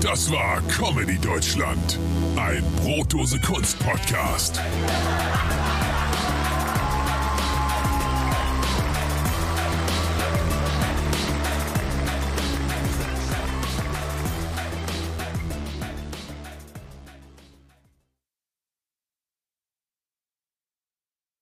[0.00, 1.98] Das war Comedy Deutschland,
[2.36, 4.60] ein Brotdose Kunst Podcast.